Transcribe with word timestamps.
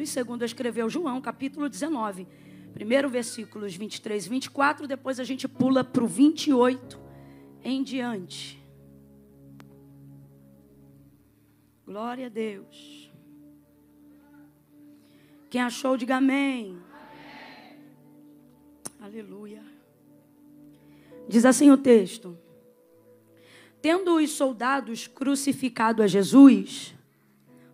e 0.00 0.06
segundo 0.06 0.44
escreveu 0.44 0.88
João, 0.88 1.20
capítulo 1.20 1.68
19. 1.68 2.24
Primeiro 2.72 3.10
versículos 3.10 3.74
23 3.74 4.26
e 4.26 4.28
24, 4.28 4.86
depois 4.86 5.18
a 5.18 5.24
gente 5.24 5.48
pula 5.48 5.82
para 5.82 6.04
o 6.04 6.06
28 6.06 7.00
em 7.64 7.82
diante. 7.82 8.62
Glória 11.84 12.26
a 12.26 12.28
Deus. 12.28 13.10
Quem 15.50 15.62
achou, 15.62 15.96
diga 15.96 16.18
amém. 16.18 16.78
amém. 19.00 19.00
Aleluia. 19.00 19.64
Diz 21.28 21.44
assim 21.44 21.72
o 21.72 21.76
texto: 21.76 22.38
Tendo 23.82 24.14
os 24.14 24.30
soldados 24.30 25.08
crucificado 25.08 26.04
a 26.04 26.06
Jesus, 26.06 26.94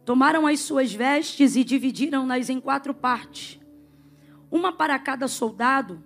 Tomaram 0.05 0.47
as 0.47 0.61
suas 0.61 0.93
vestes 0.93 1.57
e 1.57 1.65
dividiram-nas 1.65 2.51
em 2.51 2.61
quatro 2.61 2.93
partes, 2.93 3.59
uma 4.51 4.71
para 4.73 4.99
cada 4.99 5.27
soldado. 5.27 6.03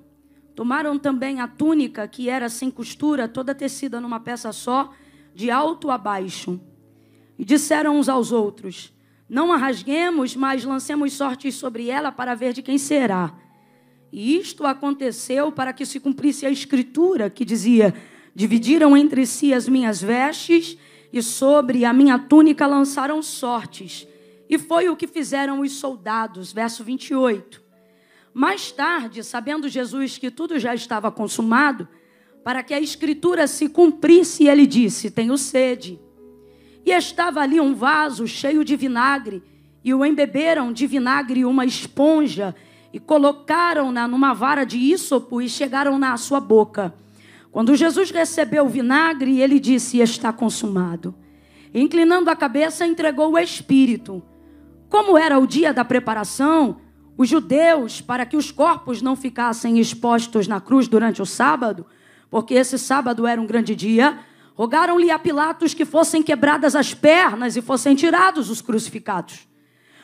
Tomaram 0.55 0.98
também 0.98 1.41
a 1.41 1.48
túnica, 1.48 2.06
que 2.06 2.29
era 2.29 2.48
sem 2.48 2.70
costura, 2.70 3.29
toda 3.29 3.55
tecida 3.55 4.01
numa 4.01 4.20
peça 4.20 4.53
só, 4.53 4.92
de 5.34 5.51
alto 5.51 5.91
a 5.91 5.98
baixo. 5.98 6.61
E 7.39 7.45
disseram 7.45 7.98
uns 7.98 8.09
aos 8.09 8.33
outros: 8.33 8.92
Não 9.29 9.53
a 9.53 9.56
rasguemos, 9.56 10.34
mas 10.37 10.65
lancemos 10.65 11.12
sortes 11.12 11.56
sobre 11.56 11.91
ela 11.91 12.11
para 12.11 12.34
ver 12.34 12.53
de 12.53 12.62
quem 12.62 12.78
será. 12.78 13.33
E 14.12 14.37
isto 14.37 14.65
aconteceu 14.65 15.53
para 15.53 15.73
que 15.73 15.84
se 15.84 16.01
cumprisse 16.01 16.47
a 16.47 16.51
escritura 16.51 17.28
que 17.30 17.45
dizia: 17.45 17.95
Dividiram 18.34 18.97
entre 18.97 19.27
si 19.27 19.53
as 19.53 19.69
minhas 19.69 20.01
vestes 20.01 20.78
e 21.12 21.23
sobre 21.23 21.85
a 21.85 21.93
minha 21.93 22.19
túnica 22.19 22.67
lançaram 22.67 23.23
sortes. 23.23 24.07
E 24.48 24.59
foi 24.59 24.89
o 24.89 24.97
que 24.97 25.07
fizeram 25.07 25.61
os 25.61 25.73
soldados. 25.73 26.53
Verso 26.53 26.83
28. 26.83 27.62
Mais 28.33 28.70
tarde, 28.70 29.25
sabendo 29.25 29.69
Jesus 29.69 30.19
que 30.19 30.31
tudo 30.31 30.59
já 30.59 30.75
estava 30.75 31.11
consumado, 31.11 31.89
para 32.45 32.62
que 32.62 32.73
a 32.73 32.81
escritura 32.81 33.47
se 33.47 33.69
cumprisse, 33.69 34.47
ele 34.47 34.67
disse: 34.67 35.11
Tenho 35.11 35.37
sede. 35.37 36.00
E 36.84 36.91
estava 36.91 37.41
ali 37.41 37.61
um 37.61 37.75
vaso 37.75 38.27
cheio 38.27 38.65
de 38.65 38.77
vinagre, 38.77 39.43
e 39.84 39.93
o 39.93 40.05
embeberam 40.05 40.72
de 40.72 40.87
vinagre 40.87 41.45
uma 41.45 41.65
esponja, 41.65 42.55
e 42.93 42.98
colocaram-na 42.98 44.09
numa 44.09 44.33
vara 44.33 44.65
de 44.65 44.78
ísopo 44.78 45.43
e 45.43 45.48
chegaram-na 45.48 46.12
à 46.12 46.17
sua 46.17 46.41
boca. 46.41 46.95
Quando 47.50 47.74
Jesus 47.74 48.10
recebeu 48.10 48.66
o 48.66 48.68
vinagre, 48.68 49.41
ele 49.41 49.58
disse: 49.58 49.98
Está 49.98 50.32
consumado. 50.32 51.14
Inclinando 51.72 52.30
a 52.30 52.36
cabeça, 52.36 52.86
entregou 52.86 53.32
o 53.32 53.38
Espírito. 53.38 54.22
Como 54.88 55.18
era 55.18 55.38
o 55.38 55.46
dia 55.46 55.72
da 55.72 55.84
preparação, 55.84 56.80
os 57.16 57.28
judeus, 57.28 58.00
para 58.00 58.24
que 58.24 58.36
os 58.36 58.50
corpos 58.50 59.02
não 59.02 59.16
ficassem 59.16 59.78
expostos 59.78 60.46
na 60.46 60.60
cruz 60.60 60.88
durante 60.88 61.20
o 61.20 61.26
sábado, 61.26 61.84
porque 62.30 62.54
esse 62.54 62.78
sábado 62.78 63.26
era 63.26 63.41
um 63.41 63.46
grande 63.46 63.74
dia, 63.74 64.19
rogaram-lhe 64.54 65.10
a 65.10 65.19
Pilatos 65.19 65.74
que 65.74 65.84
fossem 65.84 66.22
quebradas 66.22 66.74
as 66.74 66.94
pernas 66.94 67.56
e 67.56 67.62
fossem 67.62 67.94
tirados 67.94 68.48
os 68.50 68.60
crucificados. 68.62 69.48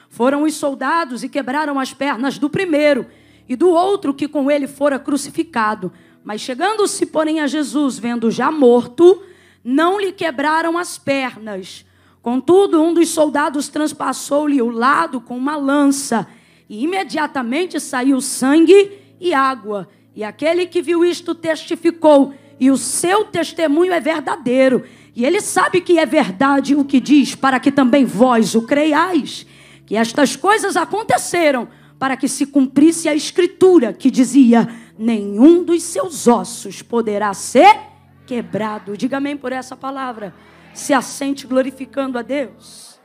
Foram 0.08 0.42
os 0.42 0.54
soldados 0.54 1.24
e 1.24 1.28
quebraram 1.28 1.78
as 1.78 1.92
pernas 1.94 2.38
do 2.38 2.50
primeiro 2.50 3.06
e 3.48 3.56
do 3.56 3.68
outro 3.68 4.14
que 4.14 4.28
com 4.28 4.50
ele 4.50 4.66
fora 4.66 4.98
crucificado. 4.98 5.92
Mas 6.24 6.40
chegando-se, 6.40 7.04
porém, 7.04 7.40
a 7.40 7.46
Jesus, 7.46 7.98
vendo 7.98 8.30
já 8.30 8.50
morto, 8.50 9.22
não 9.62 10.00
lhe 10.00 10.10
quebraram 10.10 10.78
as 10.78 10.96
pernas. 10.96 11.84
Contudo, 12.22 12.82
um 12.82 12.94
dos 12.94 13.10
soldados 13.10 13.68
transpassou-lhe 13.68 14.62
o 14.62 14.70
lado 14.70 15.20
com 15.20 15.36
uma 15.36 15.56
lança, 15.56 16.26
e 16.66 16.82
imediatamente 16.82 17.78
saiu 17.78 18.22
sangue 18.22 18.92
e 19.20 19.34
água. 19.34 19.86
E 20.16 20.24
aquele 20.24 20.64
que 20.64 20.80
viu 20.80 21.04
isto 21.04 21.34
testificou, 21.34 22.34
e 22.58 22.70
o 22.70 22.78
seu 22.78 23.26
testemunho 23.26 23.92
é 23.92 24.00
verdadeiro. 24.00 24.82
E 25.14 25.26
ele 25.26 25.42
sabe 25.42 25.82
que 25.82 25.98
é 25.98 26.06
verdade 26.06 26.74
o 26.74 26.84
que 26.84 27.00
diz, 27.00 27.34
para 27.34 27.60
que 27.60 27.70
também 27.70 28.06
vós 28.06 28.54
o 28.54 28.62
creiais. 28.62 29.46
Que 29.84 29.94
estas 29.94 30.34
coisas 30.34 30.74
aconteceram 30.76 31.68
para 31.98 32.16
que 32.16 32.28
se 32.28 32.46
cumprisse 32.46 33.08
a 33.08 33.14
escritura 33.14 33.92
que 33.92 34.10
dizia: 34.10 34.68
nenhum 34.98 35.64
dos 35.64 35.82
seus 35.82 36.26
ossos 36.26 36.82
poderá 36.82 37.32
ser 37.34 37.78
quebrado. 38.26 38.96
Diga 38.96 39.18
amém 39.18 39.36
por 39.36 39.52
essa 39.52 39.76
palavra. 39.76 40.34
Se 40.72 40.92
assente 40.92 41.46
glorificando 41.46 42.18
a 42.18 42.22
Deus. 42.22 43.00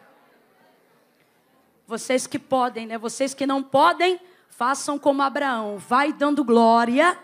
Vocês 1.85 2.27
que 2.27 2.37
podem, 2.37 2.85
né? 2.85 2.97
Vocês 2.97 3.33
que 3.33 3.47
não 3.47 3.63
podem, 3.63 4.19
façam 4.49 4.99
como 4.99 5.21
Abraão, 5.21 5.77
vai 5.77 6.13
dando 6.13 6.43
glória 6.43 7.17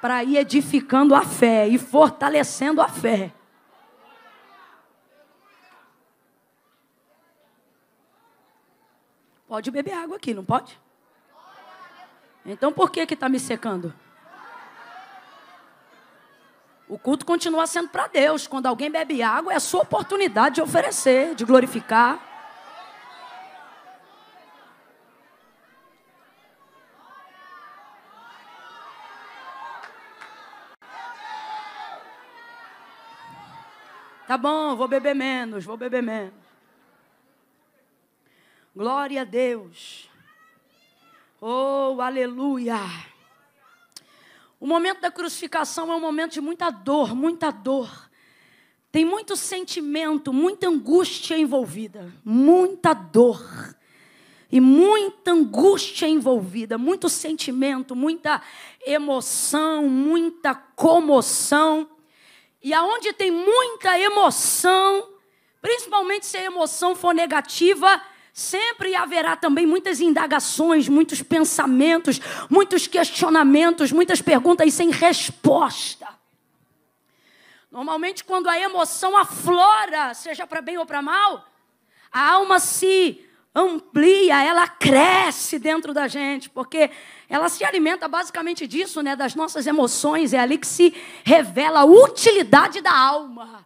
para 0.00 0.22
ir 0.22 0.36
edificando 0.36 1.14
a 1.14 1.22
fé 1.22 1.66
e 1.66 1.78
fortalecendo 1.78 2.82
a 2.82 2.88
fé. 2.88 3.32
Pode 9.48 9.70
beber 9.70 9.94
água 9.94 10.16
aqui, 10.16 10.34
não 10.34 10.44
pode? 10.44 10.78
Então 12.46 12.72
por 12.72 12.90
que 12.90 13.04
que 13.04 13.14
está 13.14 13.28
me 13.28 13.40
secando? 13.40 13.92
O 16.88 16.96
culto 16.96 17.26
continua 17.26 17.66
sendo 17.66 17.88
para 17.88 18.06
Deus. 18.06 18.46
Quando 18.46 18.66
alguém 18.66 18.88
bebe 18.88 19.20
água, 19.20 19.52
é 19.52 19.56
a 19.56 19.60
sua 19.60 19.82
oportunidade 19.82 20.54
de 20.54 20.62
oferecer, 20.62 21.34
de 21.34 21.44
glorificar. 21.44 22.20
Tá 34.28 34.36
bom, 34.36 34.76
vou 34.76 34.86
beber 34.86 35.14
menos, 35.14 35.64
vou 35.64 35.76
beber 35.76 36.02
menos. 36.02 36.34
Glória 38.74 39.22
a 39.22 39.24
Deus. 39.24 40.08
Oh, 41.48 42.00
aleluia. 42.00 42.76
O 44.58 44.66
momento 44.66 45.00
da 45.00 45.12
crucificação 45.12 45.92
é 45.92 45.94
um 45.94 46.00
momento 46.00 46.32
de 46.32 46.40
muita 46.40 46.70
dor, 46.70 47.14
muita 47.14 47.52
dor. 47.52 48.10
Tem 48.90 49.04
muito 49.04 49.36
sentimento, 49.36 50.32
muita 50.32 50.66
angústia 50.66 51.38
envolvida, 51.38 52.12
muita 52.24 52.92
dor. 52.92 53.76
E 54.50 54.60
muita 54.60 55.30
angústia 55.30 56.08
envolvida, 56.08 56.76
muito 56.76 57.08
sentimento, 57.08 57.94
muita 57.94 58.42
emoção, 58.84 59.88
muita 59.88 60.52
comoção. 60.52 61.88
E 62.60 62.74
aonde 62.74 63.12
tem 63.12 63.30
muita 63.30 63.96
emoção, 64.00 65.10
principalmente 65.62 66.26
se 66.26 66.38
a 66.38 66.42
emoção 66.42 66.96
for 66.96 67.14
negativa, 67.14 68.02
Sempre 68.36 68.94
haverá 68.94 69.34
também 69.34 69.66
muitas 69.66 69.98
indagações, 69.98 70.90
muitos 70.90 71.22
pensamentos, 71.22 72.20
muitos 72.50 72.86
questionamentos, 72.86 73.90
muitas 73.90 74.20
perguntas 74.20 74.74
sem 74.74 74.90
resposta. 74.90 76.06
Normalmente, 77.72 78.22
quando 78.22 78.50
a 78.50 78.58
emoção 78.58 79.16
aflora, 79.16 80.12
seja 80.12 80.46
para 80.46 80.60
bem 80.60 80.76
ou 80.76 80.84
para 80.84 81.00
mal, 81.00 81.48
a 82.12 82.32
alma 82.32 82.60
se 82.60 83.26
amplia, 83.54 84.44
ela 84.44 84.68
cresce 84.68 85.58
dentro 85.58 85.94
da 85.94 86.06
gente, 86.06 86.50
porque 86.50 86.90
ela 87.30 87.48
se 87.48 87.64
alimenta 87.64 88.06
basicamente 88.06 88.66
disso, 88.66 89.00
né, 89.00 89.16
das 89.16 89.34
nossas 89.34 89.66
emoções, 89.66 90.34
é 90.34 90.38
ali 90.38 90.58
que 90.58 90.66
se 90.66 90.94
revela 91.24 91.80
a 91.80 91.84
utilidade 91.86 92.82
da 92.82 92.94
alma. 92.94 93.65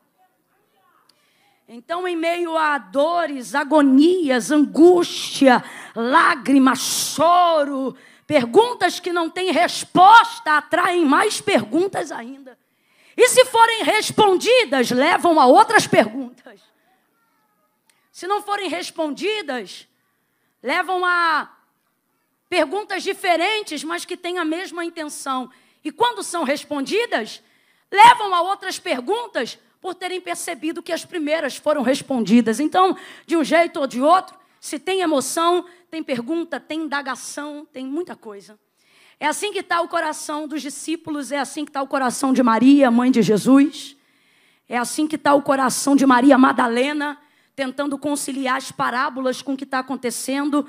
Então, 1.73 2.09
em 2.09 2.17
meio 2.17 2.57
a 2.59 2.79
dores, 2.79 3.55
agonias, 3.55 4.51
angústia, 4.51 5.63
lágrimas, 5.95 6.81
choro, 6.81 7.97
perguntas 8.27 8.99
que 8.99 9.13
não 9.13 9.31
têm 9.31 9.53
resposta 9.53 10.57
atraem 10.57 11.05
mais 11.05 11.41
perguntas 11.41 12.11
ainda. 12.11 12.59
E 13.17 13.29
se 13.29 13.45
forem 13.45 13.85
respondidas, 13.85 14.91
levam 14.91 15.39
a 15.39 15.47
outras 15.47 15.87
perguntas. 15.87 16.61
Se 18.11 18.27
não 18.27 18.43
forem 18.43 18.69
respondidas, 18.69 19.87
levam 20.61 21.05
a 21.05 21.57
perguntas 22.49 23.05
diferentes, 23.05 23.85
mas 23.85 24.05
que 24.05 24.17
têm 24.17 24.39
a 24.39 24.45
mesma 24.45 24.85
intenção. 24.85 25.49
E 25.85 25.93
quando 25.93 26.25
são 26.25 26.43
respondidas, 26.43 27.41
levam 27.93 28.35
a 28.35 28.43
outras 28.43 28.77
perguntas, 28.77 29.57
por 29.81 29.95
terem 29.95 30.21
percebido 30.21 30.83
que 30.83 30.93
as 30.93 31.05
primeiras 31.05 31.57
foram 31.57 31.83
respondidas. 31.83 32.61
Então, 32.61 32.97
de 33.27 33.37
um 33.37 33.43
jeito 33.43 33.81
ou 33.81 33.87
de 33.87 34.01
outro, 34.01 34.39
se 34.61 34.79
tem 34.79 35.01
emoção, 35.01 35.65
tem 35.91 36.03
pergunta, 36.03 36.61
tem 36.61 36.83
indagação, 36.83 37.67
tem 37.73 37.87
muita 37.87 38.15
coisa. 38.15 38.59
É 39.19 39.27
assim 39.27 39.53
que 39.53 39.61
está 39.61 39.81
o 39.81 39.89
coração 39.89 40.47
dos 40.47 40.63
discípulos, 40.63 41.33
é 41.33 41.39
assim 41.39 41.65
que 41.65 41.71
está 41.71 41.83
o 41.83 41.87
coração 41.87 42.33
de 42.33 42.43
Maria, 42.43 42.91
mãe 42.91 43.11
de 43.11 43.23
Jesus. 43.23 43.97
É 44.69 44.77
assim 44.77 45.07
que 45.07 45.17
está 45.17 45.35
o 45.35 45.43
coração 45.43 45.97
de 45.97 46.07
Maria 46.07 46.39
Madalena, 46.39 47.19
tentando 47.57 47.99
conciliar 47.99 48.57
as 48.57 48.71
parábolas 48.71 49.43
com 49.43 49.55
o 49.55 49.57
que 49.57 49.65
está 49.65 49.81
acontecendo 49.81 50.67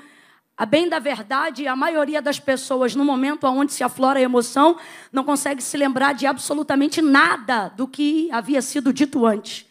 A 0.56 0.66
bem 0.66 0.88
da 0.88 0.98
verdade, 0.98 1.66
a 1.66 1.74
maioria 1.74 2.20
das 2.20 2.38
pessoas, 2.38 2.94
no 2.94 3.04
momento 3.04 3.46
onde 3.46 3.72
se 3.72 3.82
aflora 3.82 4.18
a 4.18 4.22
emoção, 4.22 4.76
não 5.10 5.24
consegue 5.24 5.62
se 5.62 5.76
lembrar 5.76 6.12
de 6.12 6.26
absolutamente 6.26 7.00
nada 7.00 7.68
do 7.68 7.88
que 7.88 8.30
havia 8.30 8.60
sido 8.60 8.92
dito 8.92 9.24
antes. 9.26 9.66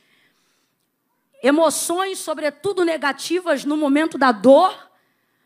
Emoções, 1.44 2.20
sobretudo 2.20 2.84
negativas, 2.84 3.64
no 3.64 3.78
momento 3.78 4.18
da 4.18 4.32
dor, 4.32 4.76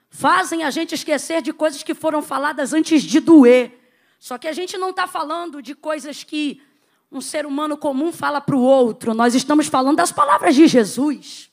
fazem 0.09 0.63
a 0.63 0.71
gente 0.71 0.95
esquecer 0.95 1.41
de 1.41 1.51
coisas 1.51 1.83
que 1.83 1.93
foram 1.93 2.21
faladas 2.21 2.73
antes 2.73 3.03
de 3.03 3.19
doer. 3.19 3.77
Só 4.19 4.37
que 4.37 4.47
a 4.47 4.53
gente 4.53 4.77
não 4.77 4.89
está 4.89 5.05
falando 5.05 5.61
de 5.61 5.75
coisas 5.75 6.23
que 6.23 6.61
um 7.11 7.21
ser 7.21 7.45
humano 7.45 7.77
comum 7.77 8.11
fala 8.11 8.41
para 8.41 8.55
o 8.55 8.61
outro, 8.61 9.13
nós 9.13 9.35
estamos 9.35 9.67
falando 9.67 9.97
das 9.97 10.11
palavras 10.11 10.55
de 10.55 10.67
Jesus. 10.67 11.49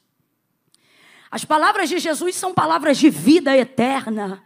As 1.33 1.47
palavras 1.47 1.89
de 1.89 1.99
Jesus 1.99 2.37
são 2.37 2.53
palavras 2.53 2.99
de 2.99 3.09
vida 3.09 3.57
eterna. 3.57 4.45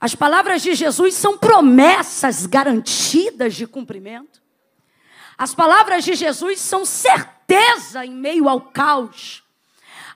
As 0.00 0.16
palavras 0.16 0.60
de 0.60 0.74
Jesus 0.74 1.14
são 1.14 1.38
promessas 1.38 2.46
garantidas 2.46 3.54
de 3.54 3.64
cumprimento. 3.64 4.42
As 5.38 5.54
palavras 5.54 6.04
de 6.04 6.14
Jesus 6.14 6.60
são 6.60 6.84
certeza 6.84 8.04
em 8.04 8.10
meio 8.10 8.48
ao 8.48 8.60
caos. 8.60 9.44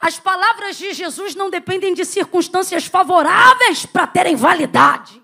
As 0.00 0.18
palavras 0.18 0.76
de 0.76 0.92
Jesus 0.92 1.36
não 1.36 1.48
dependem 1.48 1.94
de 1.94 2.04
circunstâncias 2.04 2.86
favoráveis 2.86 3.86
para 3.86 4.04
terem 4.04 4.34
validade. 4.34 5.22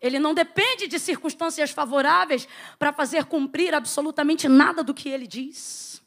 Ele 0.00 0.18
não 0.18 0.32
depende 0.32 0.86
de 0.86 0.98
circunstâncias 0.98 1.70
favoráveis 1.70 2.48
para 2.78 2.94
fazer 2.94 3.26
cumprir 3.26 3.74
absolutamente 3.74 4.48
nada 4.48 4.82
do 4.82 4.94
que 4.94 5.10
ele 5.10 5.26
diz. 5.26 5.99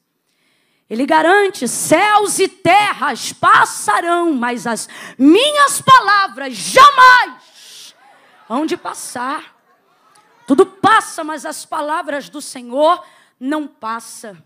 Ele 0.94 1.07
garante: 1.07 1.68
céus 1.68 2.38
e 2.38 2.48
terras 2.48 3.34
passarão, 3.34 4.31
mas 4.31 4.68
as 4.68 4.88
minhas 5.18 5.81
palavras 5.81 6.54
jamais 6.54 7.95
hão 8.48 8.63
de 8.63 8.78
passar. 8.78 9.56
Tudo 10.45 10.68
passa, 10.68 11.24
mas 11.24 11.48
as 11.48 11.66
palavras 11.66 12.30
do 12.30 12.40
Senhor 12.40 13.04
não 13.40 13.66
passam. 13.66 14.38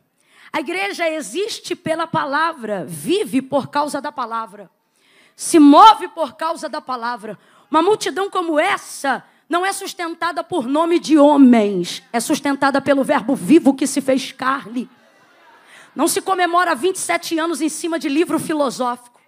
A 0.53 0.61
igreja 0.61 1.09
existe 1.09 1.75
pela 1.75 2.07
palavra, 2.07 2.85
vive 2.87 3.41
por 3.41 3.67
causa 3.67 3.99
da 3.99 4.09
palavra, 4.09 4.71
se 5.35 5.59
move 5.59 6.07
por 6.07 6.37
causa 6.37 6.69
da 6.69 6.79
palavra. 6.79 7.37
Uma 7.69 7.81
multidão 7.81 8.29
como 8.29 8.57
essa 8.57 9.21
não 9.49 9.65
é 9.65 9.73
sustentada 9.73 10.45
por 10.45 10.65
nome 10.65 10.97
de 10.97 11.17
homens, 11.17 12.01
é 12.13 12.21
sustentada 12.21 12.79
pelo 12.79 13.03
Verbo 13.03 13.35
vivo 13.35 13.73
que 13.73 13.85
se 13.85 13.99
fez 13.99 14.31
carne. 14.31 14.89
Não 15.97 16.07
se 16.07 16.21
comemora 16.21 16.75
27 16.75 17.39
anos 17.39 17.59
em 17.59 17.69
cima 17.69 17.97
de 17.97 18.07
livro 18.07 18.37
filosófico. 18.37 19.19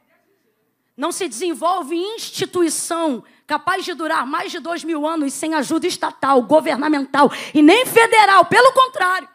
Não 0.95 1.11
se 1.11 1.27
desenvolve 1.27 1.95
instituição 1.95 3.23
capaz 3.47 3.83
de 3.83 3.95
durar 3.95 4.23
mais 4.27 4.51
de 4.51 4.59
dois 4.59 4.83
mil 4.83 5.07
anos 5.07 5.33
sem 5.33 5.55
ajuda 5.55 5.87
estatal, 5.87 6.43
governamental 6.43 7.31
e 7.55 7.63
nem 7.63 7.87
federal. 7.87 8.45
Pelo 8.45 8.71
contrário, 8.71 9.27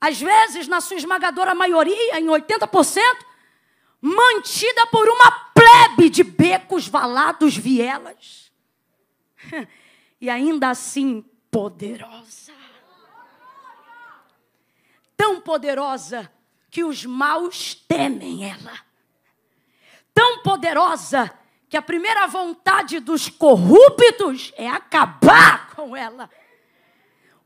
às 0.00 0.20
vezes, 0.20 0.68
na 0.68 0.80
sua 0.80 0.96
esmagadora 0.96 1.56
maioria, 1.56 2.20
em 2.20 2.26
80%, 2.26 3.02
mantida 4.00 4.86
por 4.92 5.08
uma 5.08 5.32
plebe 5.52 6.08
de 6.08 6.22
becos, 6.22 6.86
valados, 6.86 7.56
vielas. 7.56 8.52
E 10.20 10.30
ainda 10.30 10.70
assim 10.70 11.22
poderosa. 11.50 12.52
Tão 15.14 15.38
poderosa 15.38 16.32
que 16.74 16.82
os 16.82 17.06
maus 17.06 17.72
temem 17.86 18.50
ela. 18.50 18.72
Tão 20.12 20.42
poderosa 20.42 21.30
que 21.68 21.76
a 21.76 21.82
primeira 21.82 22.26
vontade 22.26 22.98
dos 22.98 23.28
corruptos 23.28 24.52
é 24.56 24.68
acabar 24.68 25.70
com 25.76 25.96
ela. 25.96 26.28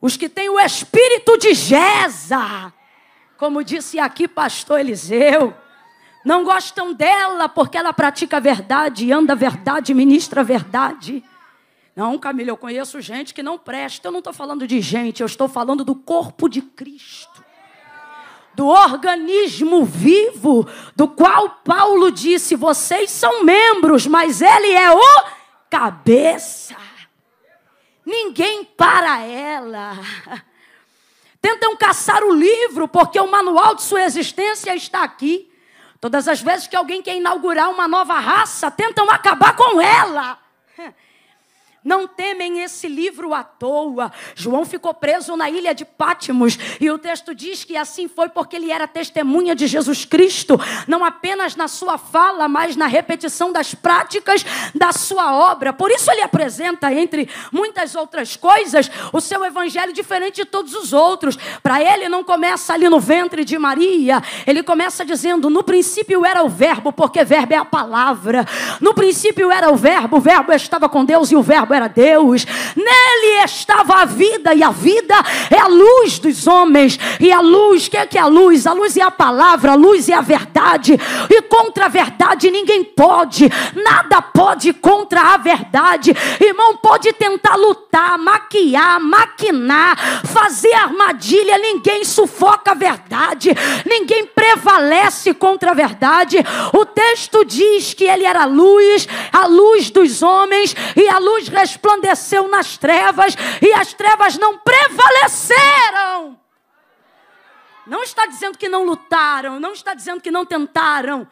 Os 0.00 0.16
que 0.16 0.30
têm 0.30 0.48
o 0.48 0.58
espírito 0.58 1.36
de 1.36 1.52
Gesa, 1.52 2.72
como 3.36 3.62
disse 3.62 3.98
aqui 3.98 4.26
pastor 4.26 4.80
Eliseu, 4.80 5.54
não 6.24 6.42
gostam 6.42 6.94
dela 6.94 7.50
porque 7.50 7.76
ela 7.76 7.92
pratica 7.92 8.38
a 8.38 8.40
verdade, 8.40 9.12
anda 9.12 9.34
a 9.34 9.36
verdade, 9.36 9.92
ministra 9.92 10.40
a 10.40 10.44
verdade. 10.44 11.22
Não, 11.94 12.18
Camila, 12.18 12.48
eu 12.48 12.56
conheço 12.56 12.98
gente 13.02 13.34
que 13.34 13.42
não 13.42 13.58
presta. 13.58 14.08
Eu 14.08 14.12
não 14.12 14.20
estou 14.20 14.32
falando 14.32 14.66
de 14.66 14.80
gente, 14.80 15.20
eu 15.20 15.26
estou 15.26 15.48
falando 15.48 15.84
do 15.84 15.94
corpo 15.94 16.48
de 16.48 16.62
Cristo 16.62 17.27
do 18.58 18.66
organismo 18.66 19.84
vivo, 19.84 20.68
do 20.96 21.06
qual 21.06 21.48
Paulo 21.64 22.10
disse: 22.10 22.56
vocês 22.56 23.08
são 23.08 23.44
membros, 23.44 24.04
mas 24.04 24.42
ele 24.42 24.72
é 24.72 24.90
o 24.90 25.24
cabeça. 25.70 26.74
Ninguém 28.04 28.64
para 28.64 29.20
ela. 29.20 29.96
Tentam 31.40 31.76
caçar 31.76 32.24
o 32.24 32.34
livro, 32.34 32.88
porque 32.88 33.20
o 33.20 33.30
manual 33.30 33.76
de 33.76 33.82
sua 33.82 34.02
existência 34.02 34.74
está 34.74 35.04
aqui. 35.04 35.48
Todas 36.00 36.26
as 36.26 36.40
vezes 36.42 36.66
que 36.66 36.74
alguém 36.74 37.00
quer 37.00 37.16
inaugurar 37.16 37.70
uma 37.70 37.86
nova 37.86 38.18
raça, 38.18 38.72
tentam 38.72 39.08
acabar 39.08 39.54
com 39.54 39.80
ela 39.80 40.36
não 41.88 42.06
temem 42.06 42.60
esse 42.60 42.86
livro 42.86 43.32
à 43.32 43.42
toa. 43.42 44.12
João 44.34 44.66
ficou 44.66 44.92
preso 44.92 45.34
na 45.38 45.48
ilha 45.48 45.74
de 45.74 45.86
Pátimos 45.86 46.58
e 46.78 46.90
o 46.90 46.98
texto 46.98 47.34
diz 47.34 47.64
que 47.64 47.78
assim 47.78 48.06
foi 48.06 48.28
porque 48.28 48.56
ele 48.56 48.70
era 48.70 48.86
testemunha 48.86 49.54
de 49.54 49.66
Jesus 49.66 50.04
Cristo, 50.04 50.60
não 50.86 51.02
apenas 51.02 51.56
na 51.56 51.66
sua 51.66 51.96
fala, 51.96 52.46
mas 52.46 52.76
na 52.76 52.86
repetição 52.86 53.50
das 53.50 53.74
práticas 53.74 54.44
da 54.74 54.92
sua 54.92 55.34
obra. 55.34 55.72
Por 55.72 55.90
isso 55.90 56.10
ele 56.10 56.20
apresenta, 56.20 56.92
entre 56.92 57.26
muitas 57.50 57.94
outras 57.94 58.36
coisas, 58.36 58.90
o 59.10 59.18
seu 59.18 59.42
evangelho 59.42 59.94
diferente 59.94 60.36
de 60.36 60.44
todos 60.44 60.74
os 60.74 60.92
outros. 60.92 61.38
Para 61.62 61.82
ele 61.82 62.06
não 62.06 62.22
começa 62.22 62.74
ali 62.74 62.86
no 62.86 63.00
ventre 63.00 63.46
de 63.46 63.58
Maria, 63.58 64.22
ele 64.46 64.62
começa 64.62 65.06
dizendo: 65.06 65.48
"No 65.48 65.64
princípio 65.64 66.26
era 66.26 66.44
o 66.44 66.50
verbo, 66.50 66.92
porque 66.92 67.24
verbo 67.24 67.54
é 67.54 67.56
a 67.56 67.64
palavra. 67.64 68.44
No 68.78 68.92
princípio 68.92 69.50
era 69.50 69.70
o 69.70 69.76
verbo, 69.76 70.18
o 70.18 70.20
verbo 70.20 70.52
estava 70.52 70.86
com 70.86 71.02
Deus 71.02 71.32
e 71.32 71.36
o 71.36 71.42
verbo 71.42 71.77
era 71.78 71.88
Deus. 71.88 72.46
Nele 72.76 73.44
estava 73.44 74.02
a 74.02 74.04
vida, 74.04 74.52
e 74.54 74.62
a 74.62 74.70
vida 74.70 75.14
é 75.50 75.58
a 75.58 75.66
luz 75.66 76.18
dos 76.18 76.46
homens. 76.46 76.98
E 77.18 77.32
a 77.32 77.40
luz, 77.40 77.86
o 77.86 77.90
que 77.90 77.96
é, 77.96 78.06
que 78.06 78.18
é 78.18 78.20
a 78.20 78.26
luz? 78.26 78.66
A 78.66 78.72
luz 78.72 78.96
é 78.96 79.02
a 79.02 79.10
palavra, 79.10 79.72
a 79.72 79.74
luz 79.74 80.08
é 80.08 80.14
a 80.14 80.20
verdade. 80.20 80.98
E 81.30 81.42
contra 81.42 81.86
a 81.86 81.88
verdade 81.88 82.50
ninguém 82.50 82.84
pode, 82.84 83.48
nada 83.74 84.20
pode 84.20 84.72
contra 84.72 85.34
a 85.34 85.36
verdade. 85.36 86.14
Irmão, 86.40 86.76
pode 86.76 87.12
tentar 87.12 87.56
lutar, 87.56 88.18
maquiar, 88.18 89.00
maquinar, 89.00 89.96
fazer 90.26 90.72
armadilha, 90.74 91.58
ninguém 91.58 92.04
sufoca 92.04 92.72
a 92.72 92.74
verdade, 92.74 93.50
ninguém 93.86 94.26
prevalece 94.26 95.32
contra 95.34 95.70
a 95.70 95.74
verdade. 95.74 96.38
O 96.72 96.84
texto 96.84 97.44
diz 97.44 97.94
que 97.94 98.04
ele 98.04 98.24
era 98.24 98.44
luz, 98.44 99.08
a 99.32 99.46
luz 99.46 99.90
dos 99.90 100.22
homens, 100.22 100.74
e 100.96 101.08
a 101.08 101.18
luz 101.18 101.48
resplandeceu 101.58 102.48
nas 102.48 102.78
trevas 102.78 103.34
e 103.60 103.72
as 103.72 103.92
trevas 103.92 104.38
não 104.38 104.58
prevaleceram. 104.58 106.38
Não 107.86 108.02
está 108.02 108.26
dizendo 108.26 108.56
que 108.56 108.68
não 108.68 108.84
lutaram, 108.84 109.58
não 109.58 109.72
está 109.72 109.94
dizendo 109.94 110.20
que 110.20 110.30
não 110.30 110.46
tentaram. 110.46 111.26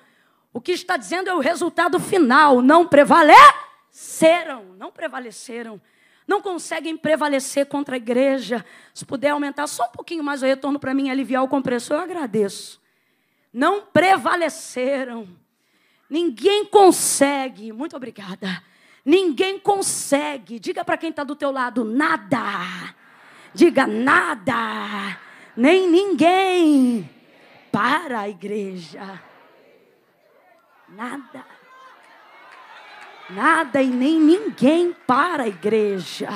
O 0.53 0.61
que 0.61 0.73
está 0.73 0.97
dizendo 0.97 1.31
é 1.31 1.35
o 1.35 1.39
resultado 1.39 2.01
final. 2.01 2.61
Não 2.61 2.87
prevaleceram, 2.87 4.75
não 4.77 4.91
prevaleceram. 4.91 5.81
Não 6.27 6.41
conseguem 6.43 6.97
prevalecer 6.97 7.67
contra 7.67 7.95
a 7.95 7.99
igreja. 7.99 8.65
Se 8.93 9.05
puder 9.05 9.31
aumentar 9.31 9.67
só 9.69 9.85
um 9.85 9.91
pouquinho 9.91 10.25
mais 10.25 10.43
o 10.43 10.47
retorno 10.47 10.81
para 10.81 10.95
mim, 10.95 11.09
aliviar 11.09 11.45
o 11.45 11.49
compressor, 11.49 11.99
eu 11.99 12.03
agradeço. 12.03 12.81
Não 13.53 13.83
prevaleceram. 13.83 15.29
Ninguém 16.11 16.65
consegue. 16.65 17.71
Muito 17.71 17.95
obrigada 17.95 18.63
Ninguém 19.07 19.57
consegue. 19.57 20.59
Diga 20.59 20.85
para 20.85 20.97
quem 20.97 21.11
está 21.11 21.23
do 21.23 21.37
teu 21.37 21.53
lado, 21.53 21.85
nada. 21.85 22.93
Diga 23.55 23.87
nada. 23.87 25.17
Nem 25.57 25.89
ninguém. 25.89 27.09
Para 27.71 28.23
a 28.23 28.29
igreja. 28.29 29.23
Nada. 30.89 31.47
Nada 33.31 33.81
e 33.81 33.87
nem 33.87 34.19
ninguém 34.19 34.93
para 34.93 35.45
a 35.45 35.49
igreja. 35.49 36.29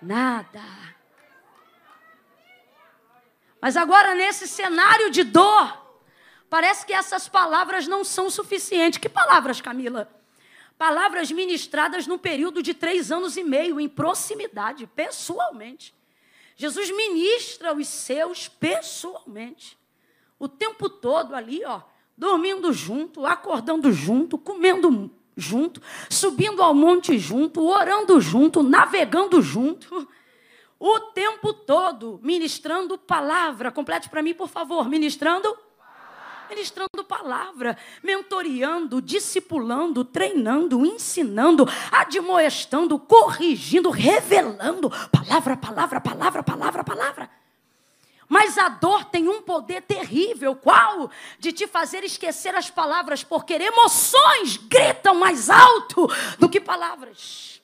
Nada. 0.00 0.62
Mas 3.60 3.76
agora, 3.76 4.14
nesse 4.14 4.48
cenário 4.48 5.10
de 5.10 5.24
dor, 5.24 6.00
parece 6.48 6.86
que 6.86 6.92
essas 6.94 7.28
palavras 7.28 7.86
não 7.86 8.02
são 8.02 8.30
suficientes. 8.30 8.98
Que 8.98 9.10
palavras, 9.10 9.60
Camila? 9.60 10.17
Palavras 10.78 11.32
ministradas 11.32 12.06
no 12.06 12.18
período 12.18 12.62
de 12.62 12.72
três 12.72 13.10
anos 13.10 13.36
e 13.36 13.42
meio, 13.42 13.80
em 13.80 13.88
proximidade, 13.88 14.86
pessoalmente. 14.86 15.92
Jesus 16.54 16.90
ministra 16.90 17.74
os 17.74 17.88
seus 17.88 18.46
pessoalmente. 18.46 19.76
O 20.38 20.46
tempo 20.46 20.88
todo 20.88 21.34
ali, 21.34 21.64
ó, 21.64 21.80
dormindo 22.16 22.72
junto, 22.72 23.26
acordando 23.26 23.92
junto, 23.92 24.38
comendo 24.38 25.10
junto, 25.36 25.82
subindo 26.08 26.62
ao 26.62 26.72
monte 26.72 27.18
junto, 27.18 27.66
orando 27.66 28.20
junto, 28.20 28.62
navegando 28.62 29.42
junto. 29.42 30.08
O 30.78 31.00
tempo 31.00 31.52
todo 31.52 32.20
ministrando 32.22 32.96
palavra. 32.96 33.72
Complete 33.72 34.08
para 34.08 34.22
mim, 34.22 34.32
por 34.32 34.48
favor. 34.48 34.88
Ministrando 34.88 35.56
ministrando 36.48 37.04
palavra, 37.06 37.76
mentoreando, 38.02 39.00
discipulando, 39.00 40.04
treinando, 40.04 40.84
ensinando, 40.84 41.66
admoestando, 41.90 42.98
corrigindo, 42.98 43.90
revelando. 43.90 44.90
Palavra, 45.10 45.56
palavra, 45.56 46.00
palavra, 46.00 46.42
palavra, 46.42 46.84
palavra. 46.84 47.30
Mas 48.28 48.58
a 48.58 48.68
dor 48.68 49.06
tem 49.06 49.26
um 49.26 49.40
poder 49.40 49.82
terrível, 49.82 50.54
qual? 50.54 51.10
De 51.38 51.50
te 51.50 51.66
fazer 51.66 52.04
esquecer 52.04 52.54
as 52.54 52.68
palavras, 52.68 53.24
porque 53.24 53.54
emoções 53.54 54.58
gritam 54.58 55.14
mais 55.14 55.48
alto 55.48 56.06
do 56.38 56.48
que 56.48 56.60
palavras. 56.60 57.62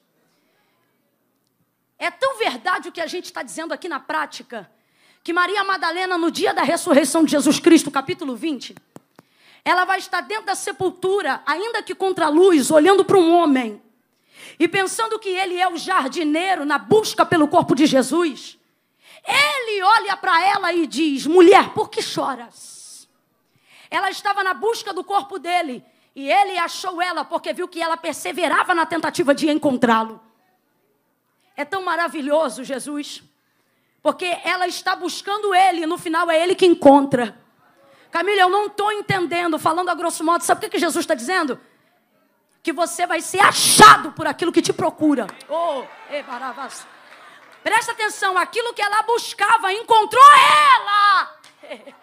É 1.99 2.11
tão 2.11 2.39
verdade 2.39 2.89
o 2.89 2.93
que 2.93 3.01
a 3.01 3.07
gente 3.07 3.27
está 3.27 3.43
dizendo 3.43 3.75
aqui 3.75 3.89
na 3.89 4.01
prática, 4.01 4.71
que 5.25 5.33
Maria 5.33 5.65
Madalena, 5.65 6.19
no 6.19 6.31
dia 6.31 6.53
da 6.53 6.63
ressurreição 6.63 7.25
de 7.25 7.31
Jesus 7.31 7.59
Cristo, 7.59 7.91
capítulo 7.91 8.37
20, 8.37 8.75
ela 9.65 9.87
vai 9.87 9.99
estar 9.99 10.21
dentro 10.21 10.45
da 10.45 10.55
sepultura, 10.55 11.43
ainda 11.47 11.83
que 11.83 11.95
contra 11.95 12.27
a 12.27 12.29
luz, 12.29 12.71
olhando 12.71 13.07
para 13.07 13.17
um 13.17 13.35
homem, 13.35 13.83
e 14.59 14.69
pensando 14.69 15.19
que 15.19 15.31
ele 15.31 15.59
é 15.59 15.67
o 15.67 15.79
jardineiro 15.79 16.67
na 16.67 16.77
busca 16.77 17.25
pelo 17.25 17.49
corpo 17.49 17.75
de 17.75 17.87
Jesus. 17.87 18.59
Ele 19.27 19.83
olha 19.83 20.15
para 20.19 20.47
ela 20.47 20.75
e 20.75 20.87
diz: 20.87 21.27
Mulher, 21.27 21.71
por 21.71 21.89
que 21.89 22.03
choras? 22.03 23.09
Ela 23.91 24.11
estava 24.11 24.45
na 24.45 24.53
busca 24.53 24.93
do 24.93 25.03
corpo 25.03 25.39
dele. 25.39 25.83
E 26.15 26.31
ele 26.31 26.59
achou 26.59 27.01
ela 27.01 27.25
porque 27.25 27.53
viu 27.53 27.67
que 27.67 27.81
ela 27.81 27.97
perseverava 27.97 28.75
na 28.75 28.85
tentativa 28.85 29.35
de 29.35 29.51
encontrá-lo. 29.51 30.21
É 31.57 31.65
tão 31.65 31.83
maravilhoso, 31.83 32.63
Jesus, 32.63 33.23
porque 34.05 34.39
ela 34.45 34.69
está 34.69 34.95
buscando 34.95 35.55
ele 35.55 35.81
e 35.81 35.87
no 35.87 35.97
final 35.97 36.31
é 36.31 36.39
ele 36.39 36.55
que 36.55 36.67
encontra. 36.67 37.43
Camila, 38.11 38.43
eu 38.43 38.51
não 38.51 38.67
estou 38.67 38.93
entendendo, 38.93 39.59
falando 39.59 39.89
a 39.89 39.95
grosso 39.95 40.23
modo, 40.23 40.45
sabe 40.45 40.67
o 40.67 40.71
que, 40.71 40.79
Jesus 40.79 41.03
está 41.03 41.15
dizendo? 41.15 41.59
Que 42.63 42.71
você 42.71 43.07
vai 43.07 43.23
ser 43.23 43.41
achado 43.41 44.13
por 44.13 44.27
aquilo 44.27 44.53
que 44.53 44.61
te 44.61 44.75
procura. 44.75 45.27
Oh, 45.49 45.85
e 46.11 46.23
baravas. 46.23 46.87
Presta 47.63 47.93
atenção, 47.93 48.37
aquilo 48.37 48.75
que 48.75 48.83
ela 48.83 49.03
buscava 49.05 49.73
encontrou 49.73 50.23
ela. 50.23 51.39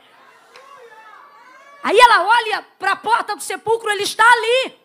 Aí 1.84 2.00
ela 2.00 2.24
olha 2.24 2.65
para 2.79 2.93
a 2.93 2.96
porta 2.96 3.36
do 3.36 3.43
sepulcro, 3.43 3.91
ele 3.91 4.03
está 4.03 4.25
ali. 4.25 4.75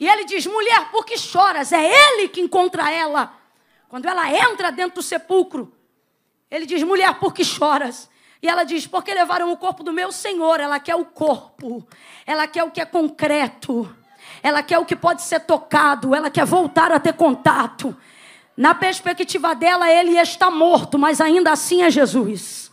E 0.00 0.08
ele 0.08 0.24
diz: 0.24 0.46
mulher, 0.46 0.90
por 0.90 1.04
que 1.04 1.18
choras? 1.18 1.72
É 1.72 1.84
ele 1.84 2.28
que 2.28 2.40
encontra 2.40 2.90
ela. 2.90 3.45
Quando 3.88 4.06
ela 4.06 4.30
entra 4.32 4.72
dentro 4.72 4.96
do 4.96 5.02
sepulcro, 5.02 5.72
ele 6.50 6.66
diz: 6.66 6.82
mulher, 6.82 7.14
por 7.18 7.32
que 7.32 7.44
choras? 7.44 8.08
E 8.42 8.48
ela 8.48 8.64
diz: 8.64 8.86
porque 8.86 9.12
levaram 9.14 9.52
o 9.52 9.56
corpo 9.56 9.82
do 9.82 9.92
meu 9.92 10.10
Senhor. 10.12 10.60
Ela 10.60 10.78
quer 10.78 10.94
o 10.94 11.04
corpo, 11.04 11.86
ela 12.26 12.46
quer 12.46 12.64
o 12.64 12.70
que 12.70 12.80
é 12.80 12.84
concreto, 12.84 13.94
ela 14.42 14.62
quer 14.62 14.78
o 14.78 14.84
que 14.84 14.96
pode 14.96 15.22
ser 15.22 15.40
tocado, 15.40 16.14
ela 16.14 16.30
quer 16.30 16.44
voltar 16.44 16.92
a 16.92 17.00
ter 17.00 17.14
contato. 17.14 17.96
Na 18.56 18.74
perspectiva 18.74 19.54
dela, 19.54 19.90
ele 19.90 20.16
está 20.16 20.50
morto, 20.50 20.98
mas 20.98 21.20
ainda 21.20 21.52
assim 21.52 21.82
é 21.82 21.90
Jesus. 21.90 22.70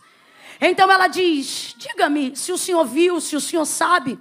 Então 0.60 0.90
ela 0.90 1.08
diz: 1.08 1.74
Diga-me, 1.76 2.34
se 2.34 2.52
o 2.52 2.58
senhor 2.58 2.84
viu, 2.84 3.20
se 3.20 3.36
o 3.36 3.40
senhor 3.40 3.66
sabe, 3.66 4.18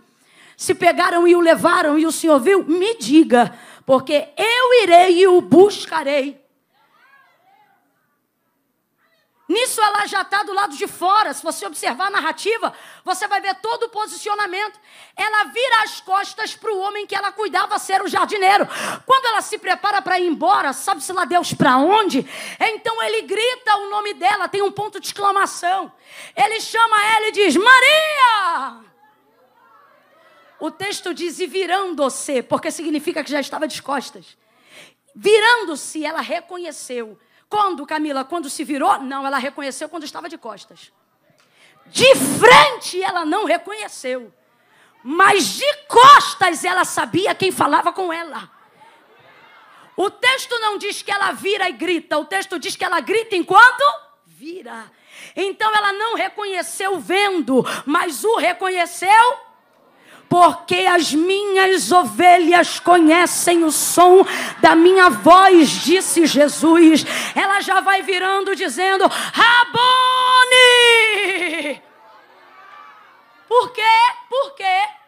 se 0.58 0.76
pegaram 0.76 1.28
e 1.28 1.36
o 1.36 1.40
levaram 1.40 1.98
e 1.98 2.06
o 2.06 2.12
senhor 2.12 2.40
viu, 2.40 2.64
me 2.66 2.98
diga, 2.98 3.58
porque 3.86 4.28
eu 4.38 4.84
irei 4.84 5.22
e 5.22 5.28
o 5.28 5.42
buscarei. 5.42 6.43
Nisso 9.54 9.80
ela 9.80 10.08
já 10.08 10.24
está 10.24 10.42
do 10.42 10.52
lado 10.52 10.76
de 10.76 10.88
fora. 10.88 11.32
Se 11.32 11.44
você 11.44 11.64
observar 11.68 12.08
a 12.08 12.10
narrativa, 12.10 12.74
você 13.06 13.28
vai 13.28 13.40
ver 13.40 13.54
todo 13.56 13.84
o 13.84 13.90
posicionamento. 13.90 14.80
Ela 15.16 15.44
vira 15.44 15.84
as 15.84 16.02
costas 16.02 16.56
para 16.56 16.74
o 16.74 16.80
homem 16.80 17.06
que 17.06 17.16
ela 17.16 17.32
cuidava 17.32 17.78
ser 17.78 18.02
o 18.02 18.08
jardineiro. 18.08 18.68
Quando 19.06 19.26
ela 19.28 19.42
se 19.42 19.60
prepara 19.60 20.02
para 20.02 20.20
ir 20.20 20.28
embora, 20.28 20.74
sabe-se 20.74 21.14
lá 21.14 21.24
Deus 21.24 21.54
para 21.54 21.78
onde? 21.78 22.28
Então 22.60 23.04
ele 23.04 23.22
grita 23.22 23.78
o 23.78 23.92
nome 23.92 24.16
dela, 24.16 24.48
tem 24.48 24.64
um 24.64 24.72
ponto 24.72 25.00
de 25.00 25.06
exclamação. 25.06 25.92
Ele 26.36 26.60
chama 26.60 27.06
ela 27.16 27.28
e 27.28 27.32
diz: 27.32 27.56
Maria! 27.56 28.82
O 30.60 30.72
texto 30.72 31.14
diz: 31.14 31.40
e 31.40 31.46
virando-se, 31.46 32.42
porque 32.42 32.72
significa 32.72 33.24
que 33.24 33.30
já 33.30 33.40
estava 33.40 33.68
de 33.68 33.80
costas. 33.84 34.36
Virando-se, 35.16 36.04
ela 36.04 36.22
reconheceu 36.22 37.20
quando, 37.54 37.86
Camila? 37.86 38.26
Quando 38.26 38.50
se 38.50 38.64
virou? 38.64 39.00
Não, 39.04 39.28
ela 39.28 39.38
reconheceu 39.38 39.88
quando 39.88 40.06
estava 40.06 40.28
de 40.28 40.40
costas. 40.40 40.92
De 41.86 42.16
frente 42.16 43.00
ela 43.04 43.24
não 43.24 43.46
reconheceu. 43.46 44.34
Mas 45.04 45.50
de 45.58 45.74
costas 45.88 46.66
ela 46.66 46.84
sabia 46.84 47.36
quem 47.36 47.52
falava 47.52 47.94
com 47.94 48.12
ela. 48.12 48.50
O 49.96 50.10
texto 50.10 50.58
não 50.62 50.80
diz 50.80 51.04
que 51.04 51.12
ela 51.12 51.32
vira 51.32 51.70
e 51.70 51.74
grita, 51.74 52.18
o 52.18 52.26
texto 52.26 52.58
diz 52.58 52.76
que 52.76 52.84
ela 52.84 53.00
grita 53.00 53.36
enquanto 53.36 53.84
vira. 54.26 54.92
Então 55.36 55.76
ela 55.76 55.94
não 55.94 56.16
reconheceu 56.16 57.00
vendo, 57.00 57.64
mas 57.86 58.24
o 58.24 58.38
reconheceu 58.38 59.38
porque 60.34 60.88
as 60.88 61.14
minhas 61.14 61.92
ovelhas 61.92 62.80
conhecem 62.80 63.64
o 63.64 63.72
som 63.72 64.26
da 64.62 64.74
minha 64.74 65.08
voz, 65.08 65.70
disse 65.70 66.26
Jesus. 66.26 67.06
Ela 67.36 67.62
já 67.62 67.82
vai 67.82 68.02
virando 68.02 68.56
dizendo: 68.56 69.06
Rabone! 69.08 69.80
Por 73.48 73.74
quê? 73.74 73.84
Por 74.28 74.56
quê? 74.56 75.03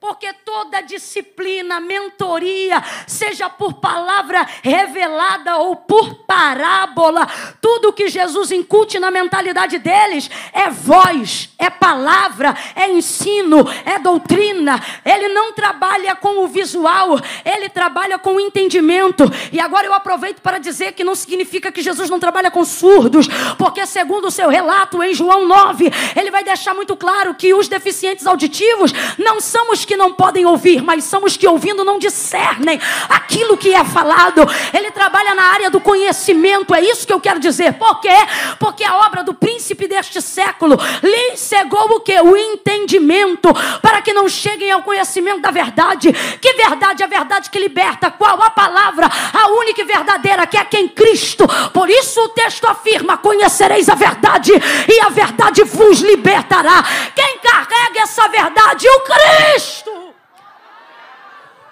Porque 0.00 0.32
toda 0.46 0.80
disciplina, 0.80 1.78
mentoria, 1.78 2.82
seja 3.06 3.50
por 3.50 3.74
palavra 3.74 4.46
revelada 4.62 5.58
ou 5.58 5.76
por 5.76 6.24
parábola, 6.24 7.28
tudo 7.60 7.92
que 7.92 8.08
Jesus 8.08 8.50
incute 8.50 8.98
na 8.98 9.10
mentalidade 9.10 9.78
deles 9.78 10.30
é 10.54 10.70
voz, 10.70 11.50
é 11.58 11.68
palavra, 11.68 12.56
é 12.74 12.90
ensino, 12.90 13.58
é 13.84 13.98
doutrina. 13.98 14.82
Ele 15.04 15.28
não 15.28 15.52
trabalha 15.52 16.16
com 16.16 16.44
o 16.44 16.48
visual, 16.48 17.20
ele 17.44 17.68
trabalha 17.68 18.18
com 18.18 18.36
o 18.36 18.40
entendimento. 18.40 19.24
E 19.52 19.60
agora 19.60 19.86
eu 19.86 19.92
aproveito 19.92 20.40
para 20.40 20.56
dizer 20.56 20.92
que 20.92 21.04
não 21.04 21.14
significa 21.14 21.70
que 21.70 21.82
Jesus 21.82 22.08
não 22.08 22.18
trabalha 22.18 22.50
com 22.50 22.64
surdos, 22.64 23.28
porque 23.58 23.84
segundo 23.84 24.28
o 24.28 24.30
seu 24.30 24.48
relato 24.48 25.02
em 25.02 25.12
João 25.12 25.46
9, 25.46 25.92
ele 26.16 26.30
vai 26.30 26.42
deixar 26.42 26.72
muito 26.72 26.96
claro 26.96 27.34
que 27.34 27.52
os 27.52 27.68
deficientes 27.68 28.26
auditivos 28.26 28.92
não 29.18 29.42
são 29.42 29.70
os 29.70 29.89
que 29.90 29.96
não 29.96 30.12
podem 30.12 30.46
ouvir, 30.46 30.84
mas 30.84 31.02
são 31.02 31.24
os 31.24 31.36
que 31.36 31.48
ouvindo 31.48 31.82
não 31.82 31.98
discernem 31.98 32.80
aquilo 33.08 33.56
que 33.56 33.74
é 33.74 33.84
falado. 33.84 34.40
Ele 34.72 34.88
trabalha 34.92 35.34
na 35.34 35.42
área 35.42 35.68
do 35.68 35.80
conhecimento, 35.80 36.72
é 36.72 36.80
isso 36.80 37.04
que 37.04 37.12
eu 37.12 37.18
quero 37.18 37.40
dizer. 37.40 37.72
Por 37.72 38.00
quê? 38.00 38.14
Porque 38.60 38.84
a 38.84 38.98
obra 38.98 39.24
do 39.24 39.34
príncipe 39.34 39.88
deste 39.88 40.22
século 40.22 40.78
lhe 41.02 41.36
cegou 41.36 41.96
o 41.96 41.98
que? 41.98 42.20
O 42.20 42.36
entendimento, 42.36 43.52
para 43.82 44.00
que 44.00 44.12
não 44.12 44.28
cheguem 44.28 44.70
ao 44.70 44.84
conhecimento 44.84 45.40
da 45.40 45.50
verdade. 45.50 46.12
Que 46.40 46.52
verdade? 46.52 47.02
A 47.02 47.08
verdade 47.08 47.50
que 47.50 47.58
liberta. 47.58 48.12
Qual? 48.12 48.40
A 48.40 48.50
palavra, 48.50 49.08
a 49.34 49.48
única 49.48 49.82
e 49.82 49.84
verdadeira, 49.84 50.46
que 50.46 50.56
é 50.56 50.64
quem 50.64 50.86
Cristo. 50.86 51.48
Por 51.72 51.90
isso 51.90 52.20
o 52.20 52.28
texto 52.28 52.64
afirma: 52.64 53.16
conhecereis 53.16 53.88
a 53.88 53.96
verdade, 53.96 54.52
e 54.88 55.00
a 55.00 55.08
verdade 55.08 55.64
vos 55.64 55.98
libertará. 56.00 56.84
Quem 57.12 57.38
carrega 57.38 58.02
essa 58.02 58.28
verdade? 58.28 58.88
O 58.88 59.00
Cristo 59.00 59.79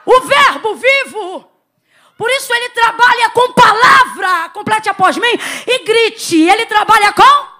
o 0.08 0.20
Verbo 0.22 0.74
vivo. 0.74 1.44
Por 2.16 2.30
isso 2.30 2.52
ele 2.52 2.70
trabalha 2.70 3.30
com 3.30 3.52
palavra. 3.52 4.48
Complete 4.48 4.88
após 4.88 5.18
mim 5.18 5.38
e 5.66 5.84
grite. 5.84 6.40
Ele 6.40 6.64
trabalha 6.64 7.12
com. 7.12 7.58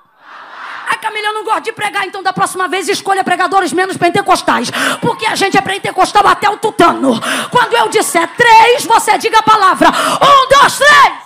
Ai, 0.91 0.99
Camila, 0.99 1.29
eu 1.29 1.35
não 1.35 1.45
gosto 1.45 1.65
de 1.65 1.73
pregar, 1.73 2.07
então 2.07 2.23
da 2.23 2.33
próxima 2.33 2.67
vez 2.67 2.89
escolha 2.89 3.23
pregadores 3.23 3.75
menos 3.75 3.99
pentecostais. 3.99 4.71
Porque 5.03 5.27
a 5.27 5.35
gente 5.35 5.59
é 5.59 5.61
pentecostal 5.61 6.27
até 6.27 6.49
o 6.49 6.57
tutano. 6.57 7.21
Quando 7.51 7.75
eu 7.75 7.89
disser 7.89 8.27
três, 8.35 8.87
você 8.87 9.19
diga 9.19 9.41
a 9.41 9.43
palavra. 9.43 9.91
Um, 9.91 10.49
dois, 10.49 10.79
três. 10.79 11.19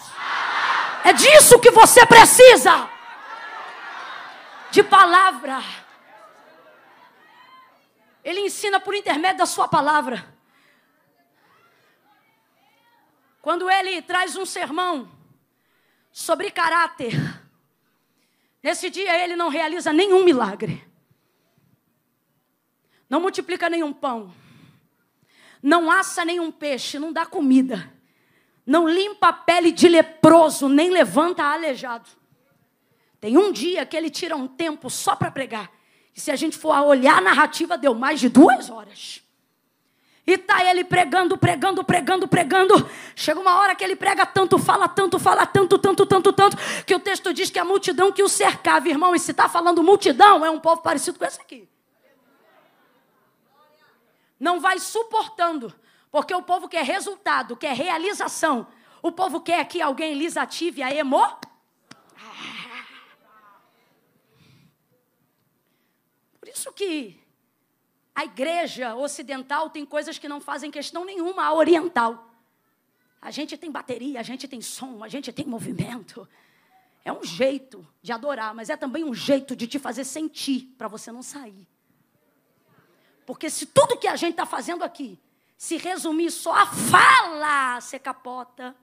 É 1.04 1.12
disso 1.12 1.60
que 1.60 1.70
você 1.70 2.04
precisa. 2.04 2.88
De 4.72 4.82
palavra. 4.82 5.62
Ele 8.24 8.40
ensina 8.40 8.80
por 8.80 8.94
intermédio 8.94 9.38
da 9.38 9.46
sua 9.46 9.68
palavra. 9.68 10.31
Quando 13.42 13.68
ele 13.68 14.00
traz 14.00 14.36
um 14.36 14.46
sermão 14.46 15.10
sobre 16.12 16.48
caráter, 16.48 17.12
nesse 18.62 18.88
dia 18.88 19.20
ele 19.20 19.34
não 19.34 19.48
realiza 19.48 19.92
nenhum 19.92 20.24
milagre. 20.24 20.86
não 23.10 23.20
multiplica 23.20 23.68
nenhum 23.68 23.92
pão, 23.92 24.32
não 25.62 25.90
assa 25.90 26.24
nenhum 26.24 26.50
peixe, 26.50 26.98
não 26.98 27.12
dá 27.12 27.26
comida, 27.26 27.92
não 28.64 28.88
limpa 28.88 29.28
a 29.28 29.32
pele 29.32 29.72
de 29.72 29.88
leproso, 29.88 30.68
nem 30.68 30.88
levanta 30.88 31.42
aleijado. 31.42 32.08
Tem 33.20 33.36
um 33.36 33.52
dia 33.52 33.84
que 33.84 33.96
ele 33.96 34.08
tira 34.08 34.36
um 34.36 34.48
tempo 34.48 34.88
só 34.88 35.14
para 35.14 35.30
pregar. 35.30 35.70
E 36.14 36.20
se 36.20 36.30
a 36.30 36.36
gente 36.36 36.56
for 36.56 36.74
olhar 36.78 37.18
a 37.18 37.20
narrativa, 37.20 37.76
deu 37.76 37.94
mais 37.94 38.18
de 38.18 38.28
duas 38.28 38.70
horas. 38.70 39.22
E 40.24 40.38
tá 40.38 40.64
ele 40.64 40.84
pregando, 40.84 41.36
pregando, 41.36 41.82
pregando, 41.82 42.28
pregando. 42.28 42.90
Chega 43.16 43.40
uma 43.40 43.58
hora 43.58 43.74
que 43.74 43.82
ele 43.82 43.96
prega 43.96 44.24
tanto, 44.24 44.56
fala 44.56 44.88
tanto, 44.88 45.18
fala 45.18 45.44
tanto, 45.44 45.76
tanto, 45.78 46.06
tanto, 46.06 46.32
tanto, 46.32 46.56
que 46.86 46.94
o 46.94 47.00
texto 47.00 47.34
diz 47.34 47.50
que 47.50 47.58
a 47.58 47.64
multidão 47.64 48.12
que 48.12 48.22
o 48.22 48.28
cercava, 48.28 48.88
irmão, 48.88 49.14
e 49.16 49.18
se 49.18 49.32
está 49.32 49.48
falando 49.48 49.82
multidão, 49.82 50.44
é 50.44 50.50
um 50.50 50.60
povo 50.60 50.80
parecido 50.80 51.18
com 51.18 51.24
esse 51.24 51.40
aqui. 51.40 51.68
Não 54.38 54.60
vai 54.60 54.78
suportando, 54.78 55.74
porque 56.10 56.34
o 56.34 56.42
povo 56.42 56.68
quer 56.68 56.84
resultado, 56.84 57.56
quer 57.56 57.74
realização. 57.74 58.68
O 59.02 59.10
povo 59.10 59.40
quer 59.40 59.64
que 59.64 59.82
alguém 59.82 60.14
lhes 60.14 60.36
ative 60.36 60.84
a 60.84 60.94
emo. 60.94 61.26
Por 66.38 66.48
isso 66.48 66.72
que 66.72 67.21
a 68.14 68.24
igreja 68.24 68.94
ocidental 68.94 69.70
tem 69.70 69.86
coisas 69.86 70.18
que 70.18 70.28
não 70.28 70.40
fazem 70.40 70.70
questão 70.70 71.04
nenhuma, 71.04 71.44
a 71.44 71.54
oriental. 71.54 72.30
A 73.20 73.30
gente 73.30 73.56
tem 73.56 73.70
bateria, 73.70 74.20
a 74.20 74.22
gente 74.22 74.46
tem 74.46 74.60
som, 74.60 75.02
a 75.02 75.08
gente 75.08 75.32
tem 75.32 75.46
movimento. 75.46 76.28
É 77.04 77.12
um 77.12 77.24
jeito 77.24 77.86
de 78.02 78.12
adorar, 78.12 78.54
mas 78.54 78.68
é 78.68 78.76
também 78.76 79.04
um 79.04 79.14
jeito 79.14 79.56
de 79.56 79.66
te 79.66 79.78
fazer 79.78 80.04
sentir 80.04 80.74
para 80.76 80.88
você 80.88 81.10
não 81.10 81.22
sair. 81.22 81.66
Porque 83.24 83.48
se 83.48 83.66
tudo 83.66 83.96
que 83.96 84.06
a 84.06 84.16
gente 84.16 84.32
está 84.32 84.44
fazendo 84.44 84.84
aqui 84.84 85.18
se 85.56 85.76
resumir 85.76 86.30
só 86.30 86.52
a 86.54 86.66
fala, 86.66 87.80
você 87.80 87.98
capota, 87.98 88.74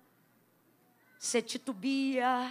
você 1.19 1.41
titubia, 1.41 2.49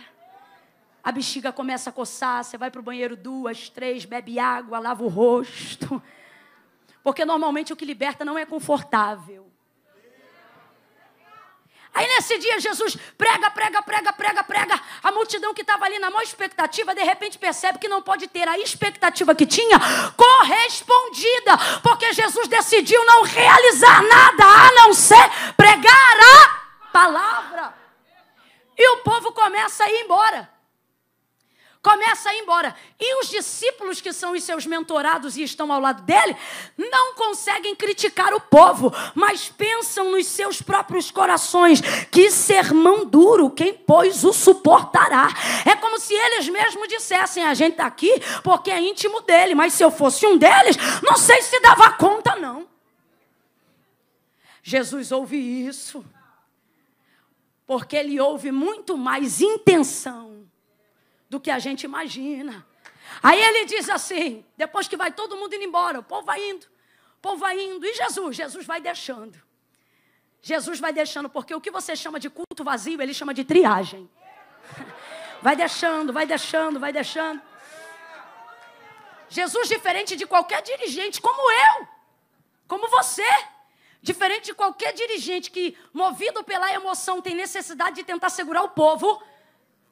a 1.02 1.11
bexiga 1.11 1.50
começa 1.50 1.88
a 1.88 1.92
coçar, 1.92 2.44
você 2.44 2.58
vai 2.58 2.70
para 2.70 2.80
o 2.80 2.85
banheiro 2.85 3.16
duas, 3.16 3.70
três, 3.70 4.04
bebe 4.04 4.38
água, 4.38 4.78
lava 4.78 5.02
o 5.02 5.08
rosto. 5.08 6.02
Porque 7.02 7.24
normalmente 7.24 7.72
o 7.72 7.76
que 7.76 7.84
liberta 7.84 8.24
não 8.24 8.38
é 8.38 8.44
confortável. 8.44 9.50
Aí 11.94 12.06
nesse 12.06 12.38
dia 12.38 12.60
Jesus 12.60 12.96
prega, 13.16 13.50
prega, 13.50 13.82
prega, 13.82 14.12
prega, 14.12 14.44
prega. 14.44 14.80
A 15.02 15.10
multidão 15.10 15.54
que 15.54 15.62
estava 15.62 15.84
ali 15.84 15.98
na 15.98 16.10
maior 16.10 16.22
expectativa, 16.22 16.94
de 16.94 17.02
repente 17.02 17.38
percebe 17.38 17.78
que 17.78 17.88
não 17.88 18.02
pode 18.02 18.28
ter 18.28 18.46
a 18.46 18.58
expectativa 18.58 19.34
que 19.34 19.46
tinha 19.46 19.78
correspondida. 20.16 21.58
Porque 21.82 22.12
Jesus 22.12 22.46
decidiu 22.46 23.04
não 23.04 23.22
realizar 23.22 24.02
nada 24.02 24.44
a 24.44 24.72
não 24.74 24.94
ser 24.94 25.54
pregar 25.56 26.16
a 26.20 26.90
palavra. 26.92 27.74
E 28.76 28.90
o 28.90 28.98
povo 28.98 29.32
começa 29.32 29.84
a 29.84 29.90
ir 29.90 30.04
embora 30.04 30.57
começa 31.82 32.28
a 32.28 32.35
ir 32.35 32.40
embora. 32.40 32.75
E 32.99 33.20
os 33.20 33.28
discípulos, 33.28 34.00
que 34.00 34.12
são 34.12 34.32
os 34.32 34.42
seus 34.42 34.66
mentorados 34.66 35.37
e 35.37 35.42
estão 35.42 35.73
ao 35.73 35.80
lado 35.80 36.02
dele, 36.02 36.37
não 36.76 37.14
conseguem 37.14 37.75
criticar 37.75 38.35
o 38.35 38.40
povo, 38.40 38.92
mas 39.14 39.49
pensam 39.49 40.11
nos 40.11 40.26
seus 40.26 40.61
próprios 40.61 41.11
corações: 41.11 41.80
que 42.11 42.30
sermão 42.30 43.04
duro, 43.04 43.50
quem 43.50 43.75
pois 43.75 44.25
o 44.25 44.32
suportará? 44.32 45.28
É 45.64 45.75
como 45.76 45.99
se 45.99 46.14
eles 46.14 46.49
mesmos 46.49 46.88
dissessem: 46.88 47.44
a 47.44 47.54
gente 47.54 47.73
está 47.73 47.87
aqui 47.87 48.12
porque 48.42 48.70
é 48.70 48.80
íntimo 48.80 49.20
dele, 49.23 49.54
mas 49.54 49.73
se 49.73 49.85
eu 49.85 49.90
fosse 49.90 50.26
um 50.26 50.37
deles, 50.37 50.76
não 51.02 51.16
sei 51.16 51.42
se 51.42 51.61
dava 51.61 51.92
conta, 51.92 52.37
não. 52.37 52.66
Jesus 54.62 55.12
ouve 55.12 55.37
isso, 55.37 56.05
porque 57.66 57.96
ele 57.96 58.20
ouve 58.20 58.52
muito 58.52 58.98
mais 58.98 59.40
intenção 59.40 60.38
do 61.28 61.38
que 61.40 61.50
a 61.50 61.58
gente 61.58 61.84
imagina. 61.84 62.66
Aí 63.22 63.40
ele 63.40 63.64
diz 63.64 63.88
assim, 63.88 64.44
depois 64.56 64.86
que 64.86 64.96
vai 64.96 65.12
todo 65.12 65.36
mundo 65.36 65.54
indo 65.54 65.64
embora, 65.64 66.00
o 66.00 66.02
povo 66.02 66.26
vai 66.26 66.50
indo, 66.50 66.64
o 66.64 67.20
povo 67.20 67.36
vai 67.36 67.58
indo, 67.58 67.84
e 67.84 67.94
Jesus? 67.94 68.36
Jesus 68.36 68.66
vai 68.66 68.80
deixando. 68.80 69.40
Jesus 70.40 70.78
vai 70.78 70.92
deixando, 70.92 71.28
porque 71.28 71.54
o 71.54 71.60
que 71.60 71.70
você 71.70 71.96
chama 71.96 72.20
de 72.20 72.30
culto 72.30 72.62
vazio, 72.62 73.00
ele 73.02 73.12
chama 73.12 73.34
de 73.34 73.44
triagem. 73.44 74.08
Vai 75.40 75.54
deixando, 75.54 76.12
vai 76.12 76.26
deixando, 76.26 76.80
vai 76.80 76.92
deixando. 76.92 77.40
Jesus, 79.28 79.68
diferente 79.68 80.16
de 80.16 80.26
qualquer 80.26 80.60
dirigente, 80.62 81.20
como 81.20 81.48
eu, 81.48 81.88
como 82.66 82.88
você, 82.88 83.22
diferente 84.02 84.46
de 84.46 84.54
qualquer 84.54 84.92
dirigente 84.92 85.48
que, 85.48 85.78
movido 85.92 86.42
pela 86.42 86.72
emoção, 86.72 87.22
tem 87.22 87.36
necessidade 87.36 87.96
de 87.96 88.04
tentar 88.04 88.30
segurar 88.30 88.62
o 88.64 88.70
povo, 88.70 89.22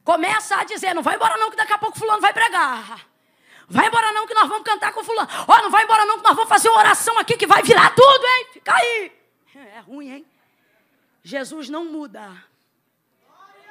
começa 0.07 0.57
a 0.57 0.64
dizer: 0.64 0.95
não 0.95 1.03
vai 1.03 1.16
embora 1.16 1.37
não, 1.37 1.51
que 1.51 1.57
daqui 1.57 1.73
a 1.73 1.79
pouco 1.79 1.99
fulano 1.99 2.21
vai 2.21 2.33
pregar. 2.33 3.05
Vai 3.69 3.88
embora 3.88 4.12
não, 4.12 4.27
que 4.29 4.35
nós 4.35 4.49
vamos 4.49 4.62
cantar 4.62 4.92
com 4.92 5.03
fulano. 5.03 5.29
Ó, 5.49 5.53
oh, 5.53 5.62
não 5.62 5.71
vai 5.71 5.83
embora 5.83 6.07
não, 6.07 6.19
que 6.19 6.23
nós 6.23 6.37
vamos 6.37 6.49
fazer 6.49 6.69
uma 6.69 6.79
oração 6.79 7.19
aqui 7.19 7.37
que 7.37 7.49
vai 7.49 7.64
virar 7.64 7.90
tudo, 7.90 8.25
hein? 8.25 8.47
Fica 8.53 8.73
aí. 8.73 9.12
É 9.75 9.81
ruim, 9.81 10.09
hein? 10.09 10.27
Jesus 11.25 11.69
não 11.69 11.85
muda. 11.85 12.31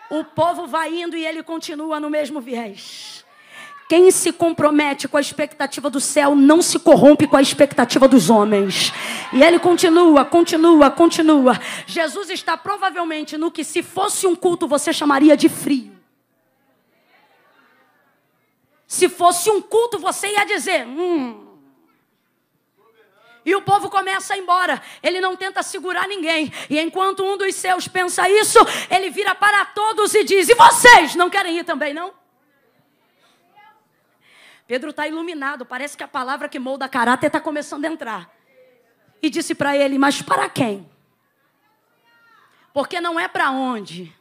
O 0.10 0.26
povo 0.26 0.68
vai 0.68 0.94
indo 0.94 1.16
e 1.16 1.26
ele 1.26 1.42
continua 1.42 2.00
no 2.00 2.10
mesmo 2.10 2.42
viés. 2.42 3.24
Quem 3.88 4.12
se 4.12 4.34
compromete 4.34 5.08
com 5.08 5.16
a 5.16 5.22
expectativa 5.22 5.90
do 5.90 6.02
céu 6.02 6.36
não 6.36 6.62
se 6.62 6.78
corrompe 6.80 7.28
com 7.28 7.38
a 7.38 7.42
expectativa 7.42 8.08
dos 8.08 8.30
homens. 8.30 8.92
E 9.32 9.42
ele 9.42 9.60
continua, 9.60 10.26
continua, 10.26 10.92
continua. 10.92 11.58
Jesus 11.86 12.30
está 12.30 12.58
provavelmente 12.58 13.38
no 13.38 13.52
que, 13.52 13.64
se 13.64 13.82
fosse 13.82 14.28
um 14.28 14.36
culto, 14.36 14.68
você 14.68 14.92
chamaria 14.92 15.38
de 15.38 15.48
frio. 15.48 15.95
Se 18.96 19.10
fosse 19.10 19.52
um 19.52 19.62
culto, 19.62 20.00
você 20.00 20.26
ia 20.32 20.46
dizer: 20.46 20.88
hum. 20.88 21.60
E 23.46 23.54
o 23.54 23.62
povo 23.62 23.90
começa 23.90 24.34
a 24.34 24.38
ir 24.38 24.40
embora. 24.40 24.82
Ele 25.04 25.20
não 25.20 25.36
tenta 25.36 25.62
segurar 25.62 26.08
ninguém. 26.08 26.50
E 26.70 26.80
enquanto 26.80 27.22
um 27.22 27.38
dos 27.38 27.54
seus 27.56 27.90
pensa 27.90 28.28
isso, 28.30 28.58
ele 28.90 29.10
vira 29.10 29.36
para 29.36 29.66
todos 29.66 30.16
e 30.16 30.24
diz: 30.24 30.48
E 30.48 30.56
vocês 30.56 31.14
não 31.14 31.30
querem 31.30 31.58
ir 31.58 31.66
também, 31.66 31.94
não? 31.94 32.14
Pedro 34.66 34.92
está 34.92 35.06
iluminado. 35.06 35.66
Parece 35.66 35.98
que 35.98 36.04
a 36.04 36.08
palavra 36.08 36.48
que 36.48 36.58
molda 36.58 36.88
caráter 36.88 37.28
está 37.28 37.42
começando 37.42 37.84
a 37.84 37.90
entrar. 37.90 38.30
E 39.22 39.30
disse 39.30 39.54
para 39.54 39.76
ele: 39.76 40.00
Mas 40.00 40.22
para 40.22 40.48
quem? 40.48 40.90
Porque 42.74 43.02
não 43.02 43.20
é 43.20 43.28
para 43.28 43.52
onde. 43.52 44.16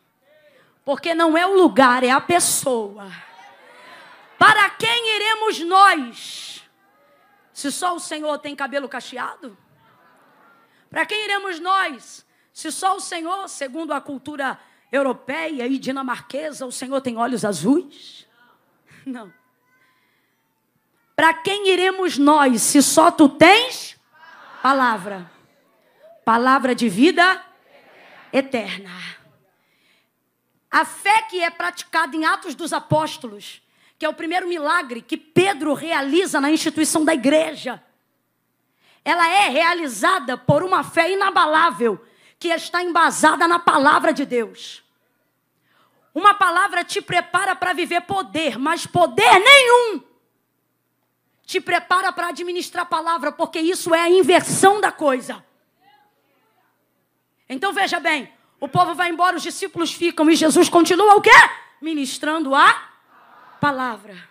Porque 0.84 1.14
não 1.14 1.38
é 1.38 1.46
o 1.46 1.54
lugar, 1.54 2.02
é 2.02 2.10
a 2.10 2.20
pessoa. 2.20 3.08
Para 4.44 4.68
quem 4.68 5.16
iremos 5.16 5.58
nós? 5.60 6.62
Se 7.50 7.72
só 7.72 7.96
o 7.96 7.98
Senhor 7.98 8.36
tem 8.36 8.54
cabelo 8.54 8.86
cacheado? 8.86 9.56
Para 10.90 11.06
quem 11.06 11.24
iremos 11.24 11.58
nós? 11.58 12.26
Se 12.52 12.70
só 12.70 12.94
o 12.94 13.00
Senhor, 13.00 13.48
segundo 13.48 13.94
a 13.94 14.02
cultura 14.02 14.60
europeia 14.92 15.66
e 15.66 15.78
dinamarquesa, 15.78 16.66
o 16.66 16.70
Senhor 16.70 17.00
tem 17.00 17.16
olhos 17.16 17.42
azuis? 17.42 18.26
Não. 19.06 19.32
Para 21.16 21.32
quem 21.32 21.70
iremos 21.70 22.18
nós, 22.18 22.60
se 22.60 22.82
só 22.82 23.10
tu 23.10 23.30
tens 23.30 23.98
palavra? 24.62 25.30
Palavra 26.22 26.74
de 26.74 26.86
vida 26.86 27.42
eterna. 28.30 28.90
A 30.70 30.84
fé 30.84 31.22
que 31.22 31.40
é 31.40 31.48
praticada 31.48 32.14
em 32.14 32.26
Atos 32.26 32.54
dos 32.54 32.74
Apóstolos 32.74 33.63
que 34.04 34.06
é 34.06 34.10
o 34.10 34.12
primeiro 34.12 34.46
milagre 34.46 35.00
que 35.00 35.16
Pedro 35.16 35.72
realiza 35.72 36.38
na 36.38 36.50
instituição 36.50 37.06
da 37.06 37.14
igreja. 37.14 37.82
Ela 39.02 39.26
é 39.26 39.48
realizada 39.48 40.36
por 40.36 40.62
uma 40.62 40.84
fé 40.84 41.10
inabalável 41.10 41.98
que 42.38 42.48
está 42.48 42.82
embasada 42.82 43.48
na 43.48 43.58
palavra 43.58 44.12
de 44.12 44.26
Deus. 44.26 44.84
Uma 46.14 46.34
palavra 46.34 46.84
te 46.84 47.00
prepara 47.00 47.56
para 47.56 47.72
viver 47.72 48.02
poder, 48.02 48.58
mas 48.58 48.86
poder 48.86 49.38
nenhum 49.38 50.02
te 51.46 51.58
prepara 51.58 52.12
para 52.12 52.28
administrar 52.28 52.82
a 52.82 52.86
palavra, 52.86 53.32
porque 53.32 53.58
isso 53.58 53.94
é 53.94 54.02
a 54.02 54.10
inversão 54.10 54.82
da 54.82 54.92
coisa. 54.92 55.42
Então 57.48 57.72
veja 57.72 57.98
bem, 57.98 58.30
o 58.60 58.68
povo 58.68 58.94
vai 58.94 59.08
embora, 59.08 59.36
os 59.36 59.42
discípulos 59.42 59.94
ficam 59.94 60.28
e 60.28 60.36
Jesus 60.36 60.68
continua 60.68 61.14
o 61.14 61.22
quê? 61.22 61.30
Ministrando 61.80 62.54
a 62.54 62.92
palavra. 63.64 64.28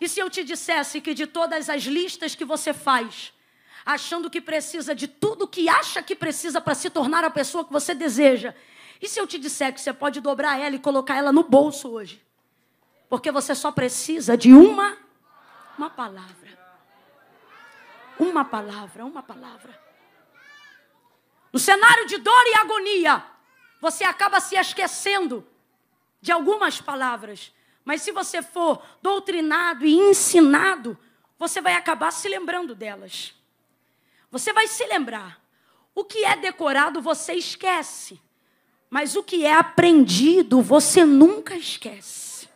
E 0.00 0.08
se 0.08 0.20
eu 0.20 0.30
te 0.30 0.44
dissesse 0.44 1.00
que 1.00 1.14
de 1.14 1.26
todas 1.26 1.68
as 1.68 1.82
listas 1.82 2.36
que 2.36 2.44
você 2.44 2.72
faz, 2.72 3.32
achando 3.84 4.30
que 4.30 4.40
precisa 4.40 4.94
de 4.94 5.08
tudo 5.08 5.48
que 5.48 5.68
acha 5.68 6.00
que 6.00 6.14
precisa 6.14 6.60
para 6.60 6.76
se 6.76 6.88
tornar 6.88 7.24
a 7.24 7.30
pessoa 7.30 7.64
que 7.64 7.72
você 7.72 7.92
deseja, 7.92 8.54
e 9.02 9.08
se 9.08 9.18
eu 9.18 9.26
te 9.26 9.36
disser 9.36 9.74
que 9.74 9.80
você 9.80 9.92
pode 9.92 10.20
dobrar 10.20 10.60
ela 10.60 10.76
e 10.76 10.78
colocar 10.78 11.16
ela 11.16 11.32
no 11.32 11.42
bolso 11.42 11.90
hoje? 11.90 12.22
Porque 13.08 13.32
você 13.32 13.52
só 13.52 13.72
precisa 13.72 14.36
de 14.36 14.52
uma 14.52 14.96
uma 15.76 15.90
palavra. 15.90 16.56
Uma 18.16 18.44
palavra, 18.44 19.04
uma 19.04 19.24
palavra. 19.24 19.76
No 21.52 21.58
cenário 21.58 22.06
de 22.06 22.18
dor 22.18 22.44
e 22.46 22.54
agonia, 22.54 23.24
você 23.80 24.04
acaba 24.04 24.38
se 24.38 24.54
esquecendo 24.54 25.44
de 26.20 26.30
algumas 26.30 26.80
palavras. 26.80 27.55
Mas 27.86 28.02
se 28.02 28.10
você 28.10 28.42
for 28.42 28.82
doutrinado 29.00 29.86
e 29.86 29.94
ensinado, 29.94 30.98
você 31.38 31.60
vai 31.60 31.74
acabar 31.74 32.10
se 32.10 32.28
lembrando 32.28 32.74
delas. 32.74 33.32
Você 34.28 34.52
vai 34.52 34.66
se 34.66 34.84
lembrar. 34.86 35.40
O 35.94 36.04
que 36.04 36.24
é 36.24 36.36
decorado 36.36 37.00
você 37.00 37.34
esquece. 37.34 38.20
Mas 38.90 39.14
o 39.14 39.22
que 39.22 39.46
é 39.46 39.52
aprendido 39.52 40.60
você 40.60 41.04
nunca 41.04 41.54
esquece. 41.54 42.48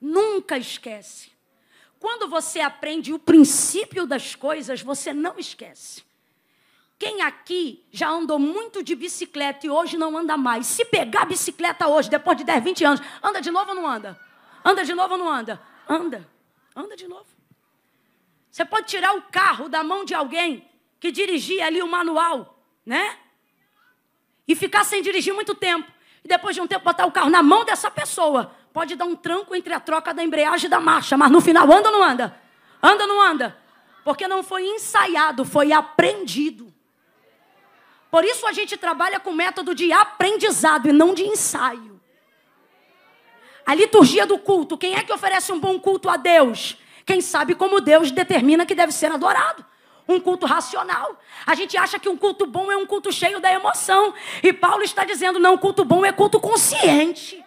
Nunca 0.00 0.58
esquece. 0.58 1.30
Quando 2.00 2.28
você 2.28 2.60
aprende 2.60 3.12
o 3.12 3.18
princípio 3.18 4.08
das 4.08 4.34
coisas, 4.34 4.82
você 4.82 5.12
não 5.12 5.38
esquece. 5.38 6.02
Quem 6.98 7.20
aqui 7.22 7.84
já 7.92 8.08
andou 8.08 8.38
muito 8.38 8.82
de 8.82 8.94
bicicleta 8.94 9.66
e 9.66 9.70
hoje 9.70 9.98
não 9.98 10.16
anda 10.16 10.36
mais? 10.36 10.66
Se 10.66 10.84
pegar 10.84 11.22
a 11.22 11.26
bicicleta 11.26 11.86
hoje, 11.86 12.08
depois 12.08 12.38
de 12.38 12.44
10, 12.44 12.64
20 12.64 12.84
anos, 12.84 13.02
anda 13.22 13.40
de 13.40 13.50
novo 13.50 13.70
ou 13.70 13.74
não 13.74 13.86
anda? 13.86 14.18
Anda 14.64 14.84
de 14.84 14.94
novo 14.94 15.12
ou 15.12 15.18
não 15.18 15.28
anda? 15.28 15.60
Anda. 15.88 16.28
Anda 16.74 16.96
de 16.96 17.06
novo. 17.06 17.26
Você 18.50 18.64
pode 18.64 18.86
tirar 18.86 19.14
o 19.14 19.22
carro 19.22 19.68
da 19.68 19.84
mão 19.84 20.04
de 20.04 20.14
alguém 20.14 20.66
que 20.98 21.12
dirigia 21.12 21.66
ali 21.66 21.82
o 21.82 21.86
manual, 21.86 22.58
né? 22.84 23.18
E 24.48 24.54
ficar 24.54 24.82
sem 24.84 25.02
dirigir 25.02 25.34
muito 25.34 25.54
tempo. 25.54 25.90
E 26.24 26.28
depois 26.28 26.54
de 26.56 26.62
um 26.62 26.66
tempo 26.66 26.84
botar 26.84 27.04
o 27.04 27.12
carro 27.12 27.28
na 27.28 27.42
mão 27.42 27.64
dessa 27.66 27.90
pessoa. 27.90 28.56
Pode 28.72 28.96
dar 28.96 29.04
um 29.04 29.14
tranco 29.14 29.54
entre 29.54 29.74
a 29.74 29.80
troca 29.80 30.14
da 30.14 30.24
embreagem 30.24 30.66
e 30.66 30.70
da 30.70 30.80
marcha, 30.80 31.16
mas 31.16 31.30
no 31.30 31.40
final 31.42 31.70
anda 31.70 31.90
ou 31.90 31.98
não 31.98 32.02
anda? 32.02 32.40
Anda 32.82 33.04
ou 33.04 33.08
não 33.08 33.20
anda? 33.20 33.58
Porque 34.02 34.26
não 34.26 34.42
foi 34.42 34.66
ensaiado, 34.66 35.44
foi 35.44 35.72
aprendido. 35.72 36.65
Por 38.16 38.24
isso 38.24 38.46
a 38.46 38.52
gente 38.54 38.78
trabalha 38.78 39.20
com 39.20 39.30
método 39.30 39.74
de 39.74 39.92
aprendizado 39.92 40.88
e 40.88 40.92
não 40.92 41.12
de 41.12 41.24
ensaio. 41.24 42.00
A 43.66 43.74
liturgia 43.74 44.24
do 44.24 44.38
culto, 44.38 44.78
quem 44.78 44.94
é 44.94 45.02
que 45.02 45.12
oferece 45.12 45.52
um 45.52 45.60
bom 45.60 45.78
culto 45.78 46.08
a 46.08 46.16
Deus? 46.16 46.78
Quem 47.04 47.20
sabe 47.20 47.54
como 47.54 47.78
Deus 47.78 48.10
determina 48.10 48.64
que 48.64 48.74
deve 48.74 48.90
ser 48.90 49.12
adorado. 49.12 49.62
Um 50.08 50.18
culto 50.18 50.46
racional. 50.46 51.20
A 51.44 51.54
gente 51.54 51.76
acha 51.76 51.98
que 51.98 52.08
um 52.08 52.16
culto 52.16 52.46
bom 52.46 52.72
é 52.72 52.76
um 52.78 52.86
culto 52.86 53.12
cheio 53.12 53.38
da 53.38 53.52
emoção. 53.52 54.14
E 54.42 54.50
Paulo 54.50 54.82
está 54.82 55.04
dizendo: 55.04 55.38
não, 55.38 55.58
culto 55.58 55.84
bom 55.84 56.02
é 56.02 56.10
culto 56.10 56.40
consciente. 56.40 57.44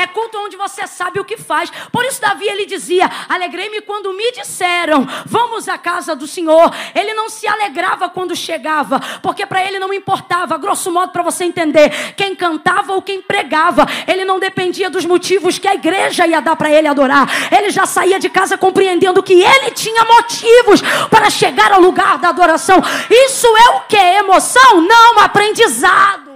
É 0.00 0.06
culto 0.06 0.38
onde 0.38 0.56
você 0.56 0.86
sabe 0.86 1.20
o 1.20 1.24
que 1.24 1.36
faz. 1.36 1.70
Por 1.92 2.06
isso, 2.06 2.22
Davi 2.22 2.48
ele 2.48 2.64
dizia: 2.64 3.10
Alegrei-me 3.28 3.82
quando 3.82 4.14
me 4.14 4.32
disseram, 4.32 5.06
vamos 5.26 5.68
à 5.68 5.76
casa 5.76 6.16
do 6.16 6.26
Senhor. 6.26 6.74
Ele 6.94 7.12
não 7.12 7.28
se 7.28 7.46
alegrava 7.46 8.08
quando 8.08 8.34
chegava, 8.34 8.98
porque 9.22 9.44
para 9.44 9.62
ele 9.62 9.78
não 9.78 9.92
importava, 9.92 10.56
grosso 10.56 10.90
modo, 10.90 11.12
para 11.12 11.22
você 11.22 11.44
entender, 11.44 12.14
quem 12.16 12.34
cantava 12.34 12.94
ou 12.94 13.02
quem 13.02 13.20
pregava. 13.20 13.86
Ele 14.08 14.24
não 14.24 14.38
dependia 14.38 14.88
dos 14.88 15.04
motivos 15.04 15.58
que 15.58 15.68
a 15.68 15.74
igreja 15.74 16.26
ia 16.26 16.40
dar 16.40 16.56
para 16.56 16.70
ele 16.70 16.88
adorar. 16.88 17.28
Ele 17.52 17.68
já 17.68 17.84
saía 17.84 18.18
de 18.18 18.30
casa 18.30 18.56
compreendendo 18.56 19.22
que 19.22 19.34
ele 19.34 19.70
tinha 19.72 20.02
motivos 20.04 20.80
para 21.10 21.28
chegar 21.28 21.72
ao 21.72 21.80
lugar 21.80 22.16
da 22.16 22.30
adoração. 22.30 22.82
Isso 23.10 23.46
é 23.46 23.68
o 23.76 23.80
que? 23.80 23.96
Emoção? 23.96 24.80
Não, 24.80 25.18
aprendizado. 25.18 26.29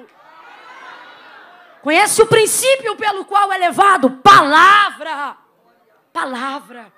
Conhece 1.85 2.23
o 2.23 2.27
princípio 2.27 2.97
pelo 2.97 3.27
qual 3.27 3.53
é 3.53 3.59
levado? 3.59 4.11
Palavra. 4.11 5.37
Palavra. 6.11 6.91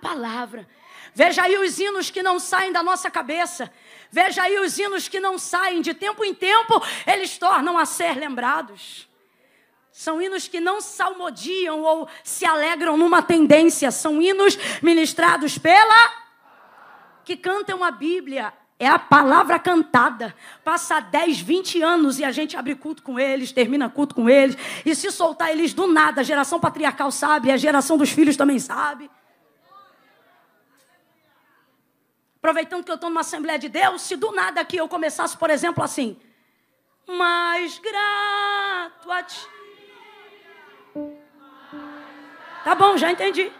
Palavra. 0.00 0.66
Veja 1.14 1.42
aí 1.42 1.58
os 1.58 1.78
hinos 1.78 2.08
que 2.08 2.22
não 2.22 2.38
saem 2.38 2.72
da 2.72 2.82
nossa 2.82 3.10
cabeça. 3.10 3.70
Veja 4.10 4.44
aí 4.44 4.58
os 4.58 4.78
hinos 4.78 5.06
que 5.06 5.20
não 5.20 5.36
saem. 5.36 5.82
De 5.82 5.92
tempo 5.92 6.24
em 6.24 6.32
tempo, 6.32 6.82
eles 7.06 7.36
tornam 7.36 7.76
a 7.76 7.84
ser 7.84 8.16
lembrados. 8.16 9.06
São 9.92 10.22
hinos 10.22 10.48
que 10.48 10.58
não 10.58 10.80
salmodiam 10.80 11.82
ou 11.82 12.08
se 12.24 12.46
alegram 12.46 12.96
numa 12.96 13.20
tendência. 13.20 13.90
São 13.90 14.22
hinos 14.22 14.56
ministrados 14.80 15.58
pela. 15.58 16.10
que 17.22 17.36
cantam 17.36 17.84
a 17.84 17.90
Bíblia. 17.90 18.54
É 18.82 18.88
a 18.88 18.98
palavra 18.98 19.60
cantada. 19.60 20.34
Passa 20.64 20.98
10, 20.98 21.40
20 21.40 21.80
anos 21.80 22.18
e 22.18 22.24
a 22.24 22.32
gente 22.32 22.56
abre 22.56 22.74
culto 22.74 23.00
com 23.00 23.16
eles, 23.16 23.52
termina 23.52 23.88
culto 23.88 24.12
com 24.12 24.28
eles. 24.28 24.56
E 24.84 24.92
se 24.92 25.08
soltar 25.12 25.52
eles 25.52 25.72
do 25.72 25.86
nada, 25.86 26.20
a 26.20 26.24
geração 26.24 26.58
patriarcal 26.58 27.12
sabe, 27.12 27.52
a 27.52 27.56
geração 27.56 27.96
dos 27.96 28.10
filhos 28.10 28.36
também 28.36 28.58
sabe. 28.58 29.08
Aproveitando 32.38 32.82
que 32.82 32.90
eu 32.90 32.96
estou 32.96 33.08
numa 33.08 33.20
Assembleia 33.20 33.56
de 33.56 33.68
Deus, 33.68 34.02
se 34.02 34.16
do 34.16 34.32
nada 34.32 34.60
aqui 34.60 34.78
eu 34.78 34.88
começasse, 34.88 35.36
por 35.36 35.48
exemplo, 35.48 35.84
assim. 35.84 36.20
Mais 37.06 37.78
grato 37.78 39.12
a 39.12 39.22
ti. 39.22 39.46
Tá 42.64 42.74
bom, 42.74 42.96
já 42.96 43.12
entendi. 43.12 43.52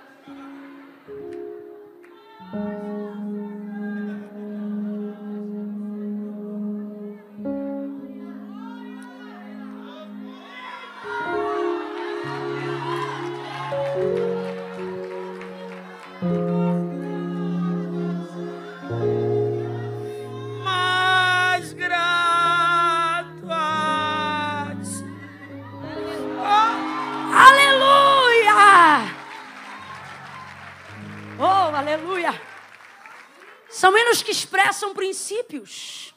Expressam 34.82 34.92
princípios. 34.92 36.14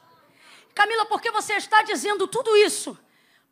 Camila, 0.74 1.06
por 1.06 1.22
que 1.22 1.30
você 1.32 1.54
está 1.54 1.84
dizendo 1.84 2.28
tudo 2.28 2.56
isso? 2.58 2.98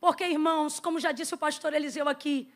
Porque, 0.00 0.24
irmãos, 0.24 0.80
como 0.80 0.98
já 0.98 1.12
disse 1.12 1.34
o 1.34 1.38
pastor 1.38 1.72
Eliseu 1.72 2.08
aqui, 2.08 2.52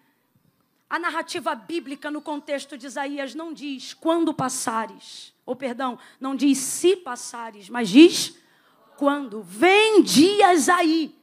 a 0.90 0.98
narrativa 0.98 1.54
bíblica 1.54 2.10
no 2.10 2.20
contexto 2.20 2.76
de 2.76 2.86
Isaías 2.86 3.34
não 3.34 3.52
diz 3.52 3.94
quando 3.94 4.34
passares, 4.34 5.32
ou 5.46 5.54
perdão, 5.54 5.98
não 6.20 6.34
diz 6.34 6.58
se 6.58 6.96
passares, 6.96 7.68
mas 7.68 7.88
diz 7.88 8.36
quando. 8.96 9.42
Vem 9.42 10.02
dias 10.02 10.68
aí 10.68 11.14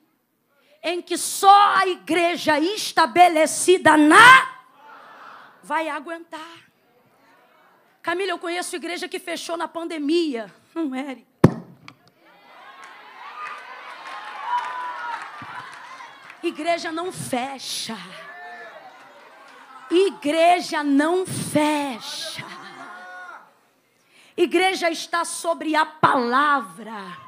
em 0.82 1.02
que 1.02 1.18
só 1.18 1.76
a 1.76 1.88
igreja 1.88 2.60
estabelecida 2.60 3.98
na 3.98 4.56
vai 5.62 5.90
aguentar. 5.90 6.64
Camila, 8.02 8.32
eu 8.32 8.40
conheço 8.40 8.76
igreja 8.76 9.08
que 9.08 9.20
fechou 9.20 9.58
na 9.58 9.68
pandemia. 9.68 10.54
Não, 10.76 10.94
Eri. 10.94 11.26
Igreja 16.44 16.92
não 16.92 17.14
fecha. 17.14 17.98
Igreja 19.90 20.84
não 20.84 21.26
fecha. 21.26 22.46
Igreja 24.36 24.90
está 24.92 25.24
sobre 25.24 25.78
a 25.78 25.86
palavra. 25.86 27.24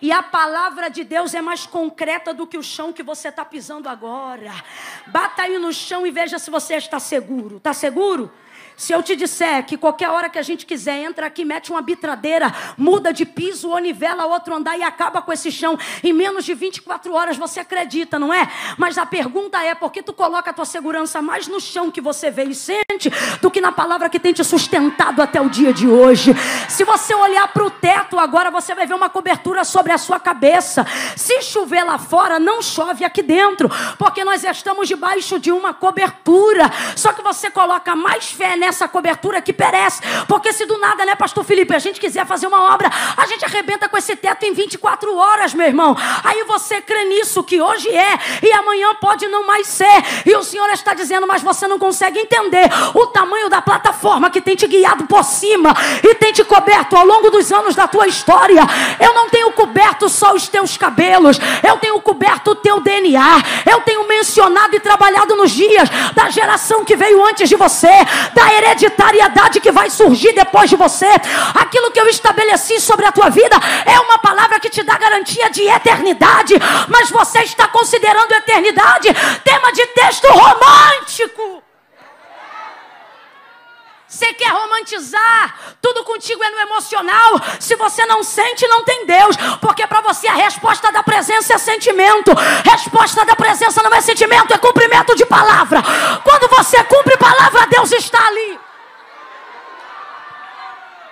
E 0.00 0.10
a 0.10 0.22
palavra 0.22 0.88
de 0.88 1.04
Deus 1.04 1.34
é 1.34 1.42
mais 1.42 1.66
concreta 1.66 2.32
do 2.32 2.46
que 2.46 2.56
o 2.56 2.62
chão 2.62 2.90
que 2.90 3.02
você 3.02 3.28
está 3.28 3.44
pisando 3.44 3.86
agora. 3.86 4.52
Bata 5.08 5.42
aí 5.42 5.58
no 5.58 5.74
chão 5.74 6.06
e 6.06 6.10
veja 6.10 6.38
se 6.38 6.50
você 6.50 6.76
está 6.76 6.98
seguro. 6.98 7.58
Está 7.58 7.74
seguro? 7.74 8.32
Se 8.78 8.92
eu 8.92 9.02
te 9.02 9.16
disser 9.16 9.66
que 9.66 9.76
qualquer 9.76 10.08
hora 10.08 10.28
que 10.28 10.38
a 10.38 10.42
gente 10.42 10.64
quiser, 10.64 11.02
entra 11.02 11.26
aqui, 11.26 11.44
mete 11.44 11.72
uma 11.72 11.82
bitradeira, 11.82 12.54
muda 12.76 13.12
de 13.12 13.26
piso 13.26 13.70
ou 13.70 13.78
nivela 13.78 14.24
outro 14.26 14.54
andar 14.54 14.78
e 14.78 14.84
acaba 14.84 15.20
com 15.20 15.32
esse 15.32 15.50
chão 15.50 15.76
em 16.00 16.12
menos 16.12 16.44
de 16.44 16.54
24 16.54 17.12
horas, 17.12 17.36
você 17.36 17.58
acredita, 17.58 18.20
não 18.20 18.32
é? 18.32 18.48
Mas 18.76 18.96
a 18.96 19.04
pergunta 19.04 19.60
é: 19.60 19.74
por 19.74 19.90
que 19.90 20.00
tu 20.00 20.12
coloca 20.12 20.50
a 20.50 20.52
tua 20.52 20.64
segurança 20.64 21.20
mais 21.20 21.48
no 21.48 21.60
chão 21.60 21.90
que 21.90 22.00
você 22.00 22.30
vê 22.30 22.44
e 22.44 22.54
sente 22.54 23.10
do 23.42 23.50
que 23.50 23.60
na 23.60 23.72
palavra 23.72 24.08
que 24.08 24.20
tem 24.20 24.32
te 24.32 24.44
sustentado 24.44 25.20
até 25.20 25.40
o 25.40 25.48
dia 25.48 25.72
de 25.72 25.88
hoje? 25.88 26.32
Se 26.68 26.84
você 26.84 27.12
olhar 27.12 27.48
para 27.48 27.64
o 27.64 27.70
teto 27.70 28.16
agora, 28.16 28.48
você 28.48 28.76
vai 28.76 28.86
ver 28.86 28.94
uma 28.94 29.10
cobertura 29.10 29.64
sobre 29.64 29.90
a 29.90 29.98
sua 29.98 30.20
cabeça. 30.20 30.86
Se 31.16 31.42
chover 31.42 31.82
lá 31.82 31.98
fora, 31.98 32.38
não 32.38 32.62
chove 32.62 33.04
aqui 33.04 33.24
dentro, 33.24 33.68
porque 33.98 34.22
nós 34.22 34.44
estamos 34.44 34.86
debaixo 34.86 35.40
de 35.40 35.50
uma 35.50 35.74
cobertura. 35.74 36.70
Só 36.94 37.12
que 37.12 37.22
você 37.22 37.50
coloca 37.50 37.96
mais 37.96 38.30
fé 38.30 38.54
nela 38.54 38.67
essa 38.68 38.88
cobertura 38.88 39.40
que 39.40 39.52
perece. 39.52 40.00
Porque 40.26 40.52
se 40.52 40.66
do 40.66 40.78
nada, 40.78 41.04
né, 41.04 41.14
pastor 41.14 41.44
Felipe, 41.44 41.74
a 41.74 41.78
gente 41.78 42.00
quiser 42.00 42.26
fazer 42.26 42.46
uma 42.46 42.72
obra, 42.74 42.90
a 43.16 43.26
gente 43.26 43.44
arrebenta 43.44 43.88
com 43.88 43.96
esse 43.96 44.14
teto 44.16 44.44
em 44.44 44.52
24 44.52 45.16
horas, 45.16 45.54
meu 45.54 45.66
irmão. 45.66 45.96
Aí 46.24 46.44
você 46.44 46.80
crê 46.80 47.04
nisso 47.04 47.42
que 47.42 47.60
hoje 47.60 47.88
é 47.88 48.18
e 48.42 48.52
amanhã 48.52 48.94
pode 48.96 49.26
não 49.28 49.46
mais 49.46 49.66
ser. 49.66 50.04
E 50.24 50.34
o 50.36 50.42
Senhor 50.42 50.68
está 50.70 50.94
dizendo, 50.94 51.26
mas 51.26 51.42
você 51.42 51.66
não 51.66 51.78
consegue 51.78 52.18
entender 52.18 52.68
o 52.94 53.06
tamanho 53.06 53.48
da 53.48 53.60
plataforma 53.60 54.30
que 54.30 54.40
tem 54.40 54.54
te 54.54 54.66
guiado 54.66 55.06
por 55.06 55.24
cima 55.24 55.74
e 56.02 56.14
tem 56.14 56.32
te 56.32 56.44
coberto 56.44 56.96
ao 56.96 57.04
longo 57.04 57.30
dos 57.30 57.50
anos 57.52 57.74
da 57.74 57.88
tua 57.88 58.06
história. 58.06 58.62
Eu 59.00 59.14
não 59.14 59.28
tenho 59.28 59.50
coberto 59.52 60.08
só 60.08 60.34
os 60.34 60.48
teus 60.48 60.76
cabelos, 60.76 61.38
eu 61.66 61.76
tenho 61.78 62.00
coberto 62.00 62.52
o 62.52 62.54
teu 62.54 62.80
DNA. 62.80 63.42
Eu 63.70 63.80
tenho 63.82 64.06
mencionado 64.18 64.74
e 64.74 64.80
trabalhado 64.80 65.36
nos 65.36 65.50
dias 65.50 65.88
da 66.14 66.28
geração 66.28 66.84
que 66.84 66.96
veio 66.96 67.24
antes 67.24 67.48
de 67.48 67.56
você, 67.56 67.92
da 68.34 68.52
hereditariedade 68.54 69.60
que 69.60 69.70
vai 69.70 69.90
surgir 69.90 70.32
depois 70.32 70.68
de 70.68 70.76
você. 70.76 71.08
Aquilo 71.54 71.90
que 71.90 72.00
eu 72.00 72.08
estabeleci 72.08 72.80
sobre 72.80 73.06
a 73.06 73.12
tua 73.12 73.28
vida 73.30 73.56
é 73.86 73.98
uma 74.00 74.18
palavra 74.18 74.58
que 74.60 74.70
te 74.70 74.82
dá 74.82 74.96
garantia 74.98 75.48
de 75.50 75.62
eternidade, 75.62 76.54
mas 76.88 77.10
você 77.10 77.40
está 77.40 77.68
considerando 77.68 78.32
eternidade 78.32 79.08
tema 79.44 79.72
de 79.72 79.86
texto 79.86 80.26
romântico. 80.28 81.67
Você 84.18 84.34
quer 84.34 84.48
romantizar? 84.48 85.76
Tudo 85.80 86.02
contigo 86.02 86.42
é 86.42 86.50
no 86.50 86.58
emocional. 86.58 87.40
Se 87.60 87.76
você 87.76 88.04
não 88.04 88.24
sente, 88.24 88.66
não 88.66 88.82
tem 88.84 89.06
Deus. 89.06 89.36
Porque 89.60 89.86
para 89.86 90.00
você 90.00 90.26
a 90.26 90.34
resposta 90.34 90.90
da 90.90 91.04
presença 91.04 91.54
é 91.54 91.58
sentimento. 91.58 92.32
Resposta 92.64 93.24
da 93.24 93.36
presença 93.36 93.80
não 93.80 93.94
é 93.94 94.00
sentimento, 94.00 94.52
é 94.52 94.58
cumprimento 94.58 95.14
de 95.14 95.24
palavra. 95.24 95.80
Quando 96.24 96.48
você 96.48 96.82
cumpre 96.82 97.16
palavra, 97.16 97.64
Deus 97.68 97.92
está 97.92 98.26
ali. 98.26 98.58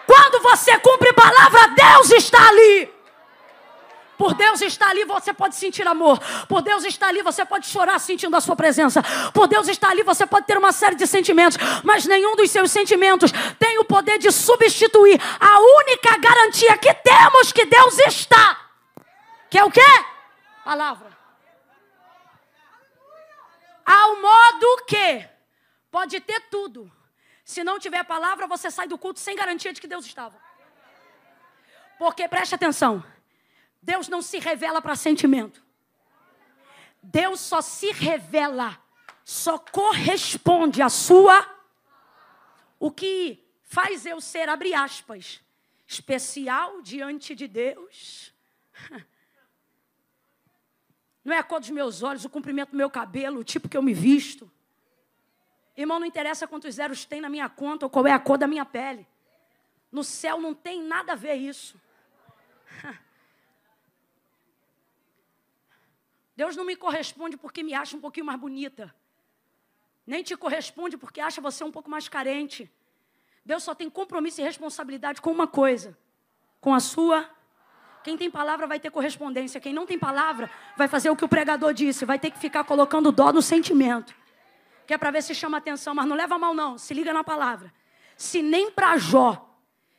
Quando 0.05 0.42
você 0.42 0.77
cumpre 0.81 1.12
palavra, 1.12 1.69
Deus 1.69 2.11
está 2.11 2.49
ali. 2.49 2.95
Por 4.16 4.35
Deus 4.35 4.61
estar 4.61 4.88
ali, 4.88 5.05
você 5.05 5.33
pode 5.33 5.55
sentir 5.57 5.87
amor. 5.87 6.18
Por 6.48 6.62
Deus 6.62 6.85
estar 6.85 7.09
ali, 7.09 7.22
você 7.22 7.44
pode 7.44 7.66
chorar 7.66 7.98
sentindo 7.98 8.37
a 8.37 8.40
sua 8.40 8.57
presença. 8.57 9.02
Por 9.33 9.46
Deus 9.46 9.68
estar 9.68 9.90
ali, 9.90 10.02
você 10.02 10.26
pode 10.26 10.46
ter 10.46 10.57
uma 10.57 10.72
série 10.72 10.96
de 10.96 11.07
sentimentos, 11.07 11.59
mas 11.83 12.07
nenhum 12.07 12.35
dos 12.37 12.50
seus 12.50 12.70
sentimentos 12.70 13.31
tem 13.59 13.79
o 13.79 13.85
poder 13.85 14.18
de 14.18 14.31
substituir 14.33 15.20
a 15.40 15.61
única 15.61 16.16
garantia 16.18 16.76
que 16.79 16.92
temos 16.94 17.52
que 17.52 17.66
Deus 17.66 17.98
está. 17.98 18.59
Que 19.50 19.59
é 19.59 19.64
o 19.64 19.70
quê? 19.70 19.81
Palavra. 20.64 21.16
Ao 23.85 24.20
modo 24.20 24.85
que 24.87 25.24
pode 25.90 26.20
ter 26.20 26.40
tudo. 26.50 26.90
Se 27.44 27.62
não 27.62 27.79
tiver 27.79 28.02
palavra, 28.05 28.48
você 28.48 28.70
sai 28.70 28.88
do 28.88 28.98
culto 28.98 29.20
sem 29.20 29.37
garantia 29.37 29.72
de 29.72 29.81
que 29.81 29.87
Deus 29.87 30.05
estava. 30.05 30.37
Porque 31.96 32.26
preste 32.26 32.55
atenção. 32.55 33.05
Deus 33.87 34.09
não 34.09 34.20
se 34.20 34.40
revela 34.40 34.83
para 34.83 34.96
sentimento. 34.96 35.64
Deus 37.01 37.38
só 37.38 37.61
se 37.62 37.92
revela, 37.92 38.77
só 39.25 39.61
corresponde 39.61 40.83
à 40.83 40.88
sua. 40.88 41.49
O 42.81 42.90
que 42.90 43.46
faz 43.62 44.05
eu 44.05 44.20
ser, 44.20 44.49
abre 44.49 44.75
aspas, 44.75 45.40
especial 45.87 46.83
diante 46.83 47.33
de 47.37 47.46
Deus. 47.46 48.35
Não 51.25 51.35
é 51.35 51.38
a 51.38 51.42
cor 51.42 51.59
dos 51.59 51.70
meus 51.70 52.05
olhos, 52.05 52.25
o 52.25 52.31
comprimento 52.31 52.70
do 52.70 52.77
meu 52.77 52.88
cabelo, 52.88 53.40
o 53.40 53.44
tipo 53.44 53.68
que 53.68 53.77
eu 53.77 53.83
me 53.83 53.92
visto. 53.92 54.49
Irmão, 55.77 55.99
não 55.99 56.07
interessa 56.07 56.46
quantos 56.46 56.77
zeros 56.77 57.05
tem 57.05 57.20
na 57.20 57.29
minha 57.29 57.49
conta 57.49 57.85
ou 57.85 57.90
qual 57.90 58.07
é 58.07 58.12
a 58.12 58.18
cor 58.20 58.38
da 58.38 58.46
minha 58.46 58.64
pele. 58.64 59.05
No 59.90 60.05
céu 60.05 60.40
não 60.40 60.55
tem 60.55 60.81
nada 60.85 61.14
a 61.14 61.16
ver 61.16 61.35
isso. 61.35 61.77
Deus 66.37 66.55
não 66.55 66.64
me 66.64 66.77
corresponde 66.77 67.37
porque 67.37 67.62
me 67.62 67.72
acha 67.72 67.96
um 67.96 68.01
pouquinho 68.01 68.27
mais 68.27 68.38
bonita. 68.38 68.94
Nem 70.07 70.22
te 70.22 70.37
corresponde 70.37 70.96
porque 70.96 71.20
acha 71.20 71.40
você 71.40 71.64
um 71.64 71.72
pouco 71.72 71.88
mais 71.88 72.09
carente. 72.09 72.70
Deus 73.44 73.62
só 73.62 73.75
tem 73.75 73.88
compromisso 73.88 74.40
e 74.40 74.44
responsabilidade 74.44 75.20
com 75.20 75.31
uma 75.31 75.46
coisa: 75.46 75.96
com 76.61 76.75
a 76.75 76.81
sua. 76.81 77.29
Quem 78.05 78.16
tem 78.16 78.31
palavra 78.31 78.66
vai 78.66 78.79
ter 78.79 78.90
correspondência. 78.90 79.61
Quem 79.61 79.72
não 79.72 79.87
tem 79.87 79.99
palavra 79.99 80.49
vai 80.77 80.87
fazer 80.87 81.11
o 81.11 81.16
que 81.16 81.25
o 81.25 81.29
pregador 81.29 81.72
disse, 81.72 82.05
vai 82.05 82.20
ter 82.20 82.31
que 82.31 82.38
ficar 82.38 82.62
colocando 82.62 83.11
dó 83.11 83.33
no 83.33 83.42
sentimento. 83.42 84.14
Que 84.87 84.94
é 84.94 84.99
para 84.99 85.11
ver 85.11 85.22
se 85.22 85.35
chama 85.35 85.57
atenção, 85.57 85.92
mas 85.92 86.07
não 86.07 86.14
leva 86.14 86.38
mal, 86.38 86.55
não. 86.55 86.79
Se 86.79 86.94
liga 86.94 87.12
na 87.12 87.25
palavra. 87.25 87.72
Se 88.16 88.42
nem 88.42 88.70
para 88.70 88.96
Jó 88.96 89.45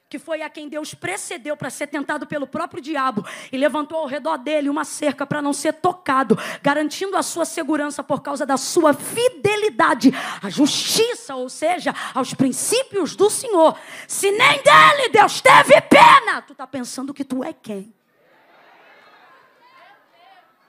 que 0.09 0.17
foi 0.17 0.41
a 0.41 0.49
quem 0.49 0.69
Deus 0.69 0.93
precedeu 0.93 1.57
para 1.57 1.69
ser 1.69 1.87
tentado 1.87 2.25
pelo 2.25 2.47
próprio 2.47 2.81
diabo 2.81 3.25
e 3.51 3.57
levantou 3.57 3.97
ao 3.99 4.07
redor 4.07 4.37
dele 4.37 4.69
uma 4.69 4.85
cerca 4.85 5.25
para 5.25 5.41
não 5.41 5.51
ser 5.51 5.73
tocado, 5.73 6.37
garantindo 6.61 7.17
a 7.17 7.23
sua 7.23 7.43
segurança 7.43 8.01
por 8.01 8.21
causa 8.21 8.45
da 8.45 8.55
sua 8.55 8.93
fidelidade 8.93 10.11
à 10.41 10.49
justiça, 10.49 11.35
ou 11.35 11.49
seja, 11.49 11.93
aos 12.13 12.33
princípios 12.33 13.17
do 13.17 13.29
Senhor. 13.29 13.77
Se 14.07 14.31
nem 14.31 14.63
dele 14.63 15.09
Deus 15.09 15.41
teve 15.41 15.81
pena, 15.81 16.41
tu 16.41 16.53
está 16.53 16.65
pensando 16.65 17.13
que 17.13 17.25
tu 17.25 17.43
é 17.43 17.51
quem? 17.51 17.93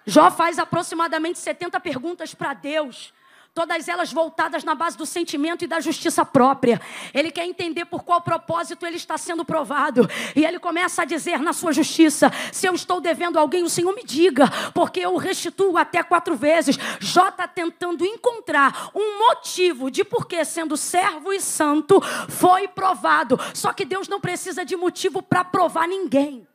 Jó 0.04 0.30
faz 0.32 0.58
aproximadamente 0.58 1.38
70 1.38 1.78
perguntas 1.78 2.34
para 2.34 2.54
Deus 2.54 3.12
todas 3.58 3.88
elas 3.88 4.12
voltadas 4.12 4.62
na 4.62 4.72
base 4.72 4.96
do 4.96 5.04
sentimento 5.04 5.64
e 5.64 5.66
da 5.66 5.80
justiça 5.80 6.24
própria. 6.24 6.80
Ele 7.12 7.28
quer 7.28 7.44
entender 7.44 7.86
por 7.86 8.04
qual 8.04 8.20
propósito 8.20 8.86
ele 8.86 8.94
está 8.94 9.18
sendo 9.18 9.44
provado. 9.44 10.08
E 10.36 10.46
ele 10.46 10.60
começa 10.60 11.02
a 11.02 11.04
dizer 11.04 11.40
na 11.40 11.52
sua 11.52 11.72
justiça: 11.72 12.30
se 12.52 12.68
eu 12.68 12.74
estou 12.74 13.00
devendo 13.00 13.36
alguém, 13.36 13.64
o 13.64 13.68
Senhor 13.68 13.92
me 13.96 14.04
diga, 14.04 14.44
porque 14.72 15.00
eu 15.00 15.16
restituo 15.16 15.76
até 15.76 16.04
quatro 16.04 16.36
vezes. 16.36 16.78
Jó 17.00 17.30
está 17.30 17.48
tentando 17.48 18.06
encontrar 18.06 18.90
um 18.94 19.18
motivo 19.26 19.90
de 19.90 20.04
por 20.04 20.28
que, 20.28 20.44
sendo 20.44 20.76
servo 20.76 21.32
e 21.32 21.40
santo, 21.40 22.00
foi 22.28 22.68
provado. 22.68 23.40
Só 23.54 23.72
que 23.72 23.84
Deus 23.84 24.06
não 24.06 24.20
precisa 24.20 24.64
de 24.64 24.76
motivo 24.76 25.20
para 25.20 25.42
provar 25.42 25.88
ninguém. 25.88 26.46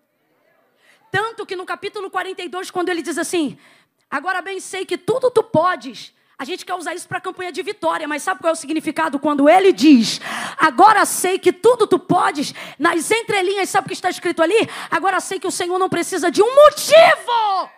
Tanto 1.12 1.46
que 1.46 1.58
no 1.58 1.66
capítulo 1.66 2.10
42, 2.10 2.72
quando 2.72 2.88
ele 2.88 3.02
diz 3.02 3.18
assim: 3.18 3.58
Agora 4.10 4.42
bem 4.42 4.62
sei 4.62 4.86
que 4.86 4.98
tudo 4.98 5.30
tu 5.30 5.44
podes 5.44 6.14
a 6.38 6.46
gente 6.46 6.66
quer 6.66 6.74
usar 6.74 6.94
isso 6.94 7.08
para 7.08 7.22
campanha 7.22 7.52
de 7.52 7.62
vitória, 7.62 8.08
mas 8.08 8.24
sabe 8.24 8.42
qual 8.42 8.50
é 8.50 8.54
o 8.54 8.56
significado 8.56 9.20
quando 9.20 9.48
ele 9.48 9.72
diz: 9.72 10.20
Agora 10.58 11.06
sei 11.06 11.38
que 11.38 11.54
tudo 11.54 11.86
tu 11.86 12.00
podes, 12.00 12.54
nas 12.80 13.12
entrelinhas, 13.12 13.70
sabe 13.70 13.86
o 13.86 13.88
que 13.88 13.94
está 13.94 14.10
escrito 14.10 14.42
ali? 14.42 14.68
Agora 14.90 15.20
sei 15.20 15.40
que 15.40 15.48
o 15.48 15.52
Senhor 15.52 15.78
não 15.78 15.90
precisa 15.90 16.32
de 16.32 16.42
um 16.42 16.56
motivo 16.56 17.70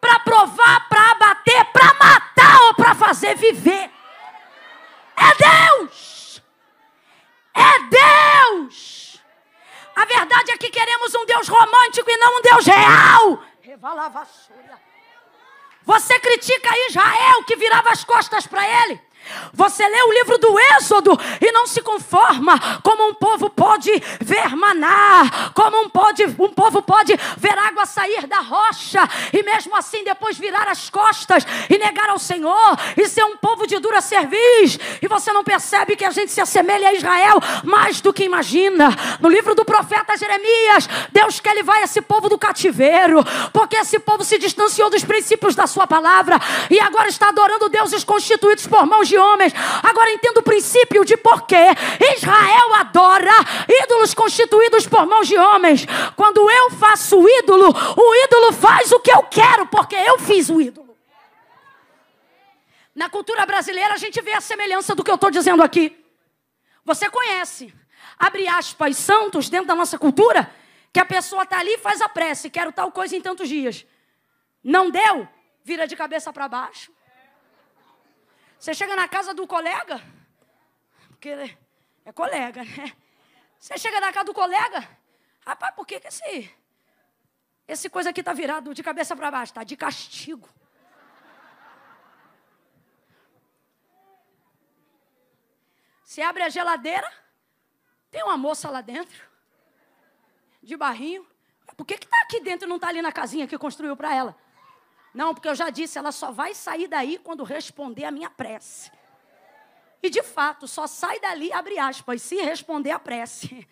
para 0.00 0.18
provar, 0.20 0.88
para 0.88 1.12
abater, 1.12 1.64
para 1.66 1.94
matar 1.94 2.60
ou 2.62 2.74
para 2.74 2.94
fazer 2.94 3.36
viver. 3.36 3.90
É 5.16 5.78
Deus! 5.78 6.42
É 7.54 7.78
Deus! 7.88 9.22
A 9.94 10.04
verdade 10.04 10.50
é 10.50 10.56
que 10.56 10.70
queremos 10.70 11.14
um 11.14 11.24
Deus 11.26 11.46
romântico 11.46 12.10
e 12.10 12.16
não 12.16 12.38
um 12.38 12.42
Deus 12.42 12.66
real. 12.66 13.44
Revalava 13.60 14.26
você 15.84 16.18
critica 16.18 16.70
Israel 16.88 17.44
que 17.46 17.56
virava 17.56 17.90
as 17.90 18.04
costas 18.04 18.46
para 18.46 18.66
ele. 18.84 19.00
Você 19.52 19.86
lê 19.86 20.02
o 20.02 20.12
livro 20.12 20.38
do 20.38 20.58
Êxodo 20.76 21.18
e 21.40 21.52
não 21.52 21.66
se 21.66 21.82
conforma 21.82 22.58
como 22.82 23.08
um 23.08 23.14
povo 23.14 23.50
pode 23.50 23.90
ver 24.20 24.56
maná, 24.56 25.30
como 25.54 25.82
um, 25.82 25.88
pode, 25.88 26.24
um 26.24 26.48
povo 26.48 26.82
pode 26.82 27.14
ver 27.36 27.58
água 27.58 27.86
sair 27.86 28.26
da 28.26 28.40
rocha 28.40 29.08
e 29.32 29.42
mesmo 29.42 29.76
assim 29.76 30.04
depois 30.04 30.38
virar 30.38 30.68
as 30.68 30.88
costas 30.90 31.44
e 31.68 31.78
negar 31.78 32.08
ao 32.10 32.18
Senhor 32.18 32.78
e 32.96 33.06
ser 33.08 33.24
um 33.24 33.36
povo 33.36 33.66
de 33.66 33.78
dura 33.78 34.00
cerviz. 34.00 34.78
E 35.00 35.06
você 35.06 35.32
não 35.32 35.44
percebe 35.44 35.96
que 35.96 36.04
a 36.04 36.10
gente 36.10 36.32
se 36.32 36.40
assemelha 36.40 36.88
a 36.88 36.94
Israel 36.94 37.38
mais 37.62 38.00
do 38.00 38.12
que 38.12 38.24
imagina. 38.24 38.90
No 39.20 39.28
livro 39.28 39.54
do 39.54 39.64
profeta 39.64 40.16
Jeremias, 40.16 40.88
Deus 41.12 41.40
quer 41.40 41.54
levar 41.54 41.82
esse 41.82 42.00
povo 42.00 42.28
do 42.28 42.38
cativeiro, 42.38 43.22
porque 43.52 43.76
esse 43.76 43.98
povo 43.98 44.24
se 44.24 44.38
distanciou 44.38 44.90
dos 44.90 45.04
princípios 45.04 45.54
da 45.54 45.66
sua 45.66 45.86
palavra 45.86 46.40
e 46.70 46.80
agora 46.80 47.08
está 47.08 47.28
adorando 47.28 47.68
deuses 47.68 48.02
constituídos 48.02 48.66
por 48.66 48.86
mãos 48.86 49.11
de 49.12 49.18
homens. 49.18 49.52
Agora 49.82 50.10
entendo 50.10 50.38
o 50.38 50.42
princípio 50.42 51.04
de 51.04 51.16
por 51.16 51.46
que 51.46 51.62
Israel 52.16 52.74
adora 52.74 53.34
ídolos 53.84 54.14
constituídos 54.14 54.86
por 54.86 55.06
mãos 55.06 55.28
de 55.28 55.36
homens. 55.36 55.86
Quando 56.16 56.50
eu 56.50 56.70
faço 56.70 57.20
o 57.20 57.28
ídolo, 57.28 57.68
o 57.68 58.14
ídolo 58.24 58.52
faz 58.52 58.90
o 58.90 59.00
que 59.00 59.12
eu 59.12 59.22
quero, 59.24 59.66
porque 59.66 59.94
eu 59.94 60.18
fiz 60.18 60.48
o 60.48 60.60
ídolo. 60.60 60.96
Na 62.94 63.08
cultura 63.08 63.44
brasileira, 63.46 63.94
a 63.94 63.98
gente 63.98 64.20
vê 64.20 64.32
a 64.32 64.40
semelhança 64.40 64.94
do 64.94 65.04
que 65.04 65.10
eu 65.10 65.14
estou 65.14 65.30
dizendo 65.30 65.62
aqui. 65.62 65.98
Você 66.84 67.08
conhece, 67.08 67.72
abre 68.18 68.48
aspas, 68.48 68.96
santos 68.96 69.48
dentro 69.48 69.68
da 69.68 69.74
nossa 69.74 69.98
cultura, 69.98 70.50
que 70.92 71.00
a 71.00 71.04
pessoa 71.04 71.44
está 71.44 71.58
ali 71.58 71.74
e 71.74 71.78
faz 71.78 72.00
a 72.00 72.08
prece, 72.08 72.50
quero 72.50 72.72
tal 72.72 72.90
coisa 72.90 73.16
em 73.16 73.20
tantos 73.20 73.48
dias. 73.48 73.86
Não 74.62 74.90
deu, 74.90 75.28
vira 75.64 75.86
de 75.86 75.96
cabeça 75.96 76.32
para 76.32 76.48
baixo. 76.48 76.92
Você 78.62 78.74
chega 78.74 78.94
na 78.94 79.08
casa 79.08 79.34
do 79.34 79.44
colega, 79.44 80.00
porque 81.08 81.30
é 82.04 82.12
colega, 82.12 82.62
né? 82.62 82.96
Você 83.58 83.76
chega 83.76 84.00
na 84.00 84.12
casa 84.12 84.26
do 84.26 84.32
colega, 84.32 84.88
rapaz, 85.44 85.74
por 85.74 85.84
que, 85.84 85.98
que 85.98 86.06
esse, 86.06 86.54
esse 87.66 87.90
coisa 87.90 88.10
aqui 88.10 88.22
tá 88.22 88.32
virado 88.32 88.72
de 88.72 88.80
cabeça 88.80 89.16
para 89.16 89.32
baixo? 89.32 89.52
Tá 89.52 89.64
de 89.64 89.76
castigo. 89.76 90.48
Você 96.04 96.22
abre 96.22 96.44
a 96.44 96.48
geladeira, 96.48 97.12
tem 98.12 98.22
uma 98.22 98.36
moça 98.36 98.70
lá 98.70 98.80
dentro, 98.80 99.28
de 100.62 100.76
barrinho. 100.76 101.26
Por 101.76 101.84
que 101.84 101.94
está 101.94 102.22
aqui 102.22 102.38
dentro 102.38 102.68
e 102.68 102.68
não 102.68 102.76
está 102.76 102.90
ali 102.90 103.02
na 103.02 103.10
casinha 103.10 103.48
que 103.48 103.58
construiu 103.58 103.96
para 103.96 104.14
ela? 104.14 104.36
Não, 105.14 105.34
porque 105.34 105.48
eu 105.48 105.54
já 105.54 105.68
disse, 105.68 105.98
ela 105.98 106.12
só 106.12 106.30
vai 106.30 106.54
sair 106.54 106.88
daí 106.88 107.18
quando 107.18 107.44
responder 107.44 108.04
a 108.04 108.10
minha 108.10 108.30
prece. 108.30 108.90
E 110.02 110.10
de 110.10 110.22
fato, 110.22 110.66
só 110.66 110.86
sai 110.86 111.20
dali, 111.20 111.52
abre 111.52 111.78
aspas, 111.78 112.22
se 112.22 112.36
responder 112.42 112.90
a 112.90 112.98
prece. 112.98 113.68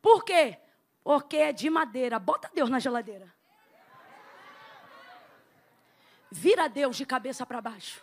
Por 0.00 0.24
quê? 0.24 0.58
Porque 1.02 1.36
é 1.36 1.52
de 1.52 1.68
madeira. 1.68 2.18
Bota 2.18 2.50
Deus 2.54 2.70
na 2.70 2.78
geladeira. 2.78 3.32
Vira 6.30 6.68
Deus 6.68 6.96
de 6.96 7.04
cabeça 7.04 7.44
para 7.44 7.60
baixo. 7.60 8.02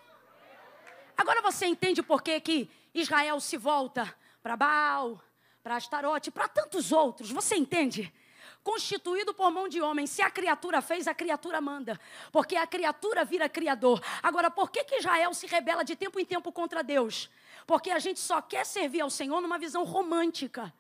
Agora 1.18 1.42
você 1.42 1.66
entende 1.66 2.04
por 2.04 2.22
que, 2.22 2.40
que 2.40 2.70
Israel 2.94 3.40
se 3.40 3.58
volta 3.58 4.14
para 4.42 4.56
Baal, 4.56 5.22
para 5.64 5.76
Astarote, 5.76 6.32
para 6.32 6.48
tantos 6.48 6.92
outros. 6.92 7.32
Você 7.32 7.56
entende? 7.56 8.14
Constituído 8.64 9.34
por 9.34 9.52
mão 9.52 9.68
de 9.68 9.82
homem. 9.82 10.06
Se 10.06 10.22
a 10.22 10.30
criatura 10.30 10.82
fez, 10.82 11.08
a 11.08 11.14
criatura 11.14 11.60
manda. 11.60 12.00
Porque 12.32 12.56
a 12.56 12.68
criatura 12.68 13.26
vira 13.26 13.50
criador. 13.50 14.02
Agora, 14.22 14.52
por 14.52 14.70
que, 14.70 14.84
que 14.84 15.00
Israel 15.00 15.34
se 15.34 15.48
rebela 15.48 15.84
de 15.84 15.96
tempo 15.96 16.20
em 16.20 16.26
tempo 16.26 16.52
contra 16.52 16.84
Deus? 16.84 17.30
Porque 17.66 17.90
a 17.90 18.00
gente 18.00 18.20
só 18.20 18.42
quer 18.42 18.66
servir 18.66 19.02
ao 19.02 19.10
Senhor 19.10 19.42
numa 19.42 19.58
visão 19.58 19.84
romântica. 19.84 20.74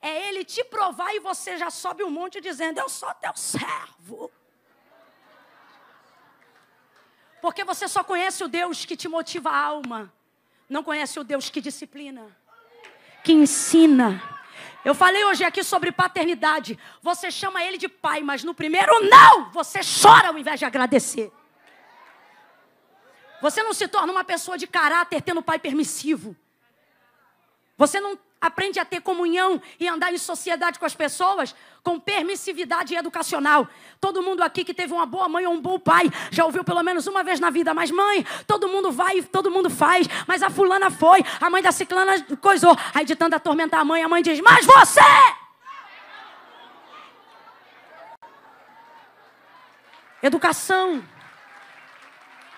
É 0.00 0.28
Ele 0.28 0.44
te 0.44 0.62
provar 0.64 1.14
e 1.14 1.20
você 1.20 1.56
já 1.56 1.70
sobe 1.70 2.04
um 2.04 2.10
monte 2.10 2.40
dizendo: 2.40 2.78
Eu 2.78 2.88
sou 2.88 3.12
teu 3.14 3.34
servo. 3.34 4.30
Porque 7.40 7.64
você 7.64 7.88
só 7.88 8.04
conhece 8.04 8.44
o 8.44 8.48
Deus 8.48 8.84
que 8.84 8.96
te 8.96 9.08
motiva 9.08 9.50
a 9.50 9.58
alma 9.58 10.12
não 10.68 10.82
conhece 10.82 11.18
o 11.18 11.24
Deus 11.24 11.48
que 11.48 11.60
disciplina, 11.60 12.26
que 13.24 13.32
ensina. 13.32 14.37
Eu 14.88 14.94
falei 14.94 15.22
hoje 15.26 15.44
aqui 15.44 15.62
sobre 15.62 15.92
paternidade. 15.92 16.78
Você 17.02 17.30
chama 17.30 17.62
ele 17.62 17.76
de 17.76 17.90
pai, 17.90 18.22
mas 18.22 18.42
no 18.42 18.54
primeiro 18.54 18.90
não, 19.06 19.50
você 19.50 19.80
chora 19.80 20.28
ao 20.28 20.38
invés 20.38 20.58
de 20.58 20.64
agradecer. 20.64 21.30
Você 23.42 23.62
não 23.62 23.74
se 23.74 23.86
torna 23.86 24.10
uma 24.10 24.24
pessoa 24.24 24.56
de 24.56 24.66
caráter 24.66 25.20
tendo 25.20 25.42
pai 25.42 25.58
permissivo. 25.58 26.34
Você 27.76 28.00
não 28.00 28.18
aprende 28.40 28.78
a 28.78 28.84
ter 28.84 29.00
comunhão 29.00 29.60
e 29.78 29.88
andar 29.88 30.12
em 30.12 30.18
sociedade 30.18 30.78
com 30.78 30.86
as 30.86 30.94
pessoas 30.94 31.54
com 31.82 31.98
permissividade 31.98 32.94
educacional. 32.94 33.68
Todo 34.00 34.22
mundo 34.22 34.42
aqui 34.42 34.64
que 34.64 34.74
teve 34.74 34.92
uma 34.92 35.06
boa 35.06 35.28
mãe 35.28 35.46
ou 35.46 35.54
um 35.54 35.60
bom 35.60 35.78
pai 35.78 36.10
já 36.30 36.44
ouviu 36.44 36.62
pelo 36.62 36.82
menos 36.82 37.06
uma 37.06 37.24
vez 37.24 37.40
na 37.40 37.50
vida, 37.50 37.72
mas 37.72 37.90
mãe, 37.90 38.24
todo 38.46 38.68
mundo 38.68 38.92
vai, 38.92 39.22
todo 39.22 39.50
mundo 39.50 39.70
faz, 39.70 40.06
mas 40.26 40.42
a 40.42 40.50
fulana 40.50 40.90
foi, 40.90 41.24
a 41.40 41.48
mãe 41.48 41.62
da 41.62 41.72
ciclana 41.72 42.22
coisou. 42.40 42.76
Aí 42.94 43.04
de 43.04 43.16
tanto 43.16 43.34
atormentar 43.34 43.80
a 43.80 43.84
mãe, 43.84 44.02
a 44.02 44.08
mãe 44.08 44.22
diz: 44.22 44.40
"Mas 44.40 44.66
você 44.66 45.00
Educação. 50.22 51.04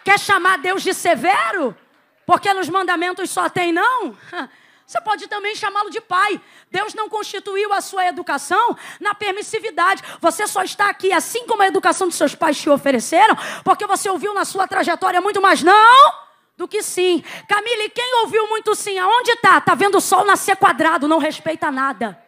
Quer 0.02 0.18
chamar 0.18 0.58
Deus 0.58 0.82
de 0.82 0.94
severo? 0.94 1.76
Porque 2.24 2.52
nos 2.54 2.68
mandamentos 2.68 3.28
só 3.30 3.48
tem 3.48 3.72
não? 3.72 4.16
Você 4.90 5.00
pode 5.03 5.29
também 5.29 5.55
chamá-lo 5.55 5.88
de 5.88 6.00
pai. 6.00 6.40
Deus 6.68 6.94
não 6.94 7.09
constituiu 7.09 7.72
a 7.72 7.81
sua 7.81 8.09
educação 8.09 8.76
na 8.98 9.14
permissividade. 9.14 10.03
Você 10.20 10.48
só 10.48 10.64
está 10.64 10.90
aqui, 10.90 11.12
assim 11.12 11.46
como 11.46 11.62
a 11.62 11.68
educação 11.68 12.09
de 12.09 12.14
seus 12.16 12.35
pais 12.35 12.59
te 12.59 12.68
ofereceram, 12.68 13.37
porque 13.62 13.87
você 13.87 14.11
ouviu 14.11 14.35
na 14.35 14.44
sua 14.44 14.66
trajetória 14.66 15.20
muito 15.20 15.40
mais 15.40 15.62
não 15.62 16.12
do 16.57 16.66
que 16.66 16.83
sim. 16.83 17.22
Camille, 17.46 17.88
quem 17.90 18.16
ouviu 18.22 18.48
muito 18.48 18.74
sim? 18.74 18.98
Aonde 18.98 19.31
está? 19.31 19.59
Está 19.59 19.76
vendo 19.76 19.98
o 19.98 20.00
sol 20.00 20.24
nascer 20.24 20.57
quadrado, 20.57 21.07
não 21.07 21.18
respeita 21.18 21.70
nada. 21.70 22.20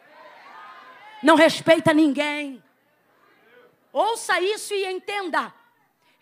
Não 1.21 1.35
respeita 1.35 1.93
ninguém. 1.93 2.63
Ouça 3.91 4.39
isso 4.39 4.73
e 4.73 4.85
entenda. 4.85 5.53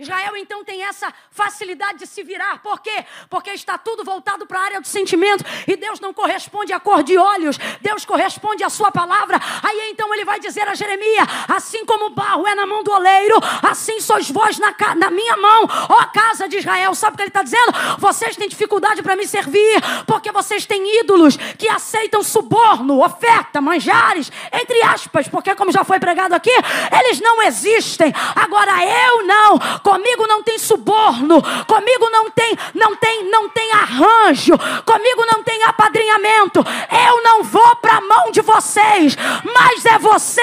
Israel 0.02 0.36
então 0.38 0.64
tem 0.64 0.84
essa 0.84 1.14
facilidade 1.32 2.00
de 2.00 2.08
se 2.08 2.24
virar. 2.24 2.62
Por 2.62 2.80
quê? 2.82 3.06
Porque 3.30 3.52
está 3.52 3.78
tudo 3.78 4.04
voltado 4.04 4.46
para 4.46 4.60
a 4.60 4.64
área 4.64 4.82
do 4.82 4.88
sentimento 4.88 5.44
e 5.68 5.76
Deus 5.76 6.00
não 6.00 6.14
corresponde 6.14 6.74
à 6.74 6.80
cor 6.80 7.04
de 7.04 7.18
olhos, 7.18 7.58
Deus 7.82 8.06
corresponde 8.06 8.64
à 8.64 8.70
sua 8.70 8.92
palavra. 8.92 9.40
Aí 9.64 9.90
então 9.92 10.14
ele 10.14 10.26
vai 10.26 10.40
dizer 10.40 10.68
a 10.68 10.76
Jeremias: 10.76 11.28
assim 11.48 11.86
como 11.86 12.06
o 12.06 12.10
barro 12.10 12.48
é 12.48 12.56
na 12.56 12.66
mão 12.66 12.84
do 12.84 12.92
oleiro, 12.92 13.36
assim 13.62 14.00
sois 14.00 14.30
vós 14.30 14.58
na, 14.58 14.74
na 14.96 15.10
minha 15.10 15.38
mão, 15.38 15.68
ó 15.90 16.06
casa 16.06 16.48
de 16.48 16.58
Israel. 16.58 16.94
Sabe 16.96 17.14
o 17.14 17.18
que 17.18 17.24
ele 17.24 17.30
está 17.30 17.44
dizendo? 17.44 17.72
Vocês 17.98 18.36
têm 18.36 18.48
dificuldade 18.48 19.02
para 19.02 19.16
me 19.16 19.28
servir, 19.28 19.82
porque 20.06 20.32
vocês 20.32 20.66
têm 20.66 21.00
ídolos 21.00 21.38
que 21.58 21.68
aceitam 21.68 22.24
suborno, 22.24 23.04
oferta, 23.04 23.62
manjares, 23.62 24.32
entre 24.52 24.82
aspas, 24.84 25.28
porque 25.28 25.54
como 25.56 25.72
já 25.72 25.84
foi 25.84 26.00
pregado 26.00 26.34
aqui, 26.34 26.54
eles 27.00 27.20
não 27.20 27.42
existem. 27.44 28.14
Agora 28.36 28.72
eu 28.84 29.26
não 29.26 29.60
Comigo 29.92 30.26
não 30.26 30.42
tem 30.42 30.58
suborno, 30.58 31.44
comigo 31.68 32.10
não 32.10 32.32
tem, 32.32 32.58
não 32.74 32.96
tem, 32.96 33.30
não 33.30 33.50
tem 33.50 33.74
arranjo, 33.74 34.58
comigo 34.86 35.26
não 35.26 35.44
tem 35.44 35.62
apadrinhamento. 35.64 36.64
Eu 37.10 37.22
não 37.22 37.44
vou 37.44 37.76
para 37.76 37.98
a 37.98 38.02
mão 38.02 38.32
de 38.32 38.40
vocês, 38.40 39.18
mas 39.54 39.86
é 39.86 40.00
você 40.00 40.42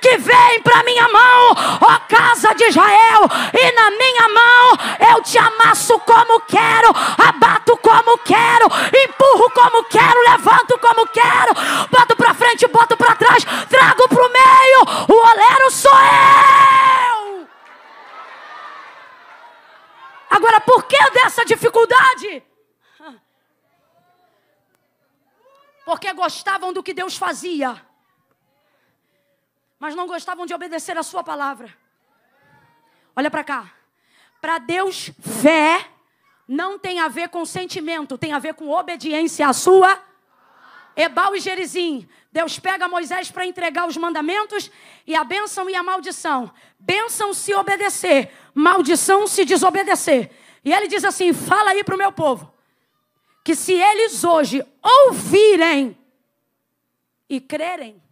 que 0.00 0.16
vem 0.16 0.62
para 0.62 0.82
minha 0.82 1.06
mão, 1.08 1.54
ó 1.82 1.98
casa 2.08 2.54
de 2.54 2.64
Israel, 2.64 3.28
e 3.52 3.72
na 3.72 3.90
minha 3.90 4.28
mão 4.30 5.10
eu 5.12 5.22
te 5.22 5.36
amasso 5.36 5.98
como 5.98 6.40
quero, 6.40 6.88
abato 7.18 7.76
como 7.76 8.16
quero, 8.24 8.64
empurro 9.04 9.50
como 9.50 9.84
quero, 9.84 10.22
levanto 10.30 10.78
como 10.78 11.06
quero, 11.08 11.52
boto 11.90 12.16
para 12.16 12.32
frente, 12.32 12.66
boto 12.68 12.96
para 12.96 13.14
trás, 13.14 13.44
trago 13.68 14.08
para 14.08 14.26
o 14.26 14.32
meio. 14.32 15.06
O 15.06 15.26
oleiro 15.28 15.70
sou 15.70 15.92
eu. 15.92 16.46
Agora, 20.76 20.82
por 20.82 20.86
que 20.86 21.10
dessa 21.10 21.44
dificuldade? 21.44 22.42
Porque 25.84 26.12
gostavam 26.12 26.72
do 26.72 26.82
que 26.82 26.92
Deus 26.92 27.16
fazia, 27.16 27.80
mas 29.78 29.94
não 29.94 30.06
gostavam 30.06 30.44
de 30.44 30.52
obedecer 30.52 30.98
a 30.98 31.02
Sua 31.02 31.22
palavra. 31.22 31.72
Olha 33.14 33.30
para 33.30 33.44
cá. 33.44 33.72
Para 34.40 34.58
Deus, 34.58 35.12
fé 35.20 35.88
não 36.46 36.78
tem 36.78 37.00
a 37.00 37.08
ver 37.08 37.28
com 37.28 37.44
sentimento, 37.44 38.18
tem 38.18 38.32
a 38.32 38.38
ver 38.38 38.54
com 38.54 38.70
obediência 38.70 39.48
à 39.48 39.52
Sua. 39.52 40.02
Ebal 40.96 41.36
e 41.36 41.40
Gerizim. 41.40 42.08
Deus 42.32 42.58
pega 42.58 42.88
Moisés 42.88 43.30
para 43.30 43.46
entregar 43.46 43.86
os 43.86 43.96
mandamentos 43.96 44.70
e 45.06 45.14
a 45.14 45.22
bênção 45.24 45.70
e 45.70 45.74
a 45.74 45.82
maldição. 45.82 46.52
Bênção 46.78 47.32
se 47.32 47.54
obedecer, 47.54 48.32
maldição 48.54 49.26
se 49.26 49.44
desobedecer. 49.44 50.30
E 50.66 50.72
ele 50.72 50.88
diz 50.88 51.04
assim: 51.04 51.32
fala 51.32 51.70
aí 51.70 51.84
para 51.84 51.94
o 51.94 51.98
meu 51.98 52.10
povo, 52.10 52.52
que 53.44 53.54
se 53.54 53.72
eles 53.72 54.24
hoje 54.24 54.66
ouvirem 54.82 55.96
e 57.28 57.40
crerem, 57.40 58.02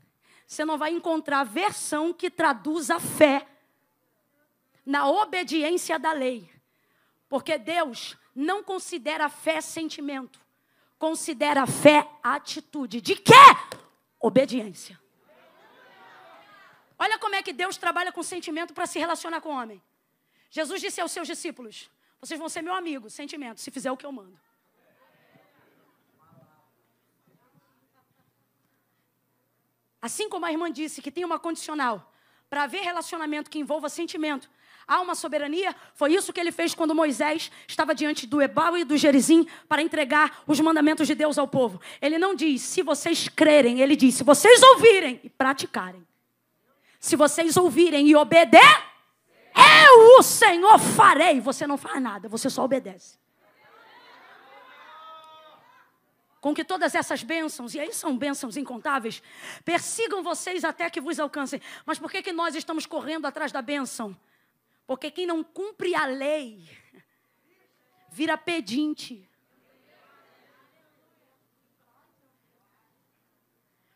você 0.47 0.65
não 0.65 0.79
vai 0.79 0.93
encontrar 0.93 1.43
versão 1.43 2.13
que 2.13 2.31
traduza 2.31 3.01
fé 3.01 3.45
na 4.87 5.09
obediência 5.09 5.99
da 5.99 6.13
lei. 6.13 6.49
Porque 7.29 7.59
Deus 7.59 8.17
não 8.33 8.63
considera 8.63 9.29
fé 9.29 9.61
sentimento, 9.61 10.39
considera 10.97 11.67
fé 11.67 12.09
atitude. 12.23 13.01
De 13.01 13.17
quê? 13.17 13.33
Obediência. 14.21 15.01
Olha 16.97 17.19
como 17.19 17.35
é 17.35 17.43
que 17.43 17.53
Deus 17.53 17.77
trabalha 17.77 18.13
com 18.13 18.23
sentimento 18.23 18.73
para 18.73 18.87
se 18.87 19.01
relacionar 19.01 19.41
com 19.41 19.49
o 19.49 19.59
homem. 19.61 19.83
Jesus 20.51 20.81
disse 20.81 21.01
aos 21.01 21.11
seus 21.11 21.27
discípulos: 21.27 21.91
Vocês 22.25 22.41
vão 22.41 22.49
ser 22.49 22.63
meu 22.63 22.73
amigo, 22.73 23.11
sentimento, 23.11 23.61
se 23.61 23.71
fizer 23.71 23.93
o 23.93 23.99
que 23.99 24.07
eu 24.07 24.11
mando. 24.11 24.33
Assim 30.01 30.27
como 30.27 30.47
a 30.47 30.51
irmã 30.51 30.73
disse 30.73 31.03
que 31.03 31.11
tem 31.11 31.23
uma 31.23 31.39
condicional 31.39 32.11
para 32.49 32.63
haver 32.63 32.81
relacionamento 32.81 33.51
que 33.51 33.59
envolva 33.59 33.91
sentimento, 33.91 34.49
há 34.89 35.03
uma 35.03 35.15
soberania. 35.15 35.77
Foi 35.95 36.15
isso 36.15 36.33
que 36.33 36.41
ele 36.41 36.51
fez 36.51 36.75
quando 36.75 36.95
Moisés 36.95 37.53
estava 37.69 37.95
diante 37.95 38.27
do 38.27 38.41
Ebal 38.41 38.79
e 38.79 38.85
do 38.85 38.97
Gerizim 38.97 39.47
para 39.69 39.83
entregar 39.83 40.43
os 40.47 40.59
mandamentos 40.61 41.07
de 41.07 41.15
Deus 41.15 41.37
ao 41.37 41.47
povo. 41.47 41.79
Ele 42.01 42.17
não 42.17 42.35
diz 42.35 42.63
se 42.63 42.83
vocês 42.83 43.29
crerem, 43.29 43.81
ele 43.81 43.97
diz 43.97 44.15
se 44.15 44.25
vocês 44.25 44.63
ouvirem 44.63 45.21
e 45.23 45.29
praticarem. 45.29 46.03
Se 46.99 47.17
vocês 47.17 47.55
ouvirem 47.59 48.09
e 48.09 48.17
obedecerem, 48.17 48.94
eu, 49.55 50.19
o 50.19 50.23
Senhor, 50.23 50.79
farei. 50.79 51.41
Você 51.41 51.67
não 51.67 51.77
faz 51.77 52.03
nada, 52.03 52.29
você 52.29 52.51
só 52.51 52.65
obedece. 52.65 53.19
com 56.45 56.55
que 56.55 56.63
todas 56.63 56.95
essas 56.95 57.23
bênçãos, 57.23 57.75
e 57.75 57.81
aí 57.81 57.91
são 57.95 58.19
bênçãos 58.19 58.59
incontáveis, 58.59 59.23
persigam 59.65 60.23
vocês 60.23 60.63
até 60.63 60.91
que 60.91 61.01
vos 61.01 61.19
alcancem. 61.19 61.59
Mas 61.87 61.99
por 61.99 62.11
que, 62.11 62.21
que 62.21 62.35
nós 62.35 62.55
estamos 62.55 62.85
correndo 62.85 63.25
atrás 63.25 63.51
da 63.51 63.63
bênção? 63.63 64.15
Porque 64.87 65.11
quem 65.11 65.27
não 65.27 65.43
cumpre 65.43 65.95
a 65.95 66.05
lei 66.05 66.69
vira 68.11 68.37
pedinte. 68.37 69.27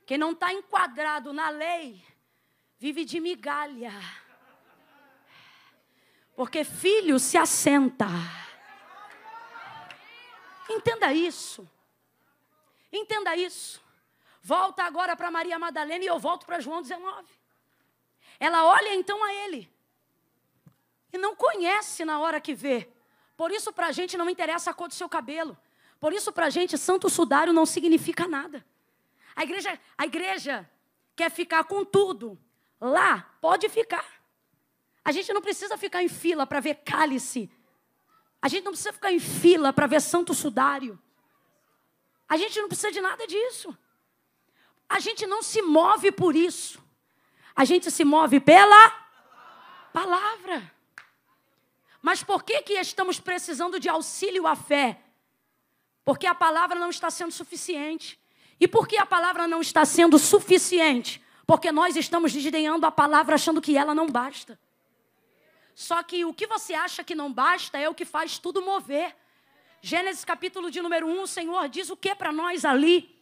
Quem 0.07 0.17
não 0.17 0.33
está 0.33 0.51
enquadrado 0.51 1.35
na 1.35 1.51
lei 1.51 2.03
vive 2.79 3.05
de 3.05 3.21
migalha. 3.21 3.93
Porque 6.39 6.63
filho 6.63 7.19
se 7.19 7.37
assenta. 7.37 8.07
Entenda 10.71 11.13
isso. 11.13 11.69
Entenda 12.93 13.35
isso. 13.35 13.83
Volta 14.41 14.85
agora 14.85 15.17
para 15.17 15.33
Maria 15.33 15.59
Madalena 15.59 16.05
e 16.05 16.07
eu 16.07 16.17
volto 16.17 16.47
para 16.47 16.61
João 16.61 16.81
19. 16.81 17.27
Ela 18.39 18.65
olha 18.67 18.95
então 18.95 19.25
a 19.25 19.35
ele 19.35 19.69
e 21.13 21.19
não 21.19 21.35
conhece 21.35 22.05
na 22.05 22.21
hora 22.21 22.41
que 22.41 22.55
vê. 22.55 22.89
Por 23.37 23.51
isso, 23.51 23.73
para 23.73 23.89
a 23.89 23.93
gente 23.93 24.17
não 24.17 24.31
interessa 24.31 24.71
a 24.71 24.75
cor 24.75 24.87
do 24.87 24.95
seu 24.95 25.09
cabelo. 25.09 25.59
Por 25.99 26.13
isso, 26.13 26.31
para 26.31 26.47
a 26.47 26.51
gente, 26.51 26.79
santo 26.79 27.11
sudário 27.11 27.53
não 27.53 27.67
significa 27.67 28.29
nada. 28.29 28.65
A 29.35 29.43
igreja, 29.43 29.77
a 29.99 30.07
igreja 30.07 30.71
quer 31.17 31.33
ficar 31.33 31.65
com 31.65 31.85
tudo. 31.85 32.39
Lá, 32.81 33.29
pode 33.41 33.69
ficar. 33.69 34.18
A 35.09 35.11
gente 35.11 35.33
não 35.33 35.41
precisa 35.41 35.79
ficar 35.79 36.03
em 36.03 36.09
fila 36.09 36.47
para 36.47 36.61
ver 36.61 36.83
cálice. 36.85 37.51
A 38.43 38.47
gente 38.47 38.65
não 38.65 38.73
precisa 38.73 38.93
ficar 38.93 39.11
em 39.11 39.19
fila 39.19 39.73
para 39.73 39.87
ver 39.87 40.03
santo 40.03 40.35
sudário. 40.35 41.01
A 42.29 42.37
gente 42.37 42.61
não 42.61 42.69
precisa 42.69 42.93
de 42.93 43.01
nada 43.01 43.27
disso. 43.27 43.75
A 44.87 45.01
gente 45.01 45.27
não 45.27 45.43
se 45.43 45.63
move 45.63 46.13
por 46.13 46.37
isso. 46.37 46.79
A 47.57 47.65
gente 47.65 47.91
se 47.91 48.05
move 48.05 48.39
pela 48.39 48.91
palavra. 49.95 50.71
Mas 52.03 52.23
por 52.23 52.43
que, 52.43 52.61
que 52.61 52.75
estamos 52.75 53.19
precisando 53.19 53.81
de 53.81 53.89
auxílio 53.89 54.47
à 54.47 54.55
fé? 54.55 55.01
Porque 56.05 56.27
a 56.27 56.35
palavra 56.35 56.79
não 56.79 56.91
está 56.91 57.11
sendo 57.11 57.33
suficiente. 57.33 58.21
E 58.61 58.69
por 58.69 58.87
que 58.87 58.99
a 58.99 59.07
palavra 59.07 59.49
não 59.49 59.63
está 59.63 59.87
sendo 59.87 60.19
suficiente? 60.19 61.25
Porque 61.47 61.73
nós 61.73 61.97
estamos 61.97 62.31
desdenhando 62.31 62.85
a 62.85 62.91
palavra 62.91 63.37
achando 63.37 63.63
que 63.63 63.75
ela 63.75 63.95
não 63.95 64.07
basta. 64.07 64.61
Só 65.79 66.03
que 66.03 66.25
o 66.25 66.35
que 66.35 66.45
você 66.49 66.75
acha 66.75 67.05
que 67.05 67.15
não 67.15 67.33
basta 67.33 67.79
é 67.79 67.89
o 67.89 67.95
que 67.95 68.05
faz 68.05 68.37
tudo 68.37 68.61
mover. 68.61 69.15
Gênesis 69.81 70.25
capítulo 70.25 70.73
de 70.73 70.83
número 70.83 71.07
1, 71.07 71.23
o 71.23 71.27
Senhor 71.29 71.69
diz 71.69 71.89
o 71.89 71.97
que 71.97 72.17
para 72.17 72.33
nós 72.33 72.65
ali? 72.65 73.17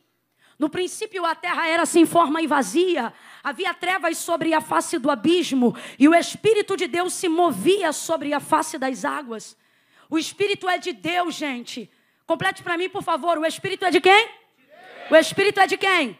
No 0.59 0.71
princípio 0.71 1.27
a 1.27 1.35
terra 1.35 1.69
era 1.69 1.85
sem 1.85 2.07
forma 2.07 2.41
e 2.41 2.47
vazia, 2.47 3.13
havia 3.45 3.75
trevas 3.75 4.17
sobre 4.17 4.55
a 4.55 4.63
face 4.63 4.99
do 4.99 5.11
abismo, 5.11 5.77
e 5.99 6.09
o 6.09 6.15
Espírito 6.15 6.79
de 6.79 6.87
Deus 6.87 7.13
se 7.13 7.29
movia 7.29 7.93
sobre 7.93 8.33
a 8.33 8.41
face 8.41 8.79
das 8.79 9.05
águas. 9.05 9.55
O 10.09 10.19
Espírito 10.19 10.67
é 10.67 10.79
de 10.79 10.95
Deus, 10.95 11.35
gente. 11.35 11.91
Complete 12.27 12.63
para 12.63 12.79
mim, 12.79 12.89
por 12.89 13.03
favor. 13.03 13.37
O 13.37 13.45
Espírito 13.45 13.85
é 13.85 13.91
de 13.91 14.01
quem? 14.01 14.31
O 15.11 15.17
Espírito 15.17 15.61
é 15.61 15.67
de 15.67 15.77
quem? 15.77 16.19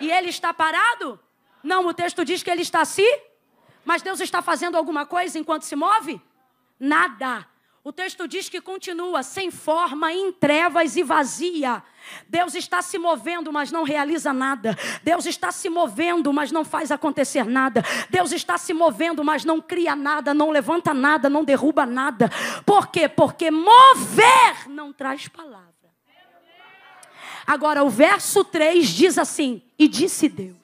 E 0.00 0.10
ele 0.10 0.30
está 0.30 0.54
parado? 0.54 1.20
Não, 1.62 1.86
o 1.86 1.92
texto 1.92 2.24
diz 2.24 2.42
que 2.42 2.50
ele 2.50 2.62
está 2.62 2.80
assim. 2.80 3.33
Mas 3.84 4.02
Deus 4.02 4.20
está 4.20 4.40
fazendo 4.40 4.76
alguma 4.76 5.06
coisa 5.06 5.38
enquanto 5.38 5.62
se 5.62 5.76
move? 5.76 6.20
Nada. 6.78 7.46
O 7.86 7.92
texto 7.92 8.26
diz 8.26 8.48
que 8.48 8.62
continua 8.62 9.22
sem 9.22 9.50
forma, 9.50 10.10
em 10.10 10.32
trevas 10.32 10.96
e 10.96 11.02
vazia. 11.02 11.82
Deus 12.26 12.54
está 12.54 12.80
se 12.80 12.96
movendo, 12.96 13.52
mas 13.52 13.70
não 13.70 13.82
realiza 13.82 14.32
nada. 14.32 14.74
Deus 15.02 15.26
está 15.26 15.52
se 15.52 15.68
movendo, 15.68 16.32
mas 16.32 16.50
não 16.50 16.64
faz 16.64 16.90
acontecer 16.90 17.44
nada. 17.44 17.84
Deus 18.08 18.32
está 18.32 18.56
se 18.56 18.72
movendo, 18.72 19.22
mas 19.22 19.44
não 19.44 19.60
cria 19.60 19.94
nada, 19.94 20.32
não 20.32 20.50
levanta 20.50 20.94
nada, 20.94 21.28
não 21.28 21.44
derruba 21.44 21.84
nada. 21.84 22.30
Por 22.64 22.86
quê? 22.86 23.06
Porque 23.06 23.50
mover 23.50 24.66
não 24.66 24.90
traz 24.90 25.28
palavra. 25.28 25.74
Agora, 27.46 27.84
o 27.84 27.90
verso 27.90 28.42
3 28.44 28.88
diz 28.88 29.18
assim: 29.18 29.62
E 29.78 29.86
disse 29.86 30.26
Deus. 30.26 30.63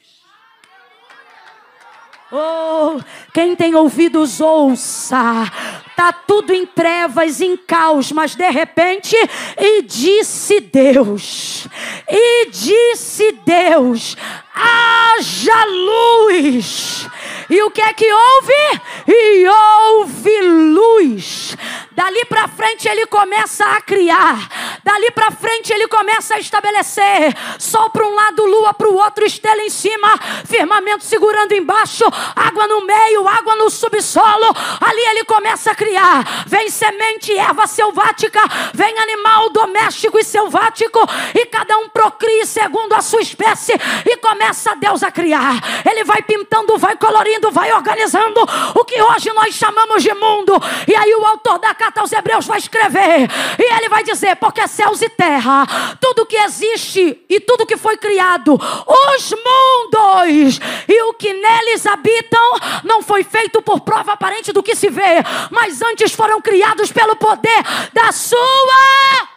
Oh, 2.32 3.00
quem 3.34 3.56
tem 3.56 3.74
ouvidos, 3.74 4.40
ouça. 4.40 5.50
Tá 5.96 6.12
tudo 6.12 6.52
em 6.52 6.64
trevas, 6.64 7.40
em 7.40 7.56
caos, 7.56 8.12
mas 8.12 8.36
de 8.36 8.48
repente, 8.48 9.16
e 9.58 9.82
disse 9.82 10.60
Deus, 10.60 11.66
e 12.08 12.46
disse 12.46 13.32
Deus, 13.44 14.16
haja 14.54 15.64
luz. 15.64 17.08
E 17.50 17.60
o 17.62 17.70
que 17.70 17.82
é 17.82 17.92
que 17.92 18.06
houve? 18.10 18.80
E 19.08 19.48
houve 19.48 20.40
luz. 20.42 21.56
Dali 21.90 22.24
para 22.24 22.46
frente 22.46 22.88
ele 22.88 23.06
começa 23.06 23.64
a 23.64 23.80
criar. 23.80 24.48
Dali 24.84 25.10
para 25.10 25.32
frente 25.32 25.72
ele 25.72 25.88
começa 25.88 26.36
a 26.36 26.38
estabelecer. 26.38 27.34
Sol 27.58 27.90
para 27.90 28.06
um 28.06 28.14
lado, 28.14 28.46
lua 28.46 28.72
para 28.72 28.88
o 28.88 28.94
outro, 28.94 29.26
estrela 29.26 29.60
em 29.62 29.68
cima, 29.68 30.16
firmamento 30.46 31.04
segurando 31.04 31.52
embaixo, 31.52 32.04
água 32.36 32.66
no 32.66 32.84
meio, 32.84 33.26
água 33.26 33.56
no 33.56 33.70
subsolo. 33.70 34.54
Ali 34.80 35.00
ele 35.10 35.24
começa 35.24 35.70
a 35.70 35.74
criar. 35.74 36.44
Vem 36.46 36.70
semente, 36.70 37.36
erva 37.36 37.66
selvática, 37.66 38.40
vem 38.74 38.98
animal 38.98 39.50
doméstico 39.50 40.18
e 40.18 40.24
selvático, 40.24 41.00
e 41.34 41.46
cada 41.46 41.76
um 41.78 41.88
procria 41.88 42.46
segundo 42.46 42.94
a 42.94 43.00
sua 43.00 43.20
espécie 43.20 43.72
e 44.06 44.16
começa 44.16 44.74
Deus 44.76 45.02
a 45.02 45.10
criar. 45.10 45.54
Ele 45.88 46.04
vai 46.04 46.22
pintando, 46.22 46.76
vai 46.78 46.96
colorindo, 46.96 47.50
vai 47.50 47.72
organizando 47.72 48.40
o 48.74 48.84
que 48.84 49.00
hoje 49.00 49.32
nós 49.32 49.54
chamamos 49.54 50.02
de 50.02 50.12
mundo. 50.14 50.52
E 50.86 50.94
aí 50.94 51.14
o 51.14 51.26
autor 51.26 51.58
da 51.58 51.74
carta 51.74 52.00
aos 52.00 52.12
Hebreus 52.12 52.46
vai 52.46 52.58
escrever. 52.58 53.28
E 53.58 53.74
ele 53.78 53.88
vai 53.88 54.02
dizer: 54.02 54.36
porque 54.36 54.66
céus 54.68 55.02
e 55.02 55.08
terra, 55.08 55.66
tudo 56.00 56.26
que 56.26 56.36
existe 56.36 57.24
e 57.28 57.40
tudo 57.40 57.66
que 57.66 57.76
foi 57.76 57.96
criado, 57.96 58.54
os 58.54 59.30
mundos 59.30 60.60
e 60.88 61.02
o 61.02 61.14
que 61.14 61.32
neles 61.32 61.86
habitam, 62.10 62.82
não 62.84 63.02
foi 63.02 63.22
feito 63.22 63.62
por 63.62 63.80
prova 63.80 64.12
aparente 64.12 64.52
do 64.52 64.62
que 64.62 64.74
se 64.74 64.88
vê, 64.88 65.22
mas 65.50 65.80
antes 65.80 66.12
foram 66.12 66.40
criados 66.40 66.90
pelo 66.90 67.16
poder 67.16 67.62
da 67.92 68.12
sua. 68.12 69.28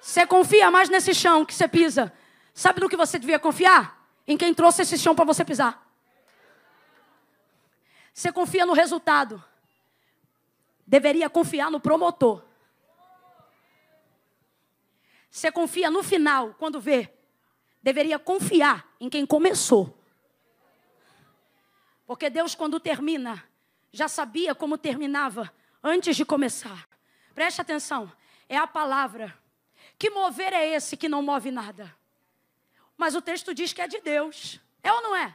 Você 0.00 0.26
confia 0.26 0.70
mais 0.70 0.88
nesse 0.88 1.14
chão 1.14 1.44
que 1.44 1.54
você 1.54 1.68
pisa. 1.68 2.12
Sabe 2.52 2.80
no 2.80 2.88
que 2.88 2.96
você 2.96 3.18
devia 3.18 3.38
confiar? 3.38 3.96
Em 4.26 4.36
quem 4.36 4.52
trouxe 4.52 4.82
esse 4.82 4.98
chão 4.98 5.14
para 5.14 5.24
você 5.24 5.44
pisar. 5.44 5.86
Você 8.12 8.32
confia 8.32 8.66
no 8.66 8.72
resultado. 8.72 9.42
Deveria 10.84 11.30
confiar 11.30 11.70
no 11.70 11.78
promotor. 11.78 12.42
Você 15.30 15.52
confia 15.52 15.88
no 15.90 16.02
final, 16.02 16.56
quando 16.58 16.80
vê. 16.80 17.19
Deveria 17.82 18.18
confiar 18.18 18.86
em 19.00 19.08
quem 19.08 19.24
começou. 19.24 19.96
Porque 22.06 22.28
Deus, 22.28 22.54
quando 22.54 22.80
termina, 22.80 23.42
já 23.92 24.08
sabia 24.08 24.54
como 24.54 24.76
terminava 24.76 25.52
antes 25.82 26.16
de 26.16 26.24
começar. 26.24 26.88
Preste 27.34 27.60
atenção. 27.60 28.10
É 28.48 28.56
a 28.56 28.66
palavra. 28.66 29.36
Que 29.98 30.10
mover 30.10 30.52
é 30.52 30.74
esse 30.74 30.96
que 30.96 31.08
não 31.08 31.22
move 31.22 31.50
nada? 31.50 31.94
Mas 32.96 33.14
o 33.14 33.22
texto 33.22 33.54
diz 33.54 33.72
que 33.72 33.80
é 33.80 33.88
de 33.88 34.00
Deus. 34.00 34.60
É 34.82 34.92
ou 34.92 35.02
não 35.02 35.16
é? 35.16 35.34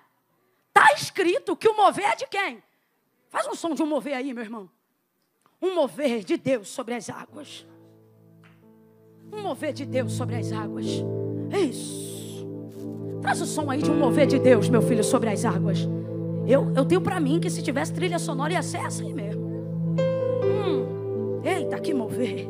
Está 0.68 0.94
escrito 0.94 1.56
que 1.56 1.70
o 1.70 1.76
mover 1.76 2.06
é 2.06 2.16
de 2.16 2.28
quem? 2.28 2.62
Faz 3.30 3.48
um 3.48 3.56
som 3.56 3.74
de 3.74 3.82
um 3.82 3.88
mover 3.88 4.16
aí, 4.16 4.34
meu 4.34 4.44
irmão. 4.44 4.70
Um 5.62 5.74
mover 5.74 6.24
de 6.24 6.38
Deus 6.38 6.68
sobre 6.68 6.94
as 6.94 7.10
águas. 7.10 7.66
Um 9.32 9.42
mover 9.42 9.74
de 9.74 9.86
Deus 9.86 10.14
sobre 10.14 10.36
as 10.36 10.52
águas. 10.52 10.86
É 11.52 11.60
isso. 11.60 12.15
Traz 13.26 13.42
o 13.42 13.48
som 13.48 13.72
aí 13.72 13.82
de 13.82 13.90
um 13.90 13.98
mover 13.98 14.28
de 14.28 14.38
Deus, 14.38 14.70
meu 14.70 14.84
filho, 14.84 15.04
sobre 15.04 15.32
as 15.32 15.44
águas. 15.44 15.90
Eu, 16.46 16.72
eu 16.76 16.86
tenho 16.86 17.02
para 17.02 17.20
mim 17.20 17.40
que 17.40 17.50
se 17.50 17.64
tivesse 17.64 17.92
trilha 17.92 18.20
sonora 18.20 18.54
ia 18.54 18.62
ser 18.62 18.78
assim 18.78 19.12
mesmo. 19.16 19.44
Hum. 20.44 21.42
Eita, 21.44 21.80
que 21.80 21.92
mover. 21.92 22.48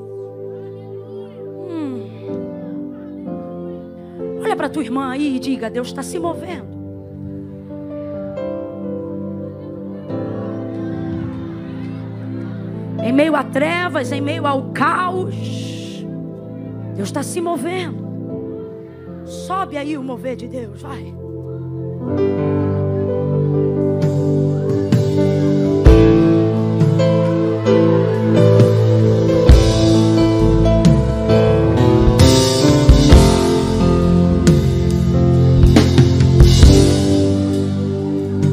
Hum. 1.70 2.10
Olha 4.44 4.54
para 4.54 4.68
tua 4.68 4.84
irmã 4.84 5.12
aí 5.12 5.38
e 5.38 5.40
diga: 5.40 5.70
Deus 5.70 5.88
está 5.88 6.04
se 6.04 6.20
movendo. 6.20 6.76
em 13.02 13.14
meio 13.14 13.34
a 13.36 13.44
trevas, 13.46 14.12
em 14.12 14.20
meio 14.20 14.46
ao 14.46 14.72
caos. 14.74 15.36
Deus 16.96 17.08
está 17.08 17.24
se 17.24 17.40
movendo. 17.40 18.05
Sobe 19.26 19.78
aí 19.78 19.98
o 19.98 20.04
mover 20.04 20.36
de 20.36 20.48
Deus, 20.48 20.82
vai. 20.82 21.14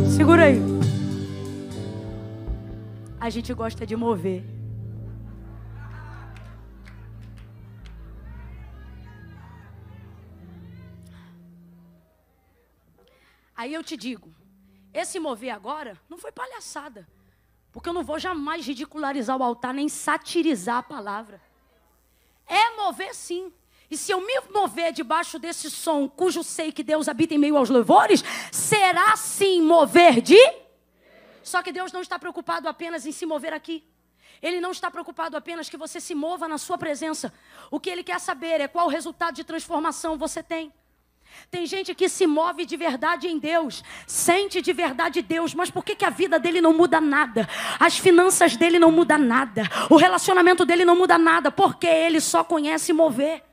Segura 0.08 0.44
aí. 0.44 0.62
A 3.20 3.28
gente 3.28 3.52
gosta 3.52 3.86
de 3.86 3.94
mover. 3.94 4.61
Aí 13.62 13.74
eu 13.74 13.84
te 13.84 13.96
digo, 13.96 14.28
esse 14.92 15.20
mover 15.20 15.54
agora 15.54 15.96
não 16.08 16.18
foi 16.18 16.32
palhaçada. 16.32 17.06
Porque 17.70 17.88
eu 17.88 17.92
não 17.92 18.02
vou 18.02 18.18
jamais 18.18 18.66
ridicularizar 18.66 19.38
o 19.38 19.42
altar, 19.44 19.72
nem 19.72 19.88
satirizar 19.88 20.78
a 20.78 20.82
palavra. 20.82 21.40
É 22.44 22.74
mover 22.74 23.14
sim. 23.14 23.52
E 23.88 23.96
se 23.96 24.10
eu 24.10 24.20
me 24.20 24.40
mover 24.52 24.92
debaixo 24.92 25.38
desse 25.38 25.70
som, 25.70 26.08
cujo 26.08 26.42
sei 26.42 26.72
que 26.72 26.82
Deus 26.82 27.08
habita 27.08 27.34
em 27.34 27.38
meio 27.38 27.56
aos 27.56 27.70
louvores, 27.70 28.24
será 28.50 29.14
sim 29.14 29.62
mover 29.62 30.20
de. 30.20 30.40
Só 31.40 31.62
que 31.62 31.70
Deus 31.70 31.92
não 31.92 32.00
está 32.00 32.18
preocupado 32.18 32.68
apenas 32.68 33.06
em 33.06 33.12
se 33.12 33.24
mover 33.24 33.52
aqui. 33.52 33.84
Ele 34.42 34.60
não 34.60 34.72
está 34.72 34.90
preocupado 34.90 35.36
apenas 35.36 35.68
que 35.68 35.76
você 35.76 36.00
se 36.00 36.16
mova 36.16 36.48
na 36.48 36.58
sua 36.58 36.76
presença. 36.76 37.32
O 37.70 37.78
que 37.78 37.90
ele 37.90 38.02
quer 38.02 38.18
saber 38.18 38.60
é 38.60 38.66
qual 38.66 38.88
resultado 38.88 39.36
de 39.36 39.44
transformação 39.44 40.18
você 40.18 40.42
tem. 40.42 40.72
Tem 41.50 41.66
gente 41.66 41.94
que 41.94 42.08
se 42.08 42.26
move 42.26 42.64
de 42.64 42.76
verdade 42.76 43.28
em 43.28 43.38
Deus, 43.38 43.84
sente 44.06 44.62
de 44.62 44.72
verdade 44.72 45.20
Deus, 45.20 45.54
mas 45.54 45.70
por 45.70 45.84
que, 45.84 45.94
que 45.94 46.04
a 46.04 46.10
vida 46.10 46.38
dele 46.38 46.60
não 46.60 46.72
muda 46.72 47.00
nada? 47.00 47.48
As 47.78 47.98
finanças 47.98 48.56
dele 48.56 48.78
não 48.78 48.90
mudam 48.90 49.18
nada, 49.18 49.62
o 49.90 49.96
relacionamento 49.96 50.64
dele 50.64 50.84
não 50.84 50.96
muda 50.96 51.18
nada, 51.18 51.50
porque 51.50 51.86
ele 51.86 52.20
só 52.20 52.42
conhece 52.42 52.92
mover. 52.92 53.51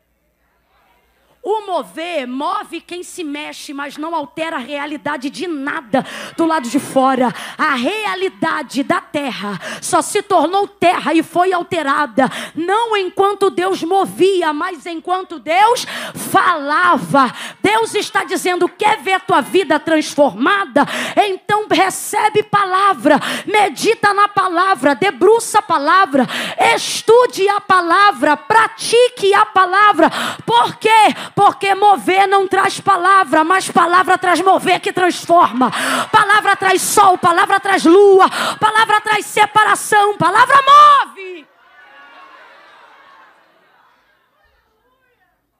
O 1.41 1.65
mover 1.65 2.27
move 2.27 2.81
quem 2.81 3.01
se 3.01 3.23
mexe, 3.23 3.73
mas 3.73 3.95
não 3.95 4.13
altera 4.13 4.57
a 4.57 4.59
realidade 4.59 5.29
de 5.29 5.47
nada 5.47 6.05
do 6.35 6.45
lado 6.45 6.67
de 6.67 6.79
fora. 6.79 7.33
A 7.57 7.75
realidade 7.75 8.83
da 8.83 8.99
terra 8.99 9.57
só 9.81 10.01
se 10.01 10.21
tornou 10.21 10.67
terra 10.67 11.13
e 11.13 11.23
foi 11.23 11.53
alterada, 11.53 12.29
não 12.53 12.95
enquanto 12.97 13.49
Deus 13.49 13.81
movia, 13.83 14.51
mas 14.51 14.85
enquanto 14.85 15.39
Deus 15.39 15.87
falava. 16.13 17.33
Deus 17.63 17.95
está 17.95 18.25
dizendo: 18.25 18.67
quer 18.67 19.01
ver 19.01 19.21
tua 19.21 19.39
vida 19.39 19.79
transformada? 19.79 20.85
Então 21.15 21.67
recebe 21.71 22.43
palavra, 22.43 23.17
medita 23.45 24.13
na 24.13 24.27
palavra, 24.27 24.93
debruça 24.93 25.59
a 25.59 25.61
palavra, 25.61 26.27
estude 26.75 27.47
a 27.47 27.61
palavra, 27.61 28.35
pratique 28.35 29.33
a 29.33 29.45
palavra. 29.45 30.11
Por 30.45 30.75
quê? 30.75 30.89
Porque 31.36 31.73
mover 31.75 32.27
não 32.27 32.47
traz 32.47 32.80
palavra, 32.80 33.43
mas 33.43 33.69
palavra 33.69 34.17
traz 34.17 34.41
mover 34.41 34.80
que 34.80 34.91
transforma. 34.91 35.71
Palavra 36.11 36.55
traz 36.55 36.82
sol, 36.82 37.17
palavra 37.17 37.59
traz 37.59 37.84
lua, 37.86 38.27
palavra 38.59 39.01
traz 39.01 39.25
separação, 39.25 40.17
palavra 40.17 40.55
move. 40.61 41.47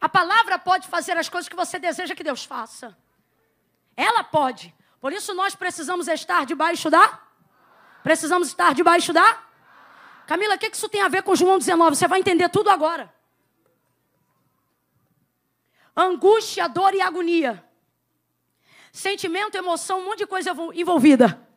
A 0.02 0.08
palavra 0.08 0.58
pode 0.58 0.88
fazer 0.88 1.18
as 1.18 1.28
coisas 1.28 1.50
que 1.50 1.56
você 1.56 1.78
deseja 1.78 2.16
que 2.16 2.24
Deus 2.24 2.46
faça. 2.46 2.98
Ela 3.98 4.24
pode. 4.24 4.74
Por 5.02 5.12
isso 5.12 5.34
nós 5.34 5.56
precisamos 5.56 6.08
estar 6.08 6.46
debaixo 6.46 6.90
da? 6.90 7.20
Precisamos 8.02 8.48
estar 8.48 8.74
debaixo 8.74 9.12
da? 9.12 9.38
Camila, 10.26 10.56
o 10.56 10.58
que 10.58 10.68
isso 10.68 10.88
tem 10.88 11.02
a 11.02 11.10
ver 11.10 11.24
com 11.24 11.36
João 11.36 11.58
19? 11.58 11.96
Você 11.96 12.08
vai 12.08 12.20
entender 12.20 12.48
tudo 12.50 12.70
agora 12.70 13.19
angústia, 16.04 16.68
dor 16.68 16.94
e 16.94 17.02
agonia. 17.02 17.64
Sentimento, 18.92 19.56
emoção, 19.56 20.00
um 20.00 20.06
monte 20.06 20.20
de 20.20 20.28
coisa 20.28 20.52
envolvida. 20.74 21.48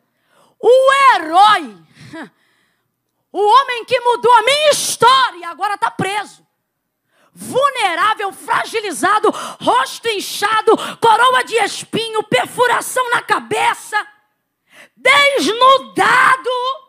O 0.59 0.93
herói, 0.93 1.77
o 3.31 3.39
homem 3.39 3.85
que 3.85 3.99
mudou 3.99 4.33
a 4.33 4.43
minha 4.43 4.71
história, 4.71 5.49
agora 5.49 5.75
está 5.75 5.89
preso. 5.91 6.45
Vulnerável, 7.33 8.31
fragilizado, 8.31 9.29
rosto 9.31 10.07
inchado, 10.07 10.77
coroa 11.01 11.43
de 11.43 11.55
espinho, 11.55 12.21
perfuração 12.23 13.09
na 13.09 13.21
cabeça, 13.23 14.07
desnudado 14.95 16.82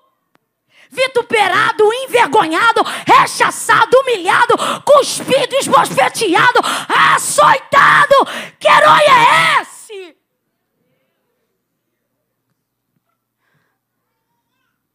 vituperado, 0.94 1.92
envergonhado, 1.92 2.82
rechaçado, 3.06 3.98
humilhado, 3.98 4.54
cuspido, 4.84 5.56
esbofeteado, 5.56 6.60
açoitado. 6.88 8.14
Que 8.58 8.68
herói 8.68 9.00
é 9.02 9.62
esse? 9.62 10.16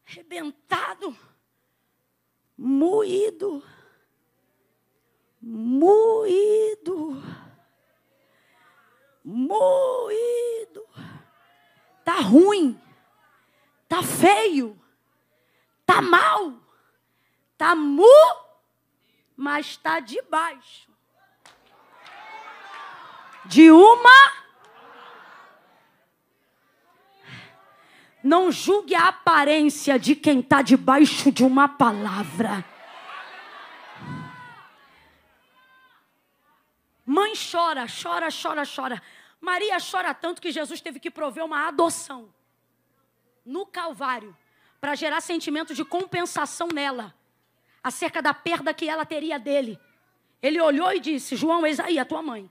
Rebentado, 0.05 1.15
moído, 2.57 3.63
moído, 5.41 7.23
moído. 9.23 10.85
Tá 12.03 12.21
ruim, 12.21 12.79
tá 13.87 14.01
feio 14.01 14.78
Tá 15.89 16.03
mal. 16.03 16.53
Tá 17.57 17.73
mu, 17.73 18.05
mas 19.35 19.65
está 19.65 19.99
debaixo. 19.99 20.87
De 23.43 23.71
uma. 23.71 24.31
Não 28.23 28.51
julgue 28.51 28.93
a 28.93 29.07
aparência 29.07 29.97
de 29.97 30.15
quem 30.15 30.41
está 30.41 30.61
debaixo 30.61 31.31
de 31.31 31.43
uma 31.43 31.67
palavra. 31.67 32.63
Mãe 37.03 37.33
chora, 37.33 37.87
chora, 37.87 38.29
chora, 38.29 38.63
chora. 38.63 39.01
Maria 39.41 39.79
chora 39.79 40.13
tanto 40.13 40.39
que 40.39 40.51
Jesus 40.51 40.81
teve 40.81 40.99
que 40.99 41.09
prover 41.09 41.43
uma 41.43 41.67
adoção 41.67 42.31
no 43.43 43.65
Calvário 43.65 44.37
para 44.79 44.95
gerar 44.95 45.21
sentimento 45.21 45.73
de 45.73 45.83
compensação 45.83 46.67
nela, 46.73 47.13
acerca 47.83 48.21
da 48.21 48.33
perda 48.33 48.73
que 48.73 48.87
ela 48.87 49.05
teria 49.05 49.37
dele. 49.37 49.79
Ele 50.41 50.59
olhou 50.61 50.91
e 50.93 50.99
disse: 50.99 51.35
João, 51.35 51.65
eis 51.65 51.79
aí 51.79 51.99
a 51.99 52.05
tua 52.05 52.21
mãe. 52.21 52.49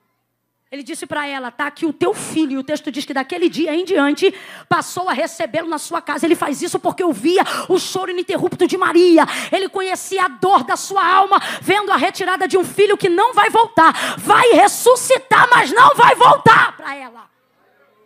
Ele 0.70 0.82
disse 0.82 1.06
para 1.06 1.26
ela: 1.26 1.48
Está 1.48 1.66
aqui 1.66 1.86
o 1.86 1.92
teu 1.92 2.12
filho. 2.12 2.52
E 2.52 2.58
o 2.58 2.62
texto 2.62 2.92
diz 2.92 3.04
que 3.04 3.14
daquele 3.14 3.48
dia 3.48 3.74
em 3.74 3.84
diante 3.84 4.32
passou 4.68 5.08
a 5.08 5.14
recebê-lo 5.14 5.68
na 5.68 5.78
sua 5.78 6.02
casa. 6.02 6.26
Ele 6.26 6.36
faz 6.36 6.60
isso 6.60 6.78
porque 6.78 7.02
ouvia 7.02 7.42
o 7.68 7.78
choro 7.78 8.10
ininterrupto 8.10 8.66
de 8.66 8.76
Maria. 8.76 9.24
Ele 9.50 9.68
conhecia 9.68 10.26
a 10.26 10.28
dor 10.28 10.64
da 10.64 10.76
sua 10.76 11.06
alma, 11.06 11.40
vendo 11.62 11.90
a 11.90 11.96
retirada 11.96 12.46
de 12.46 12.58
um 12.58 12.64
filho 12.64 12.98
que 12.98 13.08
não 13.08 13.32
vai 13.32 13.48
voltar. 13.48 14.18
Vai 14.18 14.50
ressuscitar, 14.50 15.48
mas 15.50 15.72
não 15.72 15.94
vai 15.94 16.14
voltar 16.14 16.76
para 16.76 16.94
ela. 16.94 17.30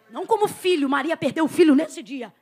Não 0.09 0.25
como 0.25 0.47
filho. 0.47 0.89
Maria 0.89 1.16
perdeu 1.16 1.47
o 1.47 1.49
filho 1.49 1.75
nesse 1.75 2.01
dia. 2.01 2.33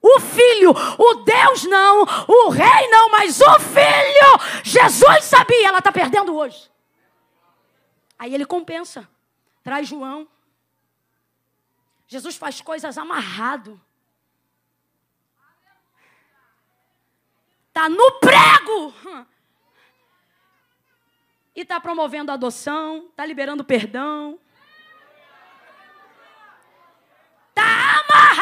O 0.00 0.20
filho, 0.20 0.70
o 0.70 1.14
Deus 1.24 1.64
não, 1.64 2.02
o 2.28 2.48
rei 2.50 2.88
não, 2.88 3.10
mas 3.10 3.40
o 3.40 3.60
filho. 3.60 4.62
Jesus 4.62 5.24
sabia, 5.24 5.68
ela 5.68 5.78
está 5.78 5.90
perdendo 5.90 6.36
hoje. 6.36 6.70
Aí 8.18 8.34
ele 8.34 8.44
compensa, 8.44 9.08
traz 9.62 9.88
João. 9.88 10.28
Jesus 12.06 12.36
faz 12.36 12.60
coisas 12.60 12.96
amarrado. 12.96 13.80
Está 17.68 17.88
no 17.88 18.12
prego. 18.18 18.94
E 21.54 21.60
está 21.60 21.80
promovendo 21.80 22.32
adoção, 22.32 23.08
está 23.10 23.26
liberando 23.26 23.64
perdão. 23.64 24.38
Está 27.50 28.00
amarrado. 28.00 28.37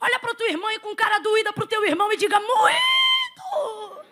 Olha 0.00 0.18
para 0.20 0.34
tua 0.34 0.48
irmã 0.48 0.72
e 0.72 0.78
com 0.78 0.94
cara 0.94 1.18
doída 1.18 1.52
para 1.52 1.64
o 1.64 1.66
teu 1.66 1.84
irmão 1.84 2.12
e 2.12 2.16
diga: 2.16 2.38
moído! 2.38 4.04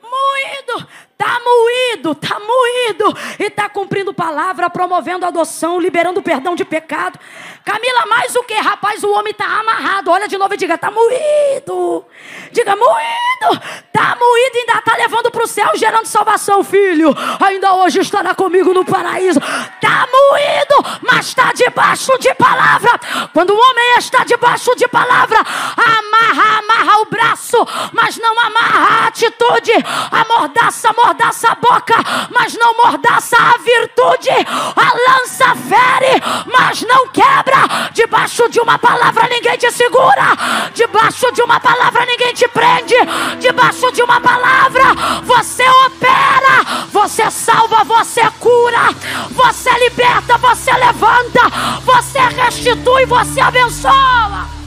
Moído! 0.00 0.88
Tá 1.22 1.38
moído, 1.38 2.16
tá 2.16 2.40
moído 2.40 3.16
e 3.38 3.48
tá 3.48 3.68
cumprindo 3.68 4.12
palavra, 4.12 4.68
promovendo 4.68 5.24
adoção, 5.24 5.78
liberando 5.78 6.20
perdão 6.20 6.56
de 6.56 6.64
pecado. 6.64 7.16
Camila, 7.64 8.06
mais 8.06 8.34
o 8.34 8.42
que, 8.42 8.54
rapaz? 8.54 9.04
O 9.04 9.12
homem 9.12 9.32
tá 9.32 9.46
amarrado. 9.60 10.10
Olha 10.10 10.26
de 10.26 10.36
novo 10.36 10.52
e 10.52 10.56
diga: 10.56 10.76
tá 10.76 10.90
moído. 10.90 12.04
Diga: 12.50 12.74
moído. 12.74 13.62
Tá 13.92 14.16
moído 14.18 14.56
e 14.56 14.60
ainda 14.60 14.80
tá 14.82 14.96
levando 14.96 15.30
para 15.30 15.44
o 15.44 15.46
céu, 15.46 15.70
gerando 15.76 16.06
salvação, 16.06 16.64
filho. 16.64 17.14
Ainda 17.40 17.72
hoje 17.74 18.00
estará 18.00 18.34
comigo 18.34 18.74
no 18.74 18.84
paraíso. 18.84 19.38
Tá 19.80 20.08
moído, 20.10 20.98
mas 21.02 21.26
está 21.26 21.52
debaixo 21.52 22.18
de 22.18 22.34
palavra. 22.34 22.90
Quando 23.32 23.50
o 23.50 23.56
homem 23.56 23.96
está 23.98 24.24
debaixo 24.24 24.74
de 24.74 24.88
palavra, 24.88 25.38
amarra, 25.38 26.58
amarra 26.58 27.00
o 27.02 27.04
braço, 27.04 27.64
mas 27.92 28.16
não 28.16 28.38
amarra 28.40 29.04
a 29.04 29.06
atitude. 29.06 29.72
Amordaça, 30.10 30.90
amordaça 30.90 31.11
mordaça 31.12 31.48
a 31.48 31.54
boca, 31.54 31.94
mas 32.30 32.54
não 32.54 32.74
mordaça 32.76 33.36
a 33.36 33.58
virtude. 33.58 34.30
A 34.30 35.10
lança 35.10 35.54
fere, 35.54 36.22
mas 36.46 36.82
não 36.82 37.06
quebra. 37.08 37.90
De 37.92 38.02
Debaixo 38.02 38.48
de 38.50 38.60
uma 38.60 38.78
palavra 38.78 39.28
ninguém 39.28 39.56
te 39.56 39.70
segura. 39.70 40.36
Debaixo 40.74 41.32
de 41.32 41.42
uma 41.42 41.60
palavra 41.60 42.04
ninguém 42.04 42.34
te 42.34 42.48
prende. 42.48 42.94
Debaixo 43.40 43.92
de 43.92 44.02
uma 44.02 44.20
palavra 44.20 44.82
você 45.22 45.64
opera, 45.86 46.86
você 46.90 47.30
salva, 47.30 47.84
você 47.84 48.22
cura, 48.38 48.88
você 49.30 49.70
liberta, 49.78 50.36
você 50.38 50.72
levanta, 50.72 51.40
você 51.84 52.18
restitui, 52.18 53.06
você 53.06 53.40
abençoa. 53.40 54.61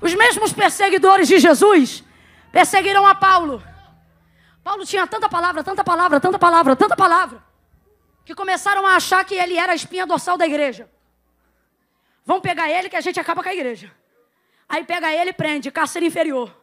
Os 0.00 0.14
mesmos 0.14 0.52
perseguidores 0.52 1.28
de 1.28 1.38
Jesus 1.38 2.02
perseguiram 2.50 3.06
a 3.06 3.14
Paulo. 3.14 3.62
Paulo 4.64 4.86
tinha 4.86 5.06
tanta 5.06 5.28
palavra, 5.28 5.62
tanta 5.62 5.84
palavra, 5.84 6.20
tanta 6.20 6.38
palavra, 6.38 6.76
tanta 6.76 6.96
palavra, 6.96 7.44
que 8.24 8.34
começaram 8.34 8.86
a 8.86 8.96
achar 8.96 9.24
que 9.24 9.34
ele 9.34 9.56
era 9.56 9.72
a 9.72 9.74
espinha 9.74 10.06
dorsal 10.06 10.38
da 10.38 10.46
igreja. 10.46 10.90
Vão 12.24 12.40
pegar 12.40 12.70
ele 12.70 12.88
que 12.88 12.96
a 12.96 13.00
gente 13.00 13.20
acaba 13.20 13.42
com 13.42 13.48
a 13.48 13.54
igreja. 13.54 13.94
Aí 14.68 14.84
pega 14.84 15.12
ele 15.12 15.30
e 15.30 15.34
prende, 15.34 15.70
cárcere 15.70 16.06
inferior. 16.06 16.54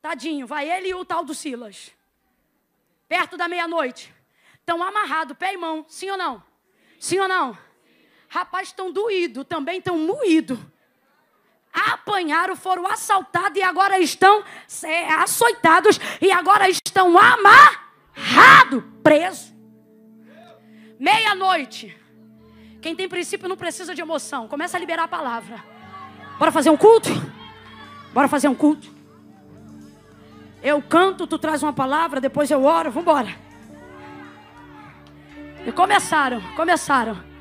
Tadinho, 0.00 0.46
vai 0.46 0.70
ele 0.70 0.88
e 0.88 0.94
o 0.94 1.04
tal 1.04 1.24
do 1.24 1.34
Silas. 1.34 1.90
Perto 3.08 3.36
da 3.36 3.48
meia-noite. 3.48 4.14
Estão 4.60 4.82
amarrados, 4.82 5.36
pé 5.36 5.54
e 5.54 5.56
mão. 5.56 5.84
Sim 5.88 6.10
ou 6.10 6.18
não? 6.18 6.42
Sim 7.00 7.20
ou 7.20 7.28
não? 7.28 7.56
Rapaz, 8.28 8.68
estão 8.68 8.92
doídos, 8.92 9.46
também 9.46 9.78
estão 9.78 9.96
moídos 9.96 10.58
apanharam, 11.74 12.54
foram 12.54 12.86
assaltados 12.86 13.58
e 13.58 13.62
agora 13.62 13.98
estão 13.98 14.44
é, 14.84 15.12
açoitados 15.14 16.00
e 16.20 16.30
agora 16.30 16.68
estão 16.68 17.18
amarrados, 17.18 18.84
presos. 19.02 19.52
Meia-noite. 20.98 21.94
Quem 22.80 22.94
tem 22.94 23.08
princípio 23.08 23.48
não 23.48 23.56
precisa 23.56 23.94
de 23.94 24.00
emoção. 24.00 24.46
Começa 24.46 24.76
a 24.76 24.80
liberar 24.80 25.04
a 25.04 25.08
palavra. 25.08 25.62
Bora 26.38 26.52
fazer 26.52 26.70
um 26.70 26.76
culto? 26.76 27.10
Bora 28.12 28.28
fazer 28.28 28.48
um 28.48 28.54
culto. 28.54 28.88
Eu 30.62 30.80
canto, 30.80 31.26
tu 31.26 31.38
traz 31.38 31.62
uma 31.62 31.72
palavra, 31.72 32.20
depois 32.20 32.50
eu 32.50 32.64
oro, 32.64 32.90
vamos 32.90 33.08
embora. 33.08 33.36
E 35.66 35.72
começaram, 35.72 36.40
começaram. 36.54 37.33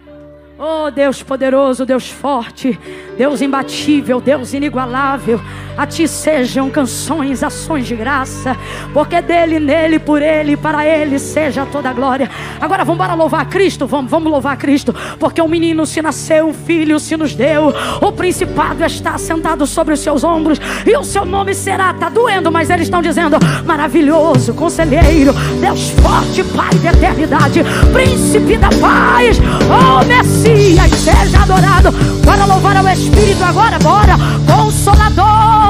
Oh 0.57 0.91
Deus 0.91 1.23
poderoso, 1.23 1.85
Deus 1.85 2.09
forte, 2.09 2.79
Deus 3.17 3.41
imbatível, 3.41 4.21
Deus 4.21 4.53
inigualável. 4.53 5.39
A 5.75 5.87
ti 5.87 6.07
sejam 6.07 6.69
canções, 6.69 7.41
ações 7.41 7.87
de 7.87 7.95
graça, 7.95 8.55
porque 8.93 9.21
dele, 9.21 9.59
nele, 9.59 9.97
por 9.97 10.21
ele, 10.21 10.55
para 10.55 10.85
ele 10.85 11.17
seja 11.17 11.65
toda 11.65 11.89
a 11.89 11.93
glória. 11.93 12.29
Agora 12.61 12.83
vamos 12.83 13.03
embora 13.03 13.15
louvar 13.15 13.45
Cristo, 13.47 13.87
vamos, 13.87 14.09
vamos 14.09 14.31
louvar 14.31 14.55
Cristo, 14.57 14.95
porque 15.19 15.41
um 15.41 15.47
menino 15.47 15.85
se 15.85 16.01
nasceu, 16.01 16.47
um 16.47 16.53
filho 16.53 16.99
se 16.99 17.17
nos 17.17 17.33
deu, 17.33 17.73
o 18.01 18.11
principado 18.11 18.83
está 18.85 19.17
sentado 19.17 19.65
sobre 19.65 19.95
os 19.95 19.99
seus 19.99 20.23
ombros, 20.23 20.59
e 20.85 20.95
o 20.95 21.03
seu 21.03 21.25
nome 21.25 21.55
será, 21.55 21.89
está 21.91 22.07
doendo, 22.07 22.51
mas 22.51 22.69
eles 22.69 22.83
estão 22.83 23.01
dizendo: 23.01 23.37
maravilhoso, 23.65 24.53
conselheiro, 24.53 25.33
Deus 25.59 25.89
forte, 26.01 26.43
Pai 26.55 26.73
da 26.75 26.91
eternidade, 26.91 27.61
príncipe 27.91 28.57
da 28.57 28.69
paz, 28.69 29.39
oh 29.69 30.05
Messias, 30.05 30.91
seja 30.91 31.41
adorado. 31.41 31.91
Bora 32.23 32.45
louvar 32.45 32.77
ao 32.77 32.87
Espírito 32.89 33.43
agora, 33.43 33.79
bora, 33.79 34.13
consolador 34.45 35.62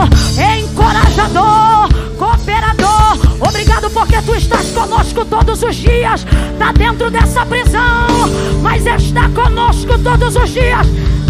encorajador, 0.60 1.89
cooperador. 2.18 3.18
Obrigado 3.39 3.89
porque 3.91 4.22
tu 4.22 4.36
estás 4.36 4.68
conosco 4.72 5.26
todos 5.26 5.64
os 5.64 5.76
dias. 5.76 6.26
Está 6.54 6.72
dentro 6.72 7.10
dessa 7.12 7.46
prisão, 7.46 8.08
mas 8.62 8.86
está 8.86 9.30
conosco 9.30 9.98
todos 10.00 10.36
os 10.36 10.50
dias. 10.50 10.88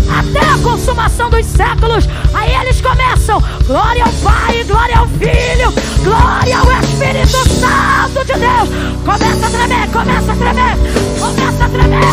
Até 0.09 0.45
a 0.45 0.57
consumação 0.59 1.30
dos 1.30 1.45
séculos. 1.45 2.07
Aí 2.34 2.53
eles 2.55 2.82
começam: 2.82 3.41
glória 3.66 4.03
ao 4.03 4.11
Pai, 4.14 4.64
glória 4.64 4.97
ao 4.97 5.07
Filho, 5.07 5.74
glória 6.03 6.57
ao 6.57 6.72
Espírito 6.82 7.38
Santo 7.49 8.26
de 8.26 8.34
Deus. 8.34 8.70
Começa 9.05 9.47
a 9.47 9.49
tremer, 9.49 9.88
começa 9.89 10.32
a 10.32 10.36
tremer, 10.36 10.78
começa 11.20 11.66
a 11.66 11.70
tremer. 11.70 12.03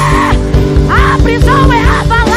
A 0.91 1.23
prisão 1.23 1.73
é 1.73 2.01
abalada. 2.01 2.30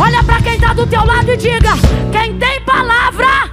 Olha 0.00 0.22
para 0.22 0.40
quem 0.40 0.54
está 0.54 0.72
do 0.72 0.86
teu 0.86 1.04
lado 1.04 1.32
e 1.32 1.36
diga: 1.36 1.70
quem 2.12 2.38
tem 2.38 2.60
palavra, 2.62 3.50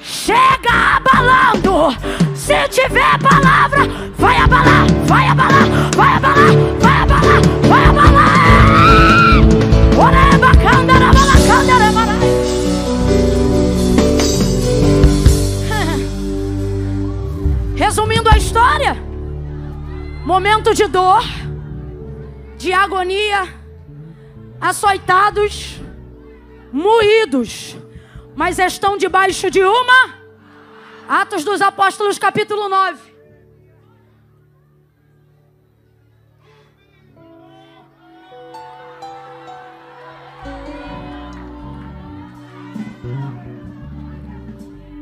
chega 0.00 0.96
abalando. 0.96 1.94
Se 2.34 2.66
tiver 2.68 3.18
palavra, 3.18 3.86
vai 4.16 4.38
abalar, 4.38 4.86
vai 5.04 5.28
abalar, 5.28 5.68
vai 5.94 6.14
abalar, 6.14 6.52
vai 6.80 7.02
abalar, 7.02 7.42
vai 7.68 7.84
abalar. 7.84 8.08
Oreba, 9.98 10.52
balacandara, 10.54 11.10
Resumindo 17.76 18.30
a 18.30 18.38
história, 18.38 18.96
momento 20.24 20.72
de 20.74 20.86
dor, 20.86 21.22
de 22.56 22.72
agonia, 22.72 23.57
açoitados, 24.60 25.80
moídos, 26.72 27.76
mas 28.34 28.58
estão 28.58 28.96
debaixo 28.96 29.50
de 29.50 29.62
uma. 29.62 30.18
Atos 31.08 31.44
dos 31.44 31.60
Apóstolos, 31.62 32.18
capítulo 32.18 32.68
9. 32.68 33.18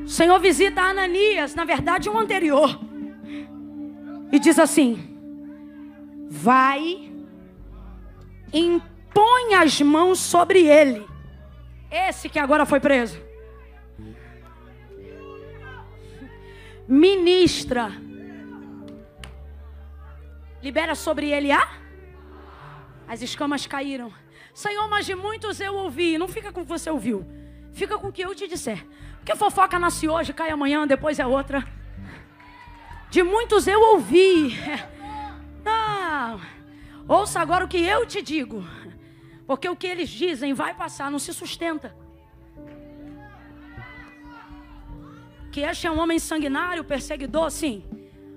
O 0.05 0.09
Senhor 0.09 0.39
visita 0.39 0.81
Ananias, 0.81 1.55
na 1.55 1.65
verdade, 1.65 2.09
um 2.09 2.17
anterior, 2.17 2.79
e 4.31 4.39
diz 4.39 4.59
assim: 4.59 5.19
Vai 6.31 7.13
em 8.53 8.81
põe 9.17 9.55
as 9.55 9.81
mãos 9.81 10.19
sobre 10.21 10.67
ele. 10.67 11.09
Esse 11.91 12.29
que 12.29 12.39
agora 12.39 12.67
foi 12.67 12.79
preso. 12.79 13.19
Ministra. 16.87 17.91
Libera 20.63 20.95
sobre 20.95 21.31
ele 21.31 21.51
a. 21.51 21.67
As 23.09 23.23
escamas 23.23 23.67
caíram. 23.67 24.13
Senhor, 24.53 24.87
mas 24.87 25.07
de 25.07 25.15
muitos 25.15 25.61
eu 25.61 25.75
ouvi. 25.75 26.19
Não 26.19 26.29
fica 26.29 26.53
com 26.53 26.61
o 26.61 26.65
que 26.65 26.69
você 26.69 26.91
ouviu. 26.91 27.27
Fica 27.73 27.97
com 27.97 28.09
o 28.09 28.13
que 28.13 28.21
eu 28.21 28.35
te 28.35 28.47
disser. 28.47 28.87
Porque 29.17 29.35
fofoca 29.35 29.79
nasce 29.79 30.07
hoje, 30.07 30.35
cai 30.35 30.51
amanhã, 30.51 30.87
depois 30.87 31.19
é 31.19 31.27
outra. 31.27 31.67
De 33.09 33.23
muitos 33.23 33.67
eu 33.67 33.81
ouvi. 33.81 34.59
Não. 35.65 36.39
Ouça 37.09 37.41
agora 37.41 37.65
o 37.65 37.69
que 37.69 37.79
eu 37.79 38.05
te 38.05 38.21
digo. 38.21 38.63
Porque 39.47 39.69
o 39.69 39.77
que 39.77 39.87
eles 39.87 40.11
dizem 40.11 40.53
vai 40.53 40.75
passar, 40.75 41.11
não 41.11 41.19
se 41.19 41.33
sustenta. 41.33 41.95
Que 45.53 45.61
este 45.61 45.87
é 45.87 45.91
um 45.91 45.99
homem 45.99 46.19
sanguinário, 46.19 46.85
perseguidor, 46.85 47.51
sim. 47.51 47.85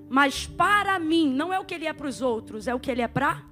Mas 0.08 0.46
para 0.46 0.98
mim, 0.98 1.32
não 1.32 1.52
é 1.52 1.58
o 1.58 1.64
que 1.64 1.74
ele 1.74 1.86
é 1.86 1.92
para 1.92 2.06
os 2.06 2.22
outros, 2.22 2.68
é 2.68 2.74
o 2.74 2.80
que 2.80 2.90
ele 2.90 3.02
é 3.02 3.08
para. 3.08 3.42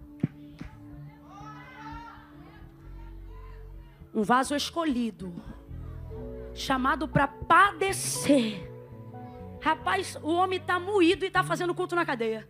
Um 4.15 4.23
vaso 4.23 4.55
escolhido, 4.55 5.35
chamado 6.55 7.07
para 7.09 7.29
padecer. 7.29 8.69
Rapaz, 9.61 10.17
o 10.23 10.33
homem 10.33 10.59
está 10.59 10.79
moído 10.79 11.25
e 11.25 11.29
está 11.29 11.43
fazendo 11.43 11.75
culto 11.75 11.95
na 11.95 12.07
cadeia. 12.07 12.49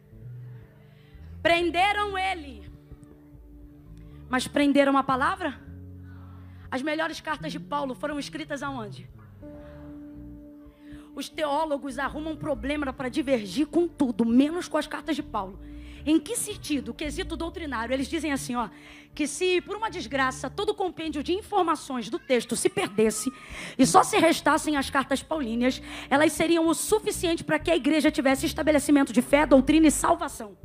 Prenderam 1.42 2.16
ele 2.16 2.67
mas 4.28 4.46
prenderam 4.46 4.96
a 4.96 5.02
palavra? 5.02 5.58
As 6.70 6.82
melhores 6.82 7.20
cartas 7.20 7.52
de 7.52 7.58
Paulo 7.58 7.94
foram 7.94 8.18
escritas 8.18 8.62
aonde? 8.62 9.08
Os 11.14 11.28
teólogos 11.28 11.98
arrumam 11.98 12.36
problema 12.36 12.92
para 12.92 13.08
divergir 13.08 13.66
com 13.66 13.88
tudo, 13.88 14.24
menos 14.24 14.68
com 14.68 14.76
as 14.76 14.86
cartas 14.86 15.16
de 15.16 15.22
Paulo. 15.22 15.58
Em 16.06 16.20
que 16.20 16.36
sentido? 16.36 16.94
Quesito 16.94 17.36
doutrinário. 17.36 17.92
Eles 17.92 18.08
dizem 18.08 18.32
assim, 18.32 18.54
ó, 18.54 18.68
que 19.14 19.26
se 19.26 19.60
por 19.62 19.76
uma 19.76 19.90
desgraça 19.90 20.48
todo 20.48 20.70
o 20.70 20.74
compêndio 20.74 21.22
de 21.22 21.32
informações 21.32 22.08
do 22.08 22.18
texto 22.18 22.54
se 22.54 22.68
perdesse 22.68 23.32
e 23.76 23.84
só 23.84 24.04
se 24.04 24.16
restassem 24.16 24.76
as 24.76 24.90
cartas 24.90 25.22
paulíneas, 25.22 25.82
elas 26.08 26.32
seriam 26.32 26.66
o 26.68 26.74
suficiente 26.74 27.42
para 27.42 27.58
que 27.58 27.70
a 27.70 27.76
igreja 27.76 28.10
tivesse 28.10 28.46
estabelecimento 28.46 29.12
de 29.12 29.20
fé, 29.20 29.44
doutrina 29.44 29.88
e 29.88 29.90
salvação. 29.90 30.56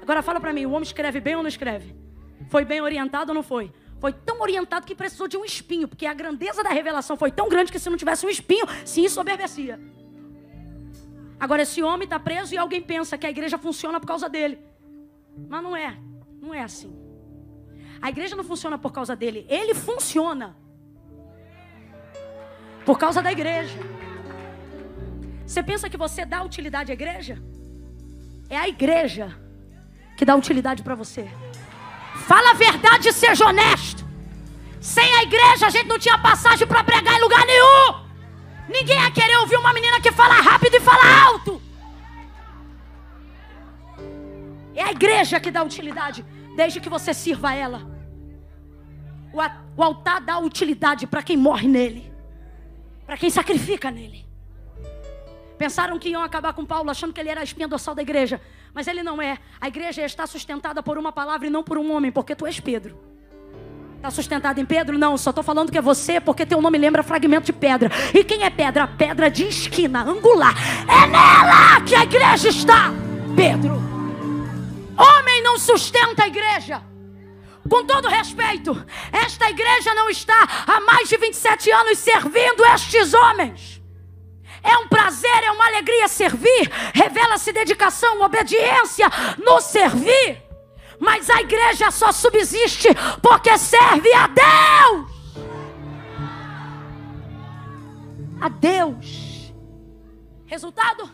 Agora 0.00 0.22
fala 0.22 0.40
para 0.40 0.52
mim, 0.52 0.64
o 0.64 0.70
homem 0.70 0.82
escreve 0.82 1.20
bem 1.20 1.36
ou 1.36 1.42
não 1.42 1.48
escreve? 1.48 1.94
Foi 2.48 2.64
bem 2.64 2.80
orientado 2.80 3.30
ou 3.30 3.34
não 3.34 3.42
foi? 3.42 3.72
foi 4.02 4.12
tão 4.12 4.40
orientado 4.40 4.84
que 4.84 4.96
precisou 4.96 5.28
de 5.28 5.36
um 5.36 5.44
espinho, 5.44 5.86
porque 5.86 6.06
a 6.06 6.12
grandeza 6.12 6.60
da 6.60 6.70
revelação 6.70 7.16
foi 7.16 7.30
tão 7.30 7.48
grande 7.48 7.70
que 7.70 7.78
se 7.78 7.88
não 7.88 7.96
tivesse 7.96 8.26
um 8.26 8.28
espinho, 8.28 8.66
se 8.84 9.00
ensoberbecia. 9.00 9.78
Agora, 11.38 11.62
esse 11.62 11.80
homem 11.84 12.02
está 12.02 12.18
preso 12.18 12.52
e 12.52 12.58
alguém 12.58 12.82
pensa 12.82 13.16
que 13.16 13.24
a 13.28 13.30
igreja 13.30 13.56
funciona 13.58 14.00
por 14.00 14.08
causa 14.08 14.28
dele. 14.28 14.58
Mas 15.48 15.62
não 15.62 15.76
é, 15.76 15.96
não 16.40 16.52
é 16.52 16.64
assim. 16.64 16.92
A 18.00 18.10
igreja 18.10 18.34
não 18.34 18.42
funciona 18.42 18.76
por 18.76 18.90
causa 18.90 19.14
dele, 19.14 19.46
ele 19.48 19.72
funciona 19.72 20.56
por 22.84 22.98
causa 22.98 23.22
da 23.22 23.30
igreja. 23.30 23.78
Você 25.46 25.62
pensa 25.62 25.88
que 25.88 25.96
você 25.96 26.24
dá 26.24 26.42
utilidade 26.42 26.90
à 26.90 26.94
igreja? 26.94 27.40
É 28.50 28.56
a 28.56 28.68
igreja 28.68 29.32
que 30.16 30.24
dá 30.24 30.34
utilidade 30.34 30.82
para 30.82 30.96
você. 30.96 31.30
Fala 32.14 32.50
a 32.50 32.54
verdade 32.54 33.08
e 33.08 33.12
seja 33.12 33.46
honesto. 33.46 34.04
Sem 34.80 35.14
a 35.14 35.22
igreja 35.22 35.66
a 35.66 35.70
gente 35.70 35.86
não 35.86 35.98
tinha 35.98 36.18
passagem 36.18 36.66
para 36.66 36.82
pregar 36.82 37.16
em 37.16 37.20
lugar 37.20 37.46
nenhum. 37.46 38.02
Ninguém 38.68 39.00
ia 39.00 39.10
querer 39.10 39.36
ouvir 39.38 39.56
uma 39.56 39.72
menina 39.72 40.00
que 40.00 40.10
fala 40.12 40.34
rápido 40.40 40.74
e 40.74 40.80
fala 40.80 41.24
alto. 41.26 41.62
É 44.74 44.82
a 44.82 44.90
igreja 44.90 45.38
que 45.38 45.50
dá 45.50 45.62
utilidade, 45.62 46.24
desde 46.56 46.80
que 46.80 46.88
você 46.88 47.12
sirva 47.12 47.50
a 47.50 47.54
ela. 47.54 47.86
O 49.76 49.82
altar 49.82 50.20
dá 50.20 50.38
utilidade 50.38 51.06
para 51.06 51.22
quem 51.22 51.36
morre 51.36 51.68
nele, 51.68 52.12
para 53.06 53.16
quem 53.16 53.30
sacrifica 53.30 53.90
nele. 53.90 54.26
Pensaram 55.58 55.98
que 55.98 56.08
iam 56.08 56.22
acabar 56.22 56.52
com 56.52 56.64
Paulo, 56.64 56.90
achando 56.90 57.12
que 57.12 57.20
ele 57.20 57.28
era 57.28 57.40
a 57.40 57.44
espinha 57.44 57.68
dorsal 57.68 57.94
da 57.94 58.02
igreja. 58.02 58.40
Mas 58.74 58.86
ele 58.86 59.02
não 59.02 59.20
é. 59.20 59.38
A 59.60 59.68
igreja 59.68 60.04
está 60.04 60.26
sustentada 60.26 60.82
por 60.82 60.96
uma 60.96 61.12
palavra 61.12 61.46
e 61.46 61.50
não 61.50 61.62
por 61.62 61.78
um 61.78 61.92
homem, 61.92 62.10
porque 62.10 62.34
tu 62.34 62.46
és 62.46 62.58
Pedro. 62.58 62.98
Está 63.96 64.10
sustentado 64.10 64.58
em 64.58 64.64
Pedro? 64.64 64.98
Não, 64.98 65.16
só 65.16 65.30
estou 65.30 65.44
falando 65.44 65.70
que 65.70 65.78
é 65.78 65.82
você, 65.82 66.20
porque 66.20 66.44
teu 66.44 66.60
nome 66.60 66.76
lembra 66.76 67.04
fragmento 67.04 67.46
de 67.46 67.52
pedra. 67.52 67.88
E 68.12 68.24
quem 68.24 68.42
é 68.42 68.50
pedra? 68.50 68.88
Pedra 68.88 69.30
de 69.30 69.44
esquina, 69.44 70.02
angular. 70.02 70.54
É 70.82 71.06
nela 71.06 71.80
que 71.86 71.94
a 71.94 72.02
igreja 72.02 72.48
está, 72.48 72.90
Pedro. 73.36 73.74
Homem 74.98 75.42
não 75.42 75.56
sustenta 75.58 76.24
a 76.24 76.26
igreja. 76.26 76.82
Com 77.68 77.84
todo 77.84 78.08
respeito, 78.08 78.84
esta 79.12 79.48
igreja 79.48 79.94
não 79.94 80.10
está 80.10 80.48
há 80.66 80.80
mais 80.80 81.08
de 81.08 81.16
27 81.16 81.70
anos 81.70 81.98
servindo 81.98 82.64
estes 82.74 83.14
homens. 83.14 83.81
É 84.62 84.76
um 84.78 84.86
prazer, 84.86 85.42
é 85.44 85.50
uma 85.50 85.66
alegria 85.66 86.06
servir. 86.06 86.70
Revela-se 86.94 87.52
dedicação, 87.52 88.20
obediência 88.22 89.06
no 89.44 89.60
servir. 89.60 90.40
Mas 90.98 91.28
a 91.28 91.40
igreja 91.40 91.90
só 91.90 92.12
subsiste 92.12 92.88
porque 93.20 93.58
serve 93.58 94.12
a 94.14 94.28
Deus. 94.28 95.12
A 98.40 98.48
Deus. 98.48 99.52
Resultado? 100.46 101.10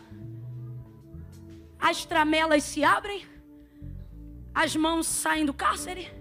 As 1.79 2.05
tramelas 2.05 2.63
se 2.63 2.83
abrem, 2.83 3.25
as 4.53 4.75
mãos 4.75 5.07
saem 5.07 5.45
do 5.45 5.53
cárcere, 5.53 6.11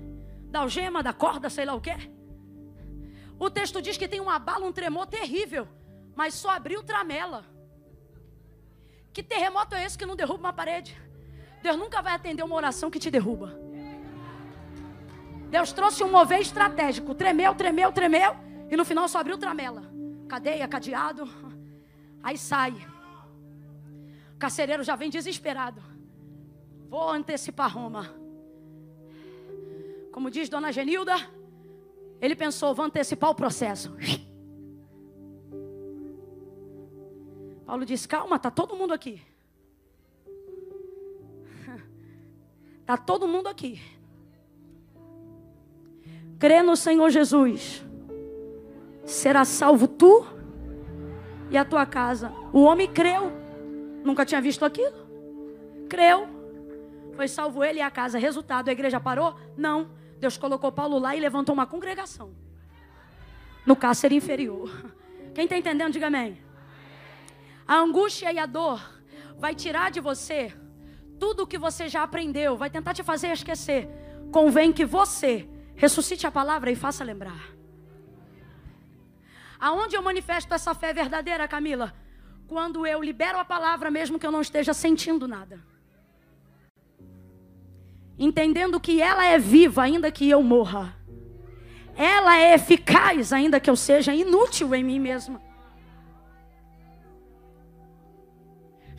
da 0.45 0.61
algema, 0.61 1.03
da 1.03 1.12
corda, 1.12 1.51
sei 1.51 1.64
lá 1.64 1.74
o 1.74 1.81
que. 1.81 1.95
O 3.39 3.51
texto 3.51 3.83
diz 3.83 3.97
que 3.97 4.09
tem 4.09 4.20
um 4.20 4.31
abalo, 4.31 4.66
um 4.66 4.72
tremor 4.72 5.07
terrível 5.07 5.66
mas 6.19 6.35
só 6.35 6.51
abriu 6.51 6.83
tramela. 6.83 7.45
Que 9.12 9.23
terremoto 9.23 9.77
é 9.77 9.85
esse 9.85 9.97
que 9.97 10.05
não 10.05 10.16
derruba 10.16 10.41
uma 10.41 10.53
parede? 10.53 11.01
Deus 11.62 11.77
nunca 11.77 12.03
vai 12.03 12.12
atender 12.12 12.43
uma 12.43 12.57
oração 12.57 12.91
que 12.91 12.99
te 12.99 13.09
derruba. 13.09 13.57
Deus 15.49 15.73
trouxe 15.73 16.03
um 16.03 16.11
mover 16.11 16.41
estratégico. 16.41 17.14
Tremeu, 17.14 17.55
tremeu, 17.55 17.93
tremeu. 17.93 18.37
E 18.69 18.77
no 18.77 18.85
final 18.85 19.07
só 19.07 19.21
abriu 19.21 19.39
tramela. 19.39 19.85
Cadeia, 20.29 20.66
cadeado. 20.66 21.23
Aí 22.21 22.37
sai. 22.37 22.73
O 24.35 24.39
carcereiro 24.39 24.83
já 24.83 24.97
vem 24.97 25.11
desesperado. 25.11 25.81
Vou 26.89 27.09
antecipar 27.11 27.73
Roma. 27.73 28.12
Como 30.11 30.33
diz 30.33 30.49
Dona 30.49 30.73
Genilda, 30.73 31.14
ele 32.21 32.35
pensou: 32.35 32.75
vou 32.75 32.87
antecipar 32.87 33.31
o 33.31 33.37
processo. 33.37 33.97
Paulo 37.69 37.85
diz: 37.85 38.07
calma, 38.07 38.37
está 38.37 38.51
todo 38.51 38.75
mundo 38.75 38.95
aqui. 38.95 39.21
Está 42.81 42.97
todo 43.05 43.29
mundo 43.29 43.47
aqui. 43.47 43.79
Crê 46.39 46.62
no 46.62 46.75
Senhor 46.75 47.11
Jesus. 47.11 47.85
Será 49.05 49.45
salvo 49.45 49.87
tu 49.87 50.27
e 51.51 51.59
a 51.59 51.64
tua 51.64 51.85
casa. 51.85 52.33
O 52.55 52.62
homem 52.62 52.91
creu. 52.91 53.31
Nunca 54.03 54.25
tinha 54.25 54.41
visto 54.41 54.64
aquilo. 54.64 54.97
Creu. 55.91 56.27
Foi 57.16 57.29
salvo 57.29 57.62
ele 57.62 57.81
e 57.81 57.83
a 57.83 57.91
casa. 57.91 58.19
Resultado: 58.19 58.71
a 58.71 58.73
igreja 58.73 58.99
parou? 58.99 59.35
Não. 59.59 59.91
Deus 60.19 60.39
colocou 60.39 60.73
Paulo 60.73 60.99
lá 60.99 61.14
e 61.14 61.21
levantou 61.21 61.53
uma 61.53 61.66
congregação. 61.66 62.33
No 63.66 63.77
cárcere 63.77 64.14
inferior. 64.14 64.71
Quem 65.35 65.45
está 65.45 65.59
entendendo, 65.59 65.93
diga 65.93 66.07
amém. 66.07 66.47
A 67.69 67.77
angústia 67.77 68.33
e 68.33 68.39
a 68.39 68.47
dor 68.47 68.81
vai 69.37 69.55
tirar 69.55 69.91
de 69.91 70.01
você 70.01 70.55
tudo 71.19 71.43
o 71.43 71.47
que 71.47 71.59
você 71.59 71.87
já 71.89 72.03
aprendeu, 72.03 72.57
vai 72.57 72.71
tentar 72.71 72.95
te 72.95 73.03
fazer 73.03 73.29
esquecer. 73.29 73.87
Convém 74.33 74.73
que 74.73 74.87
você 74.87 75.47
ressuscite 75.75 76.27
a 76.27 76.31
palavra 76.31 76.71
e 76.71 76.77
faça 76.77 77.05
lembrar. 77.05 77.43
Aonde 79.61 79.97
eu 79.97 80.03
manifesto 80.03 80.55
essa 80.55 80.75
fé 80.75 80.95
verdadeira, 80.95 81.47
Camila? 81.49 81.93
Quando 82.47 82.87
eu 82.87 83.03
libero 83.03 83.39
a 83.39 83.45
palavra, 83.45 83.91
mesmo 83.91 84.19
que 84.19 84.27
eu 84.27 84.31
não 84.31 84.41
esteja 84.41 84.73
sentindo 84.73 85.29
nada. 85.29 85.62
Entendendo 88.19 88.81
que 88.81 89.03
ela 89.03 89.27
é 89.27 89.39
viva, 89.39 89.83
ainda 89.83 90.11
que 90.11 90.29
eu 90.31 90.43
morra. 90.43 90.97
Ela 91.97 92.39
é 92.39 92.55
eficaz, 92.55 93.33
ainda 93.33 93.61
que 93.61 93.69
eu 93.69 93.77
seja 93.77 94.14
inútil 94.14 94.75
em 94.75 94.85
mim 94.85 95.01
mesma. 95.01 95.47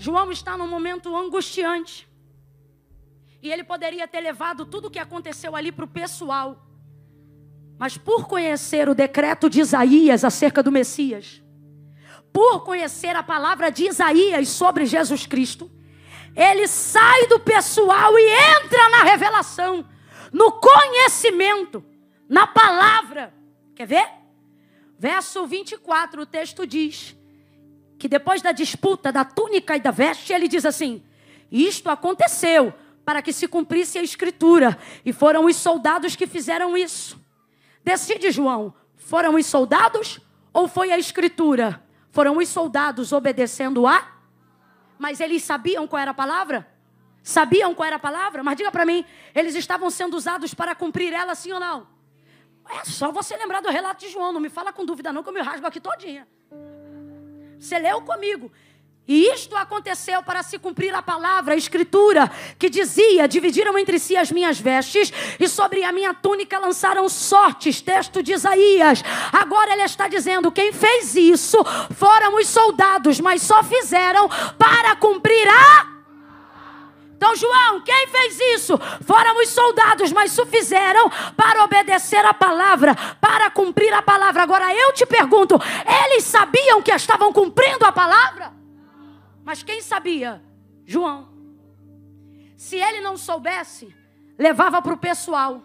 João 0.02 0.32
está 0.32 0.58
num 0.58 0.66
momento 0.66 1.14
angustiante. 1.14 2.08
E 3.42 3.52
ele 3.52 3.66
poderia 3.66 4.08
ter 4.08 4.22
levado 4.22 4.66
tudo 4.66 4.88
o 4.88 4.90
que 4.90 4.98
aconteceu 4.98 5.58
ali 5.58 5.74
para 5.74 5.84
o 5.84 5.90
pessoal. 5.90 6.66
Mas 7.78 7.98
por 7.98 8.26
conhecer 8.26 8.88
o 8.88 8.96
decreto 8.96 9.50
de 9.50 9.60
Isaías 9.60 10.24
acerca 10.24 10.64
do 10.64 10.72
Messias, 10.72 11.44
por 12.32 12.64
conhecer 12.64 13.14
a 13.14 13.22
palavra 13.22 13.70
de 13.70 13.88
Isaías 13.88 14.48
sobre 14.48 14.86
Jesus 14.86 15.26
Cristo, 15.26 15.70
ele 16.34 16.66
sai 16.70 17.28
do 17.28 17.38
pessoal 17.38 18.18
e 18.18 18.30
entra 18.64 18.90
na 18.92 19.04
revelação, 19.04 19.86
no 20.32 20.54
conhecimento, 20.54 21.84
na 22.30 22.48
palavra. 22.48 23.34
Quer 23.76 23.86
ver? 23.86 24.10
Verso 24.98 25.46
24, 25.46 26.22
o 26.22 26.26
texto 26.26 26.66
diz: 26.66 27.19
que 28.00 28.08
depois 28.08 28.42
da 28.42 28.54
disputa 28.54 29.12
da 29.12 29.26
túnica 29.26 29.76
e 29.76 29.80
da 29.82 29.92
veste, 29.92 30.32
ele 30.32 30.48
diz 30.48 30.66
assim: 30.66 31.04
Isto 31.52 31.90
aconteceu 31.90 32.74
para 33.06 33.22
que 33.22 33.34
se 33.34 33.48
cumprisse 33.48 34.00
a 34.00 34.04
escritura, 34.04 34.80
e 35.04 35.12
foram 35.12 35.46
os 35.46 35.58
soldados 35.58 36.16
que 36.16 36.26
fizeram 36.26 36.78
isso. 36.78 37.20
Decide, 37.84 38.32
João: 38.32 38.74
foram 38.96 39.36
os 39.36 39.46
soldados 39.46 40.20
ou 40.54 40.68
foi 40.68 40.92
a 40.92 40.98
escritura? 40.98 41.84
Foram 42.12 42.38
os 42.38 42.48
soldados 42.48 43.12
obedecendo 43.12 43.86
a. 43.86 44.16
Mas 44.98 45.20
eles 45.20 45.44
sabiam 45.44 45.88
qual 45.88 46.02
era 46.02 46.12
a 46.12 46.14
palavra? 46.14 46.68
Sabiam 47.22 47.76
qual 47.76 47.86
era 47.86 47.98
a 47.98 48.00
palavra? 48.00 48.42
Mas 48.44 48.58
diga 48.58 48.72
para 48.72 48.86
mim, 48.86 49.06
eles 49.36 49.56
estavam 49.56 49.90
sendo 49.90 50.16
usados 50.16 50.54
para 50.54 50.74
cumprir 50.74 51.14
ela, 51.14 51.36
sim 51.36 51.52
ou 51.52 51.60
não? 51.60 51.88
É 52.70 52.86
só 52.86 53.12
você 53.12 53.36
lembrar 53.36 53.62
do 53.62 53.70
relato 53.70 54.06
de 54.06 54.12
João, 54.12 54.32
não 54.32 54.40
me 54.40 54.50
fala 54.50 54.72
com 54.72 54.86
dúvida 54.86 55.12
não, 55.12 55.22
que 55.22 55.30
eu 55.30 55.34
me 55.34 55.42
rasgo 55.42 55.68
aqui 55.68 55.80
todinha. 55.80 56.28
Você 57.60 57.78
leu 57.78 58.02
comigo. 58.02 58.52
E 59.08 59.28
isto 59.34 59.56
aconteceu 59.56 60.22
para 60.22 60.44
se 60.44 60.60
cumprir 60.60 60.94
a 60.94 61.02
palavra, 61.02 61.56
a 61.56 61.58
escritura, 61.58 62.32
que 62.60 62.70
dizia: 62.70 63.28
dividiram 63.28 63.76
entre 63.76 63.98
si 63.98 64.16
as 64.16 64.32
minhas 64.32 64.60
vestes, 64.60 65.12
e 65.40 65.48
sobre 65.48 65.84
a 65.84 65.92
minha 65.92 66.14
túnica 66.14 66.60
lançaram 66.60 67.10
sortes. 67.10 67.82
Texto 67.82 68.22
de 68.22 68.34
Isaías. 68.34 69.04
Agora 69.34 69.74
ele 69.74 69.82
está 69.82 70.08
dizendo: 70.08 70.52
quem 70.52 70.72
fez 70.72 71.16
isso 71.16 71.58
foram 71.96 72.36
os 72.36 72.48
soldados, 72.48 73.20
mas 73.20 73.42
só 73.42 73.64
fizeram 73.64 74.30
para 74.60 74.96
cumprir 74.96 75.48
a 75.48 75.99
então, 77.20 77.36
João, 77.36 77.82
quem 77.82 78.08
fez 78.08 78.40
isso? 78.56 78.78
Foram 79.06 79.42
os 79.42 79.50
soldados, 79.50 80.10
mas 80.14 80.32
isso 80.32 80.46
fizeram 80.46 81.10
para 81.36 81.66
obedecer 81.66 82.26
a 82.26 82.34
palavra, 82.34 82.96
para 83.20 83.52
cumprir 83.52 83.94
a 83.94 84.02
palavra. 84.02 84.42
Agora 84.42 84.74
eu 84.74 84.94
te 84.94 85.06
pergunto: 85.06 85.56
eles 86.06 86.24
sabiam 86.24 86.82
que 86.82 86.94
estavam 86.94 87.34
cumprindo 87.34 87.84
a 87.84 87.92
palavra? 87.92 88.54
Mas 89.44 89.62
quem 89.62 89.82
sabia? 89.82 90.42
João. 90.86 91.28
Se 92.56 92.78
ele 92.78 93.02
não 93.02 93.18
soubesse, 93.18 93.94
levava 94.38 94.82
para 94.82 94.94
o 94.94 94.98
pessoal, 94.98 95.62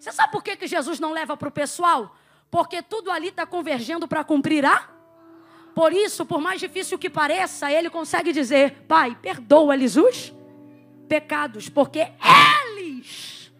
Você 0.00 0.10
sabe 0.10 0.32
por 0.32 0.42
que, 0.42 0.56
que 0.56 0.66
Jesus 0.66 0.98
não 0.98 1.12
leva 1.12 1.36
para 1.36 1.48
o 1.48 1.52
pessoal? 1.52 2.16
Porque 2.50 2.80
tudo 2.80 3.10
ali 3.10 3.28
está 3.28 3.44
convergendo 3.44 4.08
para 4.08 4.24
cumprir 4.24 4.64
a. 4.64 4.88
Por 5.74 5.92
isso, 5.92 6.24
por 6.24 6.40
mais 6.40 6.58
difícil 6.58 6.98
que 6.98 7.10
pareça, 7.10 7.70
ele 7.70 7.90
consegue 7.90 8.32
dizer: 8.32 8.86
Pai, 8.88 9.14
perdoa-lhes 9.20 9.98
os 9.98 10.35
pecados, 11.06 11.68
porque 11.68 12.06
eles. 12.78 13.50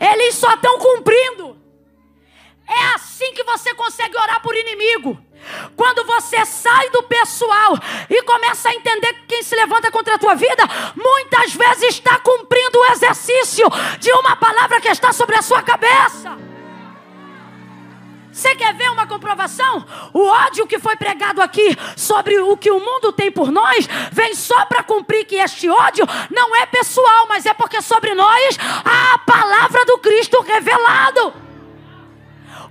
Eles 0.00 0.34
só 0.34 0.54
estão 0.54 0.78
cumprindo. 0.78 1.58
É 2.66 2.94
assim 2.94 3.32
que 3.34 3.42
você 3.42 3.74
consegue 3.74 4.16
orar 4.16 4.40
por 4.40 4.54
inimigo. 4.54 5.20
Quando 5.76 6.04
você 6.04 6.44
sai 6.44 6.90
do 6.90 7.02
pessoal 7.02 7.76
e 8.08 8.22
começa 8.22 8.68
a 8.68 8.74
entender 8.74 9.12
que 9.14 9.26
quem 9.26 9.42
se 9.42 9.56
levanta 9.56 9.90
contra 9.90 10.14
a 10.14 10.18
tua 10.18 10.34
vida, 10.34 10.62
muitas 10.94 11.54
vezes 11.54 11.94
está 11.94 12.18
cumprindo 12.18 12.78
o 12.78 12.92
exercício 12.92 13.66
de 13.98 14.12
uma 14.12 14.36
palavra 14.36 14.80
que 14.80 14.88
está 14.88 15.12
sobre 15.12 15.36
a 15.36 15.42
sua 15.42 15.62
cabeça. 15.62 16.49
Você 18.40 18.54
quer 18.56 18.72
ver 18.72 18.90
uma 18.90 19.06
comprovação? 19.06 19.84
O 20.14 20.26
ódio 20.26 20.66
que 20.66 20.78
foi 20.78 20.96
pregado 20.96 21.42
aqui 21.42 21.76
sobre 21.94 22.38
o 22.40 22.56
que 22.56 22.70
o 22.70 22.80
mundo 22.80 23.12
tem 23.12 23.30
por 23.30 23.52
nós 23.52 23.86
vem 24.10 24.34
só 24.34 24.64
para 24.64 24.82
cumprir 24.82 25.26
que 25.26 25.34
este 25.36 25.68
ódio 25.68 26.06
não 26.30 26.56
é 26.56 26.64
pessoal, 26.64 27.26
mas 27.28 27.44
é 27.44 27.52
porque 27.52 27.82
sobre 27.82 28.14
nós 28.14 28.58
há 28.82 29.14
a 29.14 29.18
palavra 29.18 29.84
do 29.84 29.98
Cristo 29.98 30.40
revelado. 30.40 31.34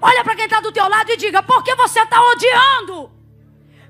Olha 0.01 0.23
para 0.23 0.35
quem 0.35 0.45
está 0.45 0.59
do 0.59 0.71
teu 0.71 0.89
lado 0.89 1.11
e 1.11 1.17
diga: 1.17 1.43
por 1.43 1.63
que 1.63 1.75
você 1.75 2.01
está 2.01 2.19
odiando? 2.19 3.11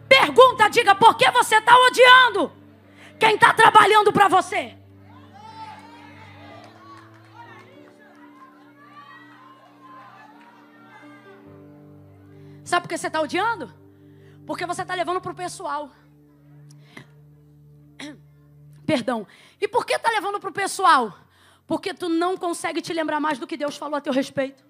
Pergunta, 0.09 0.69
diga: 0.69 0.93
por 0.95 1.15
que 1.15 1.31
você 1.31 1.55
está 1.55 1.77
odiando? 1.77 2.51
Quem 3.17 3.35
está 3.35 3.53
trabalhando 3.53 4.11
para 4.11 4.27
você? 4.27 4.78
Sabe 12.69 12.83
por 12.83 12.89
que 12.89 12.97
você 12.97 13.07
está 13.07 13.19
odiando? 13.19 13.73
Porque 14.45 14.65
você 14.65 14.83
está 14.83 14.93
levando 14.93 15.19
para 15.19 15.31
o 15.31 15.35
pessoal. 15.35 15.91
Perdão. 18.85 19.25
E 19.59 19.67
por 19.67 19.87
que 19.87 19.93
está 19.93 20.11
levando 20.11 20.39
para 20.39 20.51
o 20.51 20.53
pessoal? 20.53 21.17
Porque 21.65 21.95
tu 21.95 22.07
não 22.07 22.37
consegue 22.37 22.79
te 22.79 22.93
lembrar 22.93 23.19
mais 23.19 23.39
do 23.39 23.47
que 23.47 23.57
Deus 23.57 23.75
falou 23.75 23.97
a 23.97 24.01
teu 24.01 24.13
respeito 24.13 24.69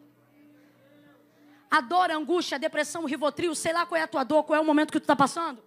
a 1.69 1.81
dor, 1.81 2.09
a 2.09 2.15
angústia, 2.15 2.55
a 2.55 2.57
depressão, 2.57 3.03
o 3.03 3.05
rivotril, 3.05 3.53
sei 3.53 3.73
lá 3.73 3.85
qual 3.85 3.99
é 3.99 4.03
a 4.03 4.07
tua 4.07 4.23
dor, 4.23 4.43
qual 4.43 4.57
é 4.57 4.61
o 4.61 4.65
momento 4.65 4.91
que 4.91 4.99
tu 4.99 5.03
está 5.03 5.15
passando. 5.15 5.61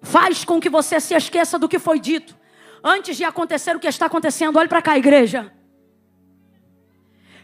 Faz 0.00 0.44
com 0.44 0.60
que 0.60 0.70
você 0.70 0.98
se 1.00 1.14
esqueça 1.14 1.58
do 1.58 1.68
que 1.68 1.78
foi 1.78 1.98
dito. 1.98 2.34
Antes 2.82 3.16
de 3.16 3.24
acontecer 3.24 3.76
o 3.76 3.80
que 3.80 3.88
está 3.88 4.06
acontecendo, 4.06 4.58
olhe 4.58 4.68
para 4.68 4.80
cá, 4.80 4.96
igreja. 4.96 5.52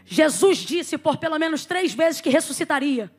Jesus 0.05 0.59
disse 0.59 0.97
por 0.97 1.17
pelo 1.17 1.39
menos 1.39 1.65
três 1.65 1.93
vezes 1.93 2.21
que 2.21 2.29
ressuscitaria 2.29 3.11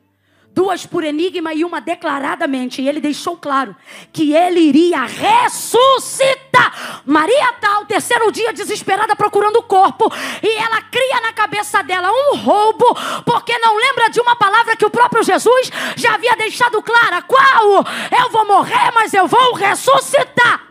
duas 0.53 0.85
por 0.85 1.03
enigma 1.03 1.53
e 1.53 1.65
uma 1.65 1.81
declaradamente. 1.81 2.81
E 2.81 2.87
ele 2.87 3.01
deixou 3.01 3.35
claro 3.35 3.75
que 4.11 4.33
ele 4.33 4.59
iria 4.59 5.03
ressuscitar. 5.05 7.01
Maria 7.05 7.49
está 7.49 7.75
ao 7.75 7.85
terceiro 7.85 8.31
dia 8.31 8.53
desesperada 8.53 9.15
procurando 9.15 9.57
o 9.57 9.63
corpo. 9.63 10.11
E 10.41 10.55
ela 10.55 10.81
cria 10.83 11.21
na 11.21 11.33
cabeça 11.33 11.81
dela 11.81 12.09
um 12.11 12.37
roubo, 12.37 12.85
porque 13.25 13.57
não 13.57 13.75
lembra 13.75 14.09
de 14.09 14.21
uma 14.21 14.35
palavra 14.35 14.77
que 14.77 14.85
o 14.85 14.91
próprio 14.91 15.23
Jesus 15.23 15.71
já 15.95 16.13
havia 16.13 16.35
deixado 16.35 16.81
clara: 16.81 17.21
qual? 17.23 17.83
Eu 18.17 18.29
vou 18.29 18.45
morrer, 18.45 18.91
mas 18.93 19.13
eu 19.13 19.27
vou 19.27 19.53
ressuscitar. 19.53 20.69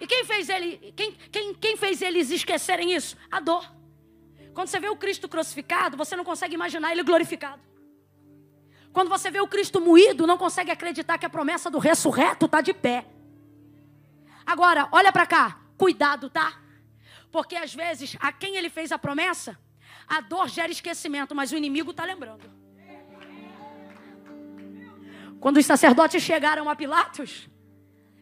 E 0.00 0.06
quem 0.06 0.24
fez 0.24 0.48
ele, 0.48 0.92
quem, 0.96 1.16
quem, 1.30 1.54
quem 1.54 1.76
fez 1.76 2.02
eles 2.02 2.30
esquecerem 2.30 2.92
isso? 2.92 3.16
A 3.30 3.38
dor. 3.38 3.64
Quando 4.54 4.68
você 4.68 4.78
vê 4.78 4.88
o 4.88 4.96
Cristo 4.96 5.28
crucificado, 5.28 5.96
você 5.96 6.14
não 6.14 6.24
consegue 6.24 6.54
imaginar 6.54 6.92
ele 6.92 7.02
glorificado. 7.02 7.62
Quando 8.92 9.08
você 9.08 9.30
vê 9.30 9.40
o 9.40 9.48
Cristo 9.48 9.80
moído, 9.80 10.26
não 10.26 10.36
consegue 10.36 10.70
acreditar 10.70 11.16
que 11.16 11.24
a 11.24 11.30
promessa 11.30 11.70
do 11.70 11.78
ressurreto 11.78 12.44
está 12.44 12.60
de 12.60 12.74
pé. 12.74 13.06
Agora, 14.44 14.88
olha 14.92 15.10
para 15.10 15.26
cá, 15.26 15.60
cuidado, 15.78 16.28
tá? 16.28 16.60
Porque 17.30 17.56
às 17.56 17.74
vezes, 17.74 18.16
a 18.20 18.30
quem 18.30 18.56
ele 18.56 18.68
fez 18.68 18.92
a 18.92 18.98
promessa, 18.98 19.58
a 20.06 20.20
dor 20.20 20.48
gera 20.48 20.70
esquecimento, 20.70 21.34
mas 21.34 21.52
o 21.52 21.56
inimigo 21.56 21.92
está 21.92 22.04
lembrando. 22.04 22.50
Quando 25.40 25.56
os 25.56 25.66
sacerdotes 25.66 26.22
chegaram 26.22 26.68
a 26.68 26.76
Pilatos, 26.76 27.48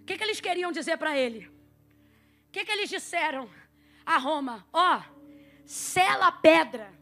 o 0.00 0.04
que, 0.04 0.16
que 0.16 0.22
eles 0.22 0.40
queriam 0.40 0.70
dizer 0.70 0.96
para 0.96 1.18
ele? 1.18 1.48
O 2.48 2.52
que, 2.52 2.64
que 2.64 2.70
eles 2.70 2.88
disseram 2.88 3.50
a 4.06 4.16
Roma? 4.18 4.66
Ó, 4.72 4.98
oh, 4.98 5.19
sela 5.70 6.26
a 6.26 6.32
pedra, 6.32 6.92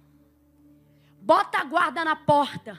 bota 1.22 1.56
a 1.56 1.64
guarda 1.64 2.04
na 2.04 2.14
porta, 2.14 2.78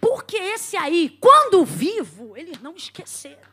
porque 0.00 0.36
esse 0.36 0.76
aí, 0.76 1.16
quando 1.20 1.64
vivo, 1.64 2.36
eles 2.36 2.60
não 2.60 2.74
esqueceram. 2.74 3.48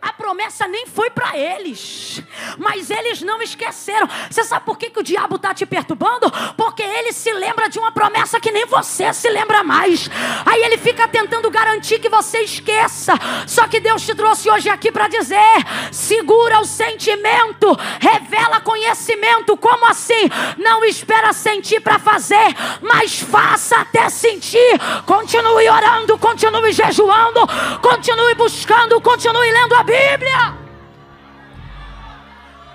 A 0.00 0.12
promessa 0.12 0.68
nem 0.68 0.86
foi 0.86 1.10
para 1.10 1.36
eles, 1.36 2.22
mas 2.56 2.88
eles 2.88 3.20
não 3.20 3.42
esqueceram. 3.42 4.08
Você 4.30 4.44
sabe 4.44 4.64
por 4.64 4.78
que, 4.78 4.90
que 4.90 5.00
o 5.00 5.02
diabo 5.02 5.36
está 5.36 5.52
te 5.52 5.66
perturbando? 5.66 6.30
Porque 6.56 6.82
ele 6.82 7.12
se 7.12 7.32
lembra 7.32 7.68
de 7.68 7.80
uma 7.80 7.90
promessa 7.90 8.38
que 8.38 8.52
nem 8.52 8.64
você 8.66 9.12
se 9.12 9.28
lembra 9.28 9.64
mais. 9.64 10.08
Aí 10.46 10.62
ele 10.62 10.78
fica 10.78 11.08
tentando 11.08 11.50
garantir 11.50 11.98
que 11.98 12.08
você 12.08 12.40
esqueça. 12.40 13.14
Só 13.46 13.66
que 13.66 13.80
Deus 13.80 14.02
te 14.06 14.14
trouxe 14.14 14.48
hoje 14.48 14.68
aqui 14.68 14.92
para 14.92 15.08
dizer: 15.08 15.64
segura 15.90 16.60
o 16.60 16.64
sentimento, 16.64 17.76
revela 18.00 18.60
conhecimento. 18.60 19.56
Como 19.56 19.84
assim? 19.86 20.30
Não 20.58 20.84
espera 20.84 21.32
sentir 21.32 21.80
para 21.80 21.98
fazer, 21.98 22.54
mas 22.80 23.18
faça 23.18 23.80
até 23.80 24.08
sentir. 24.08 24.78
Continue 25.06 25.68
orando, 25.68 26.16
continue 26.18 26.72
jejuando, 26.72 27.40
continue 27.80 28.34
buscando, 28.34 29.00
continue 29.00 29.50
lendo 29.50 29.74
a 29.74 29.87
Bíblia. 29.88 30.40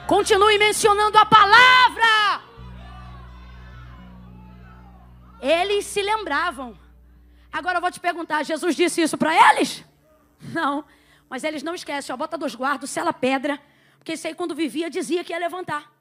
Continue 0.07 0.57
mencionando 0.57 1.17
a 1.17 1.25
palavra. 1.25 2.41
Eles 5.39 5.85
se 5.85 6.01
lembravam. 6.01 6.77
Agora 7.51 7.77
eu 7.77 7.81
vou 7.81 7.91
te 7.91 7.99
perguntar: 7.99 8.43
Jesus 8.43 8.75
disse 8.75 9.01
isso 9.01 9.17
para 9.17 9.33
eles? 9.51 9.85
Não. 10.41 10.83
Mas 11.29 11.43
eles 11.43 11.63
não 11.63 11.75
esquecem, 11.75 12.13
ó, 12.13 12.17
bota 12.17 12.37
dois 12.37 12.55
guardos, 12.55 12.89
sela 12.89 13.13
pedra. 13.13 13.61
Porque 13.97 14.13
isso 14.13 14.27
aí, 14.27 14.35
quando 14.35 14.53
vivia, 14.55 14.89
dizia 14.89 15.23
que 15.23 15.33
ia 15.33 15.39
levantar. 15.39 15.91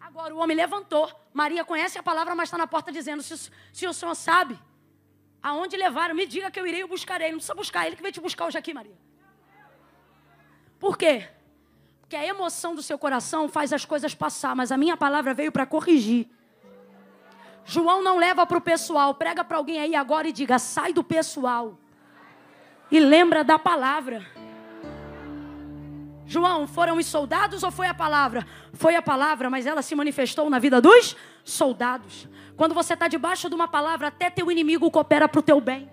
Agora 0.00 0.34
o 0.34 0.38
homem 0.38 0.56
levantou. 0.56 1.10
Maria 1.32 1.64
conhece 1.64 1.98
a 1.98 2.02
palavra, 2.02 2.34
mas 2.34 2.48
está 2.48 2.58
na 2.58 2.66
porta 2.66 2.90
dizendo: 2.90 3.22
se, 3.22 3.50
se 3.72 3.86
o 3.86 3.92
senhor 3.92 4.14
sabe 4.14 4.58
aonde 5.40 5.76
levaram, 5.76 6.14
me 6.16 6.26
diga 6.26 6.50
que 6.50 6.58
eu 6.58 6.66
irei 6.66 6.80
e 6.80 6.86
buscarei. 6.86 7.30
Não 7.30 7.38
precisa 7.38 7.54
buscar, 7.54 7.86
ele 7.86 7.94
que 7.94 8.02
veio 8.02 8.12
te 8.12 8.20
buscar 8.20 8.46
hoje 8.46 8.58
aqui, 8.58 8.74
Maria. 8.74 9.07
Por 10.78 10.96
quê? 10.96 11.26
Porque 12.00 12.16
a 12.16 12.24
emoção 12.24 12.74
do 12.74 12.82
seu 12.82 12.98
coração 12.98 13.48
faz 13.48 13.72
as 13.72 13.84
coisas 13.84 14.14
passar, 14.14 14.56
mas 14.56 14.72
a 14.72 14.76
minha 14.76 14.96
palavra 14.96 15.34
veio 15.34 15.52
para 15.52 15.66
corrigir. 15.66 16.28
João 17.64 18.02
não 18.02 18.16
leva 18.16 18.46
para 18.46 18.56
o 18.56 18.62
pessoal, 18.62 19.14
prega 19.14 19.44
para 19.44 19.58
alguém 19.58 19.78
aí 19.78 19.94
agora 19.94 20.26
e 20.26 20.32
diga: 20.32 20.58
sai 20.58 20.92
do 20.92 21.04
pessoal. 21.04 21.78
E 22.90 22.98
lembra 22.98 23.44
da 23.44 23.58
palavra. 23.58 24.26
João, 26.24 26.66
foram 26.66 26.96
os 26.96 27.06
soldados 27.06 27.62
ou 27.62 27.70
foi 27.70 27.86
a 27.86 27.94
palavra? 27.94 28.46
Foi 28.72 28.94
a 28.94 29.02
palavra, 29.02 29.50
mas 29.50 29.66
ela 29.66 29.82
se 29.82 29.94
manifestou 29.94 30.48
na 30.48 30.58
vida 30.58 30.80
dos 30.80 31.16
soldados. 31.44 32.28
Quando 32.56 32.74
você 32.74 32.94
está 32.94 33.08
debaixo 33.08 33.48
de 33.48 33.54
uma 33.54 33.68
palavra, 33.68 34.08
até 34.08 34.30
teu 34.30 34.50
inimigo 34.50 34.90
coopera 34.90 35.28
para 35.28 35.40
o 35.40 35.42
teu 35.42 35.60
bem. 35.60 35.90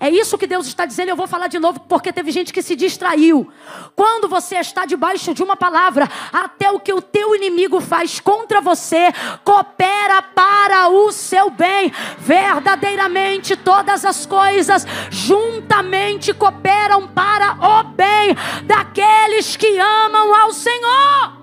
É 0.00 0.08
isso 0.08 0.38
que 0.38 0.46
Deus 0.46 0.66
está 0.66 0.84
dizendo. 0.84 1.08
Eu 1.08 1.16
vou 1.16 1.26
falar 1.26 1.48
de 1.48 1.58
novo 1.58 1.80
porque 1.80 2.12
teve 2.12 2.30
gente 2.30 2.52
que 2.52 2.62
se 2.62 2.76
distraiu. 2.76 3.50
Quando 3.96 4.28
você 4.28 4.56
está 4.56 4.84
debaixo 4.84 5.34
de 5.34 5.42
uma 5.42 5.56
palavra, 5.56 6.08
até 6.32 6.70
o 6.70 6.78
que 6.78 6.92
o 6.92 7.02
teu 7.02 7.34
inimigo 7.34 7.80
faz 7.80 8.20
contra 8.20 8.60
você 8.60 9.12
coopera 9.44 10.22
para 10.22 10.88
o 10.88 11.10
seu 11.10 11.50
bem. 11.50 11.92
Verdadeiramente 12.18 13.56
todas 13.56 14.04
as 14.04 14.24
coisas 14.24 14.86
juntamente 15.10 16.32
cooperam 16.32 17.08
para 17.08 17.56
o 17.60 17.82
bem 17.82 18.36
daqueles 18.64 19.56
que 19.56 19.78
amam 19.78 20.32
ao 20.32 20.52
Senhor. 20.52 21.38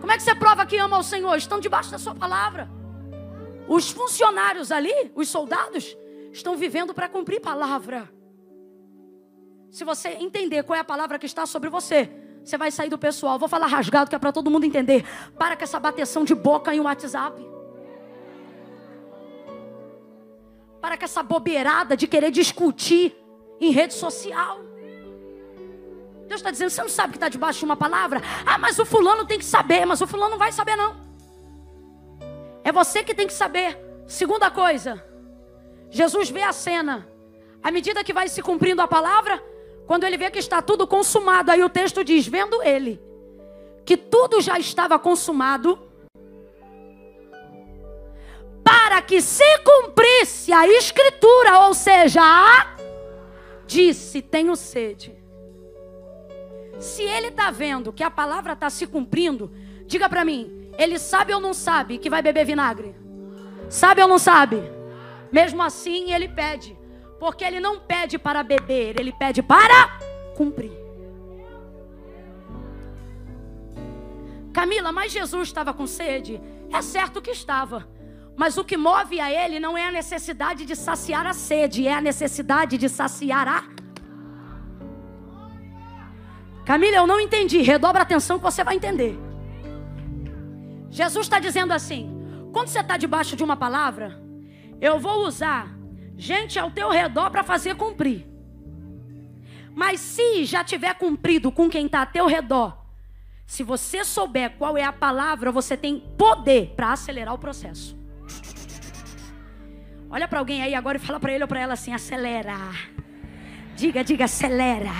Como 0.00 0.12
é 0.12 0.16
que 0.16 0.22
você 0.22 0.34
prova 0.34 0.64
que 0.64 0.76
ama 0.76 0.96
ao 0.96 1.02
Senhor? 1.02 1.34
Estão 1.36 1.58
debaixo 1.58 1.90
da 1.90 1.98
sua 1.98 2.14
palavra. 2.14 2.70
Os 3.66 3.90
funcionários 3.90 4.70
ali, 4.70 5.10
os 5.14 5.28
soldados, 5.28 5.96
estão 6.34 6.56
vivendo 6.56 6.92
para 6.92 7.08
cumprir 7.08 7.40
palavra. 7.40 8.10
Se 9.70 9.84
você 9.84 10.08
entender 10.10 10.64
qual 10.64 10.76
é 10.76 10.80
a 10.80 10.84
palavra 10.84 11.18
que 11.18 11.26
está 11.26 11.46
sobre 11.46 11.70
você, 11.70 12.10
você 12.44 12.58
vai 12.58 12.70
sair 12.70 12.90
do 12.90 12.98
pessoal. 12.98 13.38
Vou 13.38 13.48
falar 13.48 13.66
rasgado 13.66 14.10
que 14.10 14.16
é 14.16 14.18
para 14.18 14.32
todo 14.32 14.50
mundo 14.50 14.64
entender. 14.64 15.04
Para 15.38 15.56
com 15.56 15.62
essa 15.62 15.78
bateção 15.78 16.24
de 16.24 16.34
boca 16.34 16.74
em 16.74 16.80
WhatsApp. 16.80 17.40
Para 20.80 20.98
com 20.98 21.04
essa 21.04 21.22
bobeirada 21.22 21.96
de 21.96 22.06
querer 22.06 22.30
discutir 22.30 23.16
em 23.60 23.70
rede 23.70 23.94
social. 23.94 24.60
Deus 26.26 26.40
está 26.40 26.50
dizendo: 26.50 26.70
você 26.70 26.82
não 26.82 26.88
sabe 26.88 27.12
que 27.12 27.16
está 27.16 27.28
debaixo 27.28 27.60
de 27.60 27.64
uma 27.64 27.76
palavra? 27.76 28.20
Ah, 28.44 28.58
mas 28.58 28.78
o 28.78 28.84
fulano 28.84 29.24
tem 29.24 29.38
que 29.38 29.44
saber, 29.44 29.86
mas 29.86 30.00
o 30.00 30.06
fulano 30.06 30.32
não 30.32 30.38
vai 30.38 30.52
saber, 30.52 30.76
não. 30.76 30.96
É 32.64 32.72
você 32.72 33.04
que 33.04 33.14
tem 33.14 33.26
que 33.26 33.32
saber. 33.32 33.78
Segunda 34.06 34.50
coisa, 34.50 35.02
Jesus 35.90 36.30
vê 36.30 36.42
a 36.42 36.52
cena. 36.52 37.08
À 37.62 37.70
medida 37.70 38.04
que 38.04 38.12
vai 38.12 38.28
se 38.28 38.42
cumprindo 38.42 38.82
a 38.82 38.88
palavra, 38.88 39.42
quando 39.86 40.04
ele 40.04 40.16
vê 40.16 40.30
que 40.30 40.38
está 40.38 40.60
tudo 40.60 40.86
consumado, 40.86 41.50
aí 41.50 41.62
o 41.62 41.68
texto 41.68 42.04
diz: 42.04 42.26
vendo 42.26 42.62
ele 42.62 43.00
que 43.84 43.96
tudo 43.96 44.40
já 44.40 44.58
estava 44.58 44.98
consumado, 44.98 45.78
para 48.62 49.02
que 49.02 49.20
se 49.20 49.58
cumprisse 49.58 50.52
a 50.52 50.66
escritura, 50.66 51.66
ou 51.66 51.74
seja, 51.74 52.20
a 52.22 52.74
disse: 53.66 54.22
Tenho 54.22 54.56
sede. 54.56 55.14
Se 56.78 57.02
ele 57.02 57.28
está 57.28 57.50
vendo 57.50 57.92
que 57.92 58.02
a 58.02 58.10
palavra 58.10 58.54
está 58.54 58.68
se 58.68 58.86
cumprindo, 58.86 59.52
diga 59.86 60.08
para 60.08 60.24
mim, 60.24 60.70
ele 60.76 60.98
sabe 60.98 61.32
ou 61.32 61.40
não 61.40 61.54
sabe 61.54 61.98
que 61.98 62.10
vai 62.10 62.20
beber 62.20 62.44
vinagre? 62.44 62.94
Sabe 63.68 64.02
ou 64.02 64.08
não 64.08 64.18
sabe? 64.18 64.62
Mesmo 65.34 65.60
assim, 65.64 66.12
ele 66.12 66.28
pede, 66.28 66.78
porque 67.18 67.42
ele 67.42 67.58
não 67.58 67.80
pede 67.80 68.16
para 68.16 68.40
beber, 68.44 68.94
ele 69.00 69.12
pede 69.12 69.42
para 69.42 69.98
cumprir. 70.36 70.70
Camila, 74.52 74.92
mas 74.92 75.10
Jesus 75.10 75.48
estava 75.48 75.74
com 75.74 75.88
sede? 75.88 76.40
É 76.72 76.80
certo 76.80 77.20
que 77.20 77.32
estava. 77.32 77.84
Mas 78.36 78.56
o 78.56 78.64
que 78.64 78.76
move 78.76 79.18
a 79.18 79.28
ele 79.28 79.58
não 79.58 79.76
é 79.76 79.88
a 79.88 79.90
necessidade 79.90 80.64
de 80.64 80.76
saciar 80.76 81.26
a 81.26 81.32
sede, 81.32 81.88
é 81.88 81.94
a 81.94 82.00
necessidade 82.00 82.78
de 82.78 82.88
saciar 82.88 83.48
a. 83.48 83.64
Camila, 86.64 86.98
eu 86.98 87.08
não 87.08 87.18
entendi. 87.18 87.60
Redobra 87.60 88.02
a 88.02 88.04
atenção 88.04 88.38
que 88.38 88.44
você 88.44 88.62
vai 88.62 88.76
entender. 88.76 89.18
Jesus 90.90 91.26
está 91.26 91.40
dizendo 91.40 91.72
assim: 91.72 92.08
quando 92.52 92.68
você 92.68 92.78
está 92.78 92.96
debaixo 92.96 93.34
de 93.34 93.42
uma 93.42 93.56
palavra, 93.56 94.22
eu 94.84 95.00
vou 95.00 95.26
usar 95.26 95.74
gente 96.14 96.58
ao 96.58 96.70
teu 96.70 96.90
redor 96.90 97.30
para 97.30 97.42
fazer 97.42 97.74
cumprir. 97.74 98.26
Mas 99.74 99.98
se 99.98 100.44
já 100.44 100.62
tiver 100.62 100.92
cumprido 100.94 101.50
com 101.50 101.70
quem 101.70 101.86
está 101.86 102.00
ao 102.00 102.06
teu 102.06 102.26
redor, 102.26 102.76
se 103.46 103.62
você 103.62 104.04
souber 104.04 104.58
qual 104.58 104.76
é 104.76 104.84
a 104.84 104.92
palavra, 104.92 105.50
você 105.50 105.74
tem 105.74 105.98
poder 106.18 106.74
para 106.76 106.92
acelerar 106.92 107.32
o 107.32 107.38
processo. 107.38 107.98
Olha 110.10 110.28
para 110.28 110.38
alguém 110.38 110.62
aí 110.62 110.74
agora 110.74 110.98
e 110.98 111.00
fala 111.00 111.18
para 111.18 111.32
ele 111.32 111.44
ou 111.44 111.48
para 111.48 111.60
ela 111.60 111.72
assim: 111.72 111.94
acelera. 111.94 112.54
Diga, 113.74 114.04
diga, 114.04 114.26
acelera. 114.26 114.92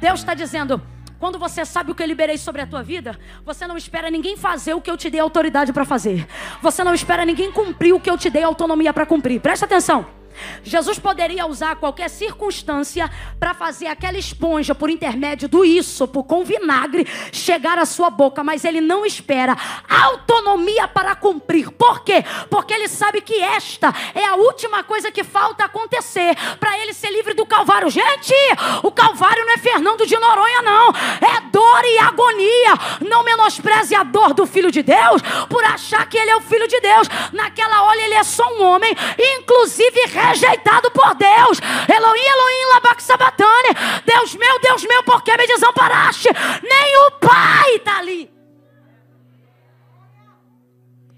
Deus 0.00 0.20
está 0.20 0.32
dizendo: 0.32 0.80
quando 1.22 1.38
você 1.38 1.64
sabe 1.64 1.92
o 1.92 1.94
que 1.94 2.02
eu 2.02 2.06
liberei 2.08 2.36
sobre 2.36 2.62
a 2.62 2.66
tua 2.66 2.82
vida, 2.82 3.16
você 3.44 3.64
não 3.64 3.76
espera 3.76 4.10
ninguém 4.10 4.36
fazer 4.36 4.74
o 4.74 4.80
que 4.80 4.90
eu 4.90 4.96
te 4.96 5.08
dei 5.08 5.20
autoridade 5.20 5.72
para 5.72 5.84
fazer. 5.84 6.26
Você 6.60 6.82
não 6.82 6.92
espera 6.92 7.24
ninguém 7.24 7.52
cumprir 7.52 7.92
o 7.92 8.00
que 8.00 8.10
eu 8.10 8.18
te 8.18 8.28
dei 8.28 8.42
autonomia 8.42 8.92
para 8.92 9.06
cumprir. 9.06 9.40
Presta 9.40 9.64
atenção. 9.64 10.21
Jesus 10.62 10.98
poderia 10.98 11.46
usar 11.46 11.76
qualquer 11.76 12.08
circunstância 12.08 13.10
para 13.38 13.54
fazer 13.54 13.86
aquela 13.86 14.18
esponja 14.18 14.74
por 14.74 14.90
intermédio 14.90 15.48
do 15.48 15.64
ísopo 15.64 16.22
com 16.24 16.44
vinagre 16.44 17.06
chegar 17.32 17.78
à 17.78 17.84
sua 17.84 18.10
boca, 18.10 18.42
mas 18.44 18.64
ele 18.64 18.80
não 18.80 19.04
espera 19.04 19.56
autonomia 19.88 20.88
para 20.88 21.14
cumprir. 21.14 21.70
Por 21.70 22.00
quê? 22.00 22.24
Porque 22.50 22.72
ele 22.72 22.88
sabe 22.88 23.20
que 23.20 23.40
esta 23.40 23.92
é 24.14 24.24
a 24.24 24.34
última 24.34 24.82
coisa 24.82 25.10
que 25.10 25.24
falta 25.24 25.64
acontecer 25.64 26.36
para 26.58 26.78
ele 26.78 26.92
ser 26.92 27.10
livre 27.10 27.34
do 27.34 27.46
Calvário. 27.46 27.90
Gente, 27.90 28.34
o 28.82 28.90
Calvário 28.90 29.44
não 29.44 29.54
é 29.54 29.58
Fernando 29.58 30.06
de 30.06 30.18
Noronha, 30.18 30.62
não. 30.62 30.90
É 30.90 31.40
dor 31.50 31.84
e 31.84 31.98
agonia. 31.98 32.74
Não 33.08 33.24
menospreze 33.24 33.94
a 33.94 34.02
dor 34.02 34.34
do 34.34 34.46
Filho 34.46 34.70
de 34.70 34.82
Deus 34.82 35.22
por 35.48 35.64
achar 35.64 36.06
que 36.08 36.16
ele 36.16 36.30
é 36.30 36.36
o 36.36 36.40
Filho 36.40 36.66
de 36.68 36.80
Deus. 36.80 37.08
Naquela 37.32 37.82
hora 37.84 38.00
ele 38.00 38.14
é 38.14 38.22
só 38.22 38.46
um 38.54 38.62
homem, 38.64 38.94
inclusive 39.38 40.06
rejeitado 40.32 40.90
por 40.90 41.14
Deus. 41.14 41.58
Elohim, 41.88 42.26
Elohim, 42.26 42.74
Labac 42.74 43.02
Sabatane. 43.02 43.68
Deus 44.04 44.34
meu, 44.34 44.58
Deus 44.60 44.84
meu, 44.84 45.02
por 45.02 45.22
que 45.22 45.36
me 45.36 45.46
desamparaste? 45.46 46.28
Nem 46.62 46.96
o 47.06 47.10
Pai 47.12 47.76
está 47.76 47.98
ali. 47.98 48.32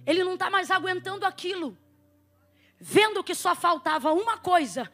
Ele 0.07 0.23
não 0.23 0.35
está 0.35 0.51
mais 0.51 0.71
aguentando 0.71 1.25
aquilo. 1.25 1.77
Vendo 2.79 3.25
que 3.25 3.35
só 3.35 3.55
faltava 3.55 4.12
uma 4.12 4.37
coisa 4.37 4.91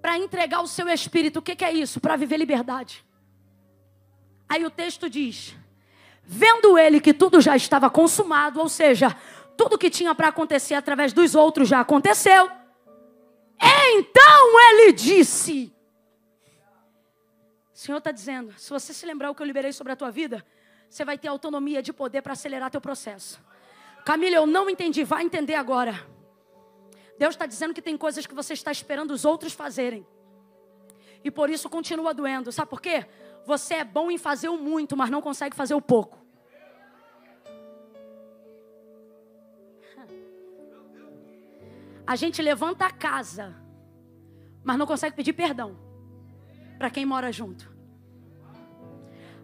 para 0.00 0.16
entregar 0.16 0.60
o 0.60 0.66
seu 0.66 0.88
espírito. 0.88 1.40
O 1.40 1.42
que, 1.42 1.56
que 1.56 1.64
é 1.64 1.72
isso? 1.72 2.00
Para 2.00 2.16
viver 2.16 2.38
liberdade. 2.38 3.04
Aí 4.48 4.64
o 4.64 4.70
texto 4.70 5.10
diz: 5.10 5.54
Vendo 6.24 6.78
ele 6.78 7.00
que 7.00 7.12
tudo 7.12 7.40
já 7.40 7.56
estava 7.56 7.90
consumado, 7.90 8.60
ou 8.60 8.68
seja, 8.68 9.14
tudo 9.56 9.76
que 9.76 9.90
tinha 9.90 10.14
para 10.14 10.28
acontecer 10.28 10.74
através 10.74 11.12
dos 11.12 11.34
outros 11.34 11.68
já 11.68 11.80
aconteceu. 11.80 12.50
Então 13.60 14.60
ele 14.70 14.92
disse: 14.92 15.72
O 17.72 17.76
Senhor 17.76 17.98
está 17.98 18.10
dizendo, 18.10 18.54
se 18.58 18.70
você 18.70 18.92
se 18.92 19.06
lembrar 19.06 19.30
o 19.30 19.34
que 19.34 19.42
eu 19.42 19.46
liberei 19.46 19.72
sobre 19.72 19.92
a 19.92 19.96
tua 19.96 20.10
vida, 20.10 20.44
você 20.88 21.04
vai 21.04 21.18
ter 21.18 21.28
autonomia 21.28 21.82
de 21.82 21.92
poder 21.92 22.22
para 22.22 22.32
acelerar 22.32 22.70
teu 22.70 22.80
processo. 22.80 23.40
Camila, 24.04 24.36
eu 24.36 24.46
não 24.46 24.70
entendi, 24.70 25.04
vai 25.04 25.24
entender 25.24 25.54
agora. 25.54 26.06
Deus 27.18 27.34
está 27.34 27.46
dizendo 27.46 27.74
que 27.74 27.82
tem 27.82 27.96
coisas 27.96 28.26
que 28.26 28.34
você 28.34 28.52
está 28.52 28.70
esperando 28.70 29.10
os 29.10 29.24
outros 29.24 29.52
fazerem. 29.52 30.06
E 31.24 31.30
por 31.30 31.50
isso 31.50 31.68
continua 31.68 32.12
doendo. 32.12 32.52
Sabe 32.52 32.70
por 32.70 32.80
quê? 32.80 33.06
Você 33.46 33.74
é 33.74 33.84
bom 33.84 34.10
em 34.10 34.18
fazer 34.18 34.48
o 34.48 34.56
muito, 34.56 34.96
mas 34.96 35.10
não 35.10 35.22
consegue 35.22 35.56
fazer 35.56 35.74
o 35.74 35.80
pouco. 35.80 36.25
A 42.06 42.14
gente 42.14 42.40
levanta 42.40 42.86
a 42.86 42.90
casa, 42.90 43.54
mas 44.62 44.78
não 44.78 44.86
consegue 44.86 45.16
pedir 45.16 45.32
perdão 45.32 45.76
para 46.78 46.90
quem 46.90 47.04
mora 47.04 47.32
junto. 47.32 47.74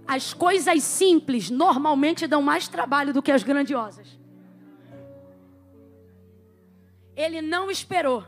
As 0.07 0.33
coisas 0.33 0.83
simples 0.83 1.51
normalmente 1.51 2.27
dão 2.27 2.43
mais 2.43 2.69
trabalho 2.69 3.13
do 3.13 3.23
que 3.23 3.33
as 3.33 3.43
grandiosas. 3.43 4.19
Ele 7.17 7.43
não 7.43 7.71
esperou. 7.71 8.25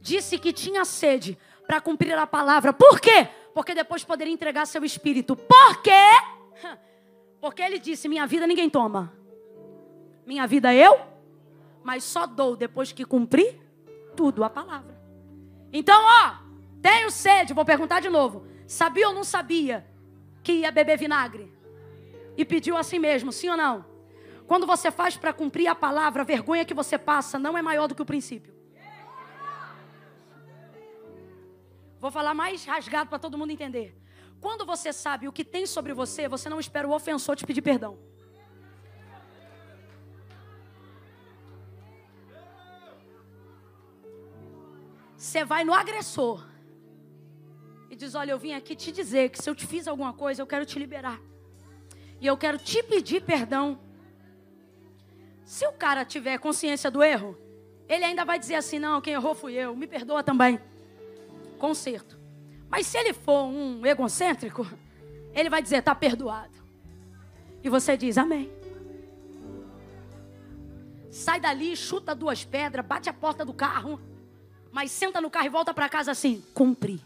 Disse 0.00 0.38
que 0.38 0.52
tinha 0.52 0.84
sede 0.84 1.38
para 1.66 1.80
cumprir 1.80 2.16
a 2.16 2.26
palavra. 2.26 2.72
Por 2.72 3.00
quê? 3.00 3.28
Porque 3.54 3.74
depois 3.74 4.04
poderia 4.04 4.32
entregar 4.32 4.66
seu 4.66 4.84
espírito. 4.84 5.36
Por 5.36 5.82
quê? 5.82 5.90
Porque 7.40 7.62
ele 7.62 7.78
disse: 7.78 8.08
Minha 8.08 8.26
vida 8.26 8.46
ninguém 8.46 8.68
toma. 8.68 9.12
Minha 10.26 10.46
vida 10.46 10.74
eu 10.74 11.11
mas 11.82 12.04
só 12.04 12.26
dou 12.26 12.56
depois 12.56 12.92
que 12.92 13.04
cumprir 13.04 13.60
tudo 14.16 14.44
a 14.44 14.50
palavra. 14.50 15.00
Então, 15.72 16.00
ó, 16.02 16.36
tenho 16.80 17.10
sede, 17.10 17.54
vou 17.54 17.64
perguntar 17.64 18.00
de 18.00 18.08
novo. 18.08 18.46
Sabia 18.66 19.08
ou 19.08 19.14
não 19.14 19.24
sabia 19.24 19.86
que 20.42 20.52
ia 20.52 20.70
beber 20.70 20.98
vinagre? 20.98 21.52
E 22.36 22.44
pediu 22.44 22.76
assim 22.76 22.98
mesmo, 22.98 23.32
sim 23.32 23.48
ou 23.48 23.56
não? 23.56 23.84
Quando 24.46 24.66
você 24.66 24.90
faz 24.90 25.16
para 25.16 25.32
cumprir 25.32 25.66
a 25.68 25.74
palavra, 25.74 26.22
a 26.22 26.24
vergonha 26.24 26.64
que 26.64 26.74
você 26.74 26.98
passa 26.98 27.38
não 27.38 27.56
é 27.56 27.62
maior 27.62 27.86
do 27.86 27.94
que 27.94 28.02
o 28.02 28.06
princípio. 28.06 28.52
Vou 31.98 32.10
falar 32.10 32.34
mais 32.34 32.64
rasgado 32.64 33.08
para 33.08 33.18
todo 33.18 33.38
mundo 33.38 33.50
entender. 33.50 33.96
Quando 34.40 34.66
você 34.66 34.92
sabe 34.92 35.28
o 35.28 35.32
que 35.32 35.44
tem 35.44 35.66
sobre 35.66 35.94
você, 35.94 36.26
você 36.26 36.48
não 36.48 36.58
espera 36.58 36.86
o 36.86 36.92
ofensor 36.92 37.36
te 37.36 37.46
pedir 37.46 37.62
perdão. 37.62 37.96
Você 45.22 45.44
vai 45.44 45.62
no 45.62 45.72
agressor 45.72 46.44
e 47.88 47.94
diz: 47.94 48.16
Olha, 48.16 48.32
eu 48.32 48.38
vim 48.40 48.54
aqui 48.54 48.74
te 48.74 48.90
dizer 48.90 49.30
que 49.30 49.40
se 49.40 49.48
eu 49.48 49.54
te 49.54 49.64
fiz 49.64 49.86
alguma 49.86 50.12
coisa, 50.12 50.42
eu 50.42 50.46
quero 50.48 50.66
te 50.66 50.80
liberar. 50.80 51.20
E 52.20 52.26
eu 52.26 52.36
quero 52.36 52.58
te 52.58 52.82
pedir 52.82 53.22
perdão. 53.22 53.78
Se 55.44 55.64
o 55.64 55.72
cara 55.74 56.04
tiver 56.04 56.38
consciência 56.38 56.90
do 56.90 57.04
erro, 57.04 57.38
ele 57.88 58.04
ainda 58.04 58.24
vai 58.24 58.36
dizer 58.36 58.56
assim: 58.56 58.80
Não, 58.80 59.00
quem 59.00 59.12
errou 59.14 59.32
fui 59.32 59.52
eu, 59.52 59.76
me 59.76 59.86
perdoa 59.86 60.24
também. 60.24 60.60
Conserto. 61.56 62.18
Mas 62.68 62.88
se 62.88 62.98
ele 62.98 63.12
for 63.12 63.44
um 63.44 63.86
egocêntrico, 63.86 64.66
ele 65.32 65.48
vai 65.48 65.62
dizer: 65.62 65.76
Está 65.76 65.94
perdoado. 65.94 66.58
E 67.62 67.68
você 67.68 67.96
diz: 67.96 68.18
Amém. 68.18 68.52
Sai 71.12 71.38
dali, 71.38 71.76
chuta 71.76 72.12
duas 72.12 72.44
pedras, 72.44 72.84
bate 72.84 73.08
a 73.08 73.12
porta 73.12 73.44
do 73.44 73.54
carro 73.54 74.00
mas 74.72 74.90
senta 74.90 75.20
no 75.20 75.30
carro 75.30 75.46
e 75.46 75.50
volta 75.50 75.74
para 75.74 75.88
casa 75.88 76.10
assim: 76.10 76.42
cumpri. 76.54 77.00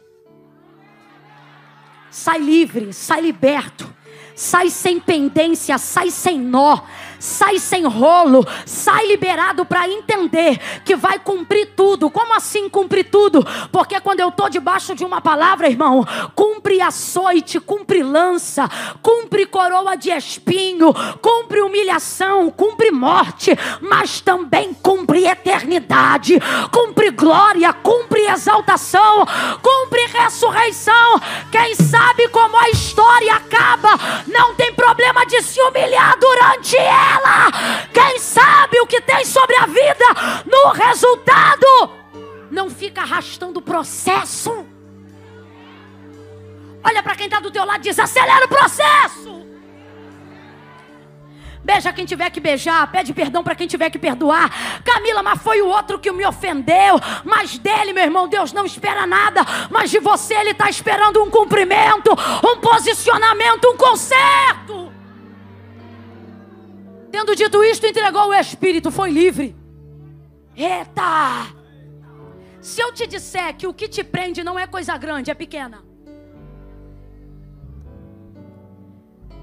Sai 2.11 2.39
livre, 2.39 2.93
sai 2.93 3.21
liberto, 3.21 3.93
sai 4.35 4.71
sem 4.71 5.01
pendência, 5.01 5.77
sai 5.77 6.11
sem 6.11 6.39
nó, 6.39 6.87
sai 7.19 7.59
sem 7.59 7.85
rolo, 7.87 8.47
sai 8.65 9.07
liberado 9.07 9.65
para 9.65 9.89
entender 9.89 10.59
que 10.85 10.97
vai 10.97 11.19
cumprir 11.19 11.73
tudo. 11.77 12.11
Como 12.11 12.35
assim 12.35 12.69
cumprir 12.69 13.05
tudo? 13.11 13.45
Porque 13.71 14.01
quando 14.01 14.21
eu 14.21 14.29
estou 14.29 14.49
debaixo 14.49 14.95
de 14.95 15.05
uma 15.05 15.21
palavra, 15.21 15.69
irmão, 15.69 16.07
cumpre 16.35 16.81
açoite, 16.81 17.61
cumpre 17.61 18.03
lança, 18.03 18.69
cumpre 19.03 19.47
coroa 19.47 19.97
de 19.97 20.11
espinho, 20.11 20.93
cumpre 21.21 21.61
humilhação, 21.61 22.51
cumpre 22.51 22.91
morte, 22.91 23.57
mas 23.81 24.21
também 24.21 24.75
cumpre 24.75 25.27
eternidade, 25.27 26.39
cumpre 26.71 27.11
glória, 27.11 27.73
cumpre 27.73 28.27
exaltação, 28.27 29.27
cumpre 29.63 30.07
ressurreição. 30.07 31.21
Quem 31.51 31.75
sabe 31.75 32.29
como 32.29 32.57
a 32.57 32.71
história 32.71 33.35
acaba, 33.35 33.91
não 34.27 34.55
tem 34.55 34.73
problema 34.73 35.25
de 35.27 35.43
se 35.43 35.61
humilhar 35.61 36.19
durante 36.19 36.77
ela. 36.77 37.06
Quem 37.93 38.19
sabe 38.19 38.81
o 38.81 38.87
que 38.87 39.01
tem 39.01 39.25
sobre 39.25 39.57
a 39.57 39.67
vida 39.67 40.05
no 40.45 40.71
resultado, 40.71 41.91
não 42.51 42.71
fica 42.71 43.03
arrastando 43.03 43.59
o 43.59 43.63
processo. 43.63 44.67
Olha 46.83 47.03
para 47.03 47.17
quem 47.17 47.27
está 47.27 47.41
do 47.41 47.51
teu 47.51 47.65
lado 47.65 47.81
e 47.81 47.83
diz: 47.83 47.99
acelera 47.99 48.45
o 48.45 48.49
processo. 48.49 49.47
Beija 51.67 51.93
quem 51.93 52.07
tiver 52.07 52.31
que 52.31 52.39
beijar, 52.39 52.87
pede 52.93 53.13
perdão 53.13 53.43
para 53.43 53.57
quem 53.57 53.67
tiver 53.67 53.91
que 53.91 53.99
perdoar. 53.99 54.83
Camila, 54.85 55.21
mas 55.21 55.43
foi 55.43 55.61
o 55.61 55.67
outro 55.67 55.99
que 55.99 56.13
me 56.13 56.25
ofendeu. 56.25 57.01
Mas 57.25 57.59
dele, 57.59 57.93
meu 57.93 58.05
irmão, 58.05 58.29
Deus 58.29 58.53
não 58.53 58.65
espera 58.65 59.05
nada. 59.05 59.41
Mas 59.69 59.91
de 59.91 59.99
você, 59.99 60.35
Ele 60.35 60.51
está 60.51 60.71
esperando 60.71 61.21
um 61.21 61.29
cumprimento, 61.29 62.13
um 62.13 62.61
posicionamento, 62.61 63.69
um 63.69 63.77
conserto. 63.77 64.76
Tendo 67.17 67.35
dito 67.35 67.65
isto, 67.65 67.87
entregou 67.87 68.29
o 68.29 68.35
Espírito, 68.35 68.91
foi 68.91 69.11
livre. 69.11 69.57
Eita! 70.55 71.47
Se 72.61 72.83
eu 72.83 72.93
te 72.93 73.07
disser 73.07 73.57
que 73.57 73.67
o 73.67 73.73
que 73.73 73.89
te 73.89 74.05
prende 74.05 74.45
não 74.45 74.59
é 74.59 74.67
coisa 74.67 74.99
grande, 74.99 75.31
é 75.31 75.35
pequena. 75.35 75.83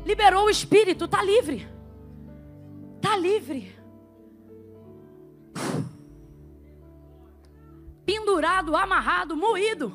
Liberou 0.06 0.46
o 0.46 0.50
Espírito, 0.52 1.06
está 1.06 1.24
livre 1.24 1.74
está 3.04 3.18
livre. 3.18 3.76
Pendurado, 8.06 8.76
amarrado, 8.76 9.36
moído. 9.36 9.94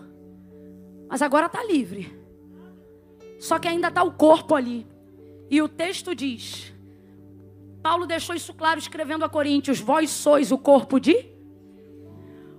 Mas 1.09 1.23
agora 1.23 1.47
está 1.47 1.65
livre. 1.65 2.13
Só 3.39 3.59
que 3.59 3.67
ainda 3.67 3.89
está 3.89 4.03
o 4.03 4.13
corpo 4.13 4.55
ali. 4.55 4.87
E 5.49 5.63
o 5.63 5.69
texto 5.69 6.15
diz: 6.15 6.75
Paulo 7.89 8.07
deixou 8.07 8.37
isso 8.37 8.53
claro 8.53 8.79
escrevendo 8.79 9.25
a 9.25 9.31
Coríntios: 9.31 9.81
Vós 9.81 10.11
sois 10.11 10.53
o 10.53 10.59
corpo 10.59 11.01
de. 11.01 11.25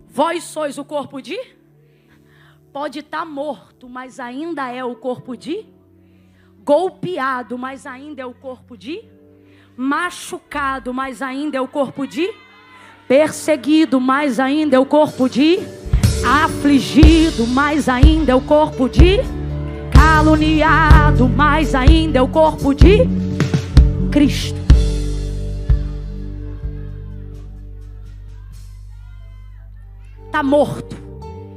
Vós 0.07 0.43
sois 0.43 0.79
o 0.79 0.83
corpo 0.83 1.21
de. 1.21 1.39
Pode 2.73 2.97
estar 3.01 3.19
tá 3.19 3.25
morto, 3.25 3.87
mas 3.87 4.19
ainda 4.19 4.71
é 4.71 4.83
o 4.83 4.95
corpo 4.95 5.37
de. 5.37 5.67
Golpeado, 6.63 7.59
mas 7.59 7.85
ainda 7.85 8.23
é 8.23 8.25
o 8.25 8.33
corpo 8.33 8.75
de 8.75 9.03
machucado, 9.77 10.91
mas 10.91 11.21
ainda 11.21 11.59
é 11.59 11.61
o 11.61 11.67
corpo 11.67 12.07
de 12.07 12.27
perseguido, 13.07 14.01
mas 14.01 14.39
ainda 14.39 14.77
é 14.77 14.79
o 14.79 14.85
corpo 14.85 15.29
de 15.29 15.59
afligido, 16.25 17.45
mas 17.45 17.87
ainda 17.87 18.31
é 18.31 18.35
o 18.35 18.41
corpo 18.41 18.89
de 18.89 19.19
caluniado, 19.93 21.29
mas 21.29 21.75
ainda 21.75 22.17
é 22.17 22.21
o 22.21 22.27
corpo 22.27 22.73
de 22.73 23.07
Cristo. 24.11 24.58
Tá 30.31 30.43
morto. 30.43 30.95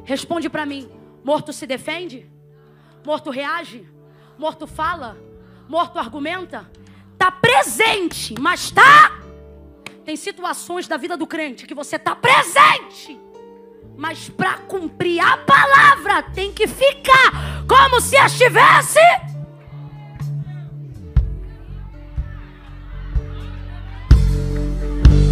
Responde 0.05 0.49
para 0.49 0.67
mim. 0.67 0.89
Morto 1.25 1.53
se 1.53 1.67
defende? 1.67 2.31
Morto 3.05 3.31
reage? 3.31 3.87
Morto 4.39 4.67
fala? 4.67 5.17
Morto 5.69 5.99
argumenta? 5.99 6.71
está 7.23 7.31
presente, 7.31 8.35
mas 8.41 8.65
está. 8.65 9.13
Tem 10.05 10.17
situações 10.17 10.89
da 10.89 10.97
vida 10.97 11.17
do 11.17 11.25
crente 11.25 11.65
que 11.65 11.75
você 11.75 11.95
está 11.95 12.17
presente, 12.17 13.17
mas 13.97 14.29
para 14.29 14.55
cumprir 14.55 15.21
a 15.21 15.37
palavra 15.37 16.21
tem 16.21 16.53
que 16.53 16.67
ficar 16.67 17.65
como 17.69 18.01
se 18.01 18.17
estivesse. 18.17 18.99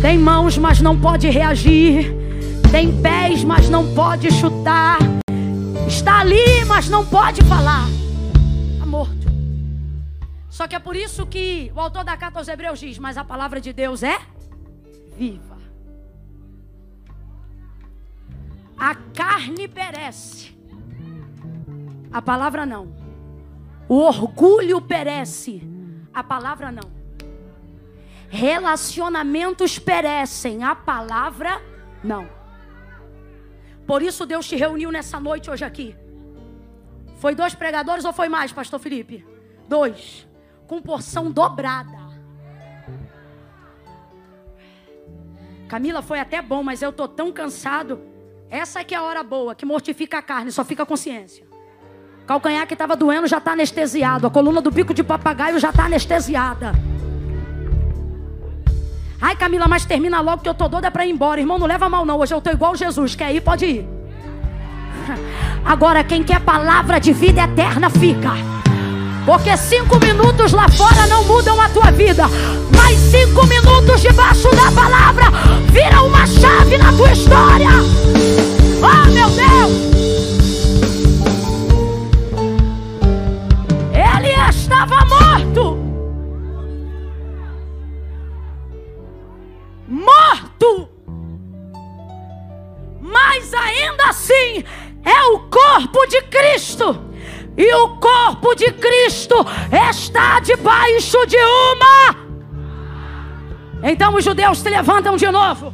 Tem 0.00 0.16
mãos, 0.16 0.56
mas 0.56 0.80
não 0.80 0.98
pode 0.98 1.28
reagir. 1.28 2.29
Tem 2.70 3.02
pés, 3.02 3.44
mas 3.44 3.68
não 3.68 3.94
pode 3.94 4.30
chutar. 4.30 4.98
Está 5.86 6.20
ali, 6.20 6.64
mas 6.66 6.88
não 6.88 7.04
pode 7.04 7.42
falar. 7.44 7.86
Só 10.60 10.68
que 10.68 10.76
é 10.76 10.78
por 10.78 10.94
isso 10.94 11.26
que 11.26 11.72
o 11.74 11.80
autor 11.80 12.04
da 12.04 12.14
carta 12.18 12.38
aos 12.38 12.46
Hebreus 12.46 12.78
diz: 12.78 12.98
Mas 12.98 13.16
a 13.16 13.24
palavra 13.24 13.62
de 13.62 13.72
Deus 13.72 14.02
é 14.02 14.18
viva. 15.16 15.56
A 18.76 18.94
carne 18.94 19.66
perece, 19.66 20.54
a 22.12 22.20
palavra 22.20 22.66
não. 22.66 22.94
O 23.88 24.00
orgulho 24.00 24.82
perece, 24.82 25.62
a 26.12 26.22
palavra 26.22 26.70
não. 26.70 26.90
Relacionamentos 28.28 29.78
perecem, 29.78 30.62
a 30.62 30.74
palavra 30.74 31.58
não. 32.04 32.28
Por 33.86 34.02
isso 34.02 34.26
Deus 34.26 34.46
te 34.48 34.56
reuniu 34.56 34.90
nessa 34.90 35.18
noite 35.18 35.50
hoje 35.50 35.64
aqui. 35.64 35.96
Foi 37.16 37.34
dois 37.34 37.54
pregadores 37.54 38.04
ou 38.04 38.12
foi 38.12 38.28
mais, 38.28 38.52
pastor 38.52 38.78
Felipe? 38.78 39.26
Dois 39.68 40.28
com 40.70 40.80
porção 40.80 41.32
dobrada. 41.32 41.98
Camila, 45.66 46.00
foi 46.00 46.20
até 46.20 46.40
bom, 46.40 46.62
mas 46.62 46.80
eu 46.80 46.92
tô 46.92 47.08
tão 47.08 47.32
cansado. 47.32 48.00
Essa 48.48 48.78
é 48.78 48.84
que 48.84 48.94
é 48.94 48.98
a 48.98 49.02
hora 49.02 49.24
boa, 49.24 49.52
que 49.52 49.66
mortifica 49.66 50.18
a 50.18 50.22
carne, 50.22 50.52
só 50.52 50.64
fica 50.64 50.84
a 50.84 50.86
consciência. 50.86 51.44
Calcanhar 52.24 52.68
que 52.68 52.74
estava 52.74 52.94
doendo 52.94 53.26
já 53.26 53.38
está 53.38 53.50
anestesiado. 53.50 54.28
A 54.28 54.30
coluna 54.30 54.60
do 54.60 54.70
bico 54.70 54.94
de 54.94 55.02
papagaio 55.02 55.58
já 55.58 55.70
está 55.70 55.86
anestesiada. 55.86 56.72
Ai, 59.20 59.36
Camila, 59.36 59.68
mas 59.68 59.84
termina 59.84 60.20
logo 60.20 60.42
que 60.42 60.48
eu 60.48 60.54
tô 60.54 60.66
doida 60.66 60.90
para 60.90 61.04
ir 61.04 61.10
embora. 61.10 61.40
Irmão, 61.40 61.58
não 61.58 61.66
leva 61.66 61.88
mal 61.88 62.06
não. 62.06 62.18
Hoje 62.18 62.32
eu 62.32 62.40
tô 62.40 62.50
igual 62.50 62.74
Jesus. 62.74 63.14
Quer 63.14 63.34
ir? 63.34 63.42
Pode 63.42 63.66
ir. 63.66 63.88
Agora, 65.64 66.02
quem 66.02 66.22
quer 66.22 66.40
palavra 66.40 66.98
de 66.98 67.12
vida 67.12 67.42
eterna, 67.42 67.90
fica. 67.90 68.30
Porque 69.26 69.54
cinco 69.58 69.98
minutos 69.98 70.52
lá 70.52 70.68
fora 70.70 71.06
não 71.06 71.24
mudam 71.24 71.60
a 71.60 71.68
tua 71.68 71.90
vida. 71.90 72.24
Mas 72.74 72.96
cinco 72.96 73.46
minutos 73.46 74.00
debaixo 74.00 74.48
da 74.56 74.72
palavra 74.72 75.26
viram 75.70 76.06
uma 76.06 76.26
chave 76.26 76.78
na 76.78 76.90
tua 76.92 77.12
história. 77.12 77.68
Oh 78.82 79.10
meu 79.10 79.28
Deus! 79.28 79.90
Ele 83.92 84.48
estava 84.48 85.04
morto. 85.04 85.20
Morto. 85.54 85.79
Assim 94.10 94.64
é 95.04 95.22
o 95.32 95.40
corpo 95.48 96.04
de 96.06 96.20
Cristo 96.22 97.10
e 97.56 97.74
o 97.74 97.96
corpo 97.96 98.54
de 98.54 98.72
Cristo 98.72 99.34
está 99.88 100.40
debaixo 100.40 101.26
de 101.26 101.36
uma. 101.36 102.30
Então 103.82 104.14
os 104.14 104.24
judeus 104.24 104.58
se 104.58 104.68
levantam 104.68 105.16
de 105.16 105.30
novo 105.30 105.72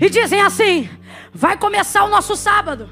e 0.00 0.10
dizem 0.10 0.42
assim: 0.42 0.88
vai 1.32 1.56
começar 1.56 2.04
o 2.04 2.08
nosso 2.08 2.36
sábado, 2.36 2.90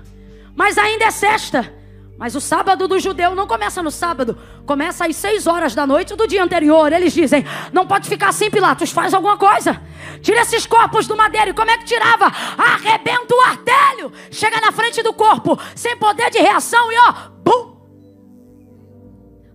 mas 0.55 0.79
ainda 0.79 1.07
é 1.07 1.11
sexta. 1.11 1.76
Mas 2.18 2.34
o 2.34 2.40
sábado 2.40 2.88
do 2.88 2.98
judeu 2.98 3.34
não 3.34 3.47
começa 3.47 3.82
no 3.82 3.90
sábado, 3.90 4.38
começa 4.64 5.06
às 5.06 5.16
seis 5.16 5.47
horas 5.47 5.74
da 5.74 5.86
noite 5.86 6.16
do 6.16 6.26
dia 6.26 6.43
anterior. 6.43 6.90
Eles 6.93 7.12
dizem: 7.12 7.44
não 7.72 7.86
pode 7.86 8.09
ficar 8.09 8.28
assim, 8.30 8.51
Pilatos, 8.51 8.90
faz 8.90 9.12
alguma 9.12 9.36
coisa. 9.36 9.82
Tira 10.22 10.40
esses 10.40 10.66
corpos 10.66 11.06
do 11.06 11.16
madeiro. 11.16 11.51
E 11.51 11.55
como 11.55 11.70
é 11.70 11.76
que 11.76 11.84
tirava? 11.84 12.26
Arrebenta 12.56 13.34
o 13.34 13.40
artelho, 13.43 14.12
chega 14.30 14.60
na 14.60 14.72
frente 14.72 15.02
do 15.02 15.12
corpo, 15.12 15.59
sem 15.74 15.97
poder 15.98 16.30
de 16.30 16.38
reação 16.38 16.90
e 16.90 16.97
ó, 16.98 17.12
bum, 17.44 17.76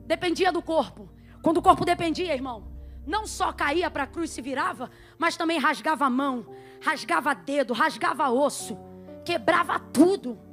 dependia 0.05 0.51
do 0.51 0.61
corpo. 0.61 1.09
Quando 1.41 1.57
o 1.57 1.61
corpo 1.63 1.83
dependia, 1.83 2.33
irmão, 2.33 2.71
não 3.07 3.25
só 3.25 3.51
caía 3.51 3.89
para 3.89 4.03
a 4.03 4.07
cruz 4.07 4.29
e 4.29 4.33
se 4.33 4.41
virava, 4.41 4.91
mas 5.17 5.35
também 5.35 5.57
rasgava 5.57 6.05
a 6.05 6.09
mão, 6.09 6.45
rasgava 6.79 7.33
dedo, 7.33 7.73
rasgava 7.73 8.29
osso, 8.29 8.77
quebrava 9.25 9.79
tudo. 9.79 10.50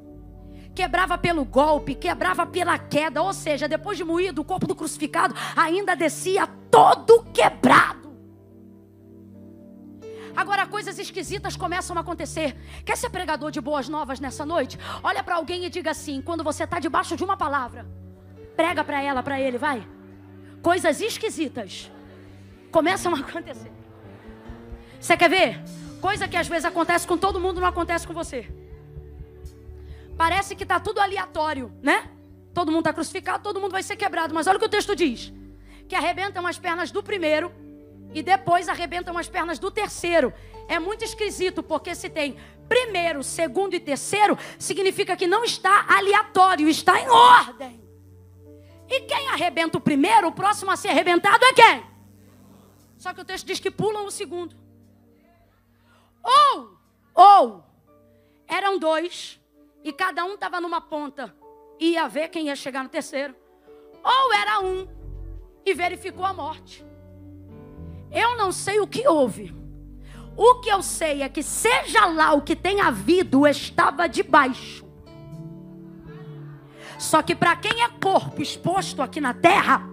Quebrava 0.78 1.18
pelo 1.18 1.44
golpe, 1.44 1.92
quebrava 1.92 2.46
pela 2.46 2.78
queda, 2.78 3.20
ou 3.20 3.32
seja, 3.32 3.66
depois 3.66 3.98
de 3.98 4.04
moído, 4.04 4.42
o 4.42 4.44
corpo 4.44 4.64
do 4.64 4.76
crucificado 4.76 5.34
ainda 5.56 5.96
descia 5.96 6.46
todo 6.70 7.24
quebrado. 7.34 8.16
Agora 10.36 10.68
coisas 10.68 10.96
esquisitas 10.96 11.56
começam 11.56 11.96
a 11.98 12.00
acontecer. 12.00 12.56
Quer 12.84 12.96
ser 12.96 13.10
pregador 13.10 13.50
de 13.50 13.60
boas 13.60 13.88
novas 13.88 14.20
nessa 14.20 14.46
noite? 14.46 14.78
Olha 15.02 15.20
para 15.20 15.34
alguém 15.34 15.64
e 15.64 15.68
diga 15.68 15.90
assim: 15.90 16.22
quando 16.22 16.44
você 16.44 16.62
está 16.62 16.78
debaixo 16.78 17.16
de 17.16 17.24
uma 17.24 17.36
palavra, 17.36 17.84
prega 18.54 18.84
para 18.84 19.02
ela, 19.02 19.20
para 19.20 19.40
ele, 19.40 19.58
vai. 19.58 19.84
Coisas 20.62 21.00
esquisitas 21.00 21.90
começam 22.70 23.12
a 23.16 23.18
acontecer. 23.18 23.72
Você 25.00 25.16
quer 25.16 25.28
ver? 25.28 25.60
Coisa 26.00 26.28
que 26.28 26.36
às 26.36 26.46
vezes 26.46 26.66
acontece 26.66 27.04
com 27.04 27.18
todo 27.18 27.40
mundo, 27.40 27.60
não 27.60 27.66
acontece 27.66 28.06
com 28.06 28.14
você. 28.14 28.48
Parece 30.18 30.56
que 30.56 30.64
está 30.64 30.80
tudo 30.80 31.00
aleatório, 31.00 31.72
né? 31.80 32.10
Todo 32.52 32.72
mundo 32.72 32.80
está 32.80 32.92
crucificado, 32.92 33.42
todo 33.42 33.60
mundo 33.60 33.70
vai 33.70 33.84
ser 33.84 33.94
quebrado. 33.94 34.34
Mas 34.34 34.48
olha 34.48 34.56
o 34.56 34.58
que 34.58 34.66
o 34.66 34.68
texto 34.68 34.96
diz: 34.96 35.32
que 35.88 35.94
arrebentam 35.94 36.44
as 36.44 36.58
pernas 36.58 36.90
do 36.90 37.02
primeiro 37.02 37.52
e 38.12 38.20
depois 38.20 38.68
arrebentam 38.68 39.16
as 39.16 39.28
pernas 39.28 39.60
do 39.60 39.70
terceiro. 39.70 40.34
É 40.66 40.78
muito 40.80 41.04
esquisito, 41.04 41.62
porque 41.62 41.94
se 41.94 42.10
tem 42.10 42.36
primeiro, 42.68 43.22
segundo 43.22 43.74
e 43.74 43.80
terceiro, 43.80 44.36
significa 44.58 45.16
que 45.16 45.26
não 45.26 45.44
está 45.44 45.86
aleatório, 45.88 46.68
está 46.68 47.00
em 47.00 47.08
ordem. 47.08 47.80
E 48.88 49.02
quem 49.02 49.28
arrebenta 49.28 49.78
o 49.78 49.80
primeiro, 49.80 50.26
o 50.26 50.32
próximo 50.32 50.70
a 50.72 50.76
ser 50.76 50.88
arrebentado 50.88 51.44
é 51.44 51.52
quem? 51.52 51.86
Só 52.98 53.14
que 53.14 53.20
o 53.20 53.24
texto 53.24 53.46
diz 53.46 53.60
que 53.60 53.70
pulam 53.70 54.04
o 54.04 54.10
segundo. 54.10 54.56
Ou, 56.24 56.76
ou, 57.14 57.64
eram 58.48 58.78
dois, 58.78 59.37
e 59.88 59.92
cada 59.92 60.22
um 60.22 60.34
estava 60.34 60.60
numa 60.60 60.82
ponta, 60.82 61.34
e 61.80 61.92
ia 61.92 62.06
ver 62.06 62.28
quem 62.28 62.48
ia 62.48 62.56
chegar 62.56 62.82
no 62.82 62.90
terceiro. 62.90 63.34
Ou 64.04 64.34
era 64.34 64.60
um, 64.60 64.86
e 65.64 65.72
verificou 65.72 66.26
a 66.26 66.34
morte. 66.34 66.84
Eu 68.10 68.36
não 68.36 68.52
sei 68.52 68.80
o 68.80 68.86
que 68.86 69.08
houve. 69.08 69.56
O 70.36 70.56
que 70.56 70.68
eu 70.68 70.82
sei 70.82 71.22
é 71.22 71.28
que, 71.30 71.42
seja 71.42 72.04
lá 72.04 72.34
o 72.34 72.42
que 72.42 72.54
tenha 72.54 72.88
havido, 72.88 73.46
estava 73.46 74.06
debaixo. 74.06 74.86
Só 76.98 77.22
que 77.22 77.34
para 77.34 77.56
quem 77.56 77.82
é 77.82 77.88
corpo 77.88 78.42
exposto 78.42 79.00
aqui 79.00 79.22
na 79.22 79.32
terra, 79.32 79.88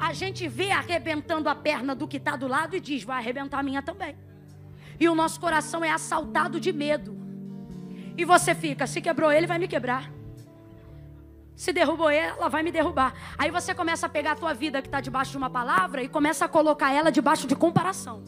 a 0.00 0.12
gente 0.12 0.48
vê 0.48 0.72
arrebentando 0.72 1.48
a 1.48 1.54
perna 1.54 1.94
do 1.94 2.08
que 2.08 2.16
está 2.16 2.34
do 2.34 2.48
lado 2.48 2.74
e 2.74 2.80
diz: 2.80 3.04
vai 3.04 3.18
arrebentar 3.18 3.60
a 3.60 3.62
minha 3.62 3.82
também. 3.82 4.16
E 4.98 5.08
o 5.08 5.14
nosso 5.14 5.38
coração 5.38 5.84
é 5.84 5.90
assaltado 5.90 6.58
de 6.58 6.72
medo. 6.72 7.21
E 8.16 8.24
você 8.24 8.54
fica: 8.54 8.86
se 8.86 9.00
quebrou 9.00 9.30
ele, 9.30 9.46
vai 9.46 9.58
me 9.58 9.68
quebrar. 9.68 10.10
Se 11.54 11.72
derrubou 11.72 12.10
ela, 12.10 12.48
vai 12.48 12.62
me 12.62 12.72
derrubar. 12.72 13.14
Aí 13.38 13.50
você 13.50 13.74
começa 13.74 14.06
a 14.06 14.08
pegar 14.08 14.32
a 14.32 14.36
tua 14.36 14.54
vida 14.54 14.80
que 14.80 14.88
está 14.88 15.00
debaixo 15.00 15.32
de 15.32 15.36
uma 15.36 15.50
palavra 15.50 16.02
e 16.02 16.08
começa 16.08 16.44
a 16.44 16.48
colocar 16.48 16.92
ela 16.92 17.10
debaixo 17.12 17.46
de 17.46 17.54
comparação. 17.54 18.22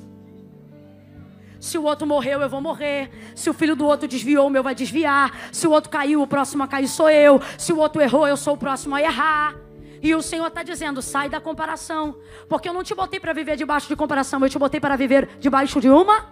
Se 1.58 1.78
o 1.78 1.84
outro 1.84 2.06
morreu, 2.06 2.42
eu 2.42 2.48
vou 2.48 2.60
morrer. 2.60 3.10
Se 3.34 3.48
o 3.48 3.54
filho 3.54 3.74
do 3.74 3.86
outro 3.86 4.06
desviou, 4.06 4.46
o 4.46 4.50
meu 4.50 4.62
vai 4.62 4.74
desviar. 4.74 5.32
Se 5.50 5.66
o 5.66 5.70
outro 5.70 5.90
caiu, 5.90 6.20
o 6.20 6.26
próximo 6.26 6.62
a 6.62 6.68
cair 6.68 6.86
sou 6.86 7.08
eu. 7.08 7.40
Se 7.56 7.72
o 7.72 7.78
outro 7.78 8.02
errou, 8.02 8.28
eu 8.28 8.36
sou 8.36 8.54
o 8.54 8.58
próximo 8.58 8.94
a 8.94 9.00
errar. 9.00 9.54
E 10.02 10.14
o 10.14 10.20
Senhor 10.20 10.46
está 10.46 10.62
dizendo: 10.62 11.00
sai 11.00 11.30
da 11.30 11.40
comparação. 11.40 12.18
Porque 12.48 12.68
eu 12.68 12.74
não 12.74 12.84
te 12.84 12.94
botei 12.94 13.18
para 13.18 13.32
viver 13.32 13.56
debaixo 13.56 13.88
de 13.88 13.96
comparação, 13.96 14.40
eu 14.42 14.50
te 14.50 14.58
botei 14.58 14.78
para 14.78 14.94
viver 14.94 15.26
debaixo 15.40 15.80
de 15.80 15.88
uma 15.88 16.26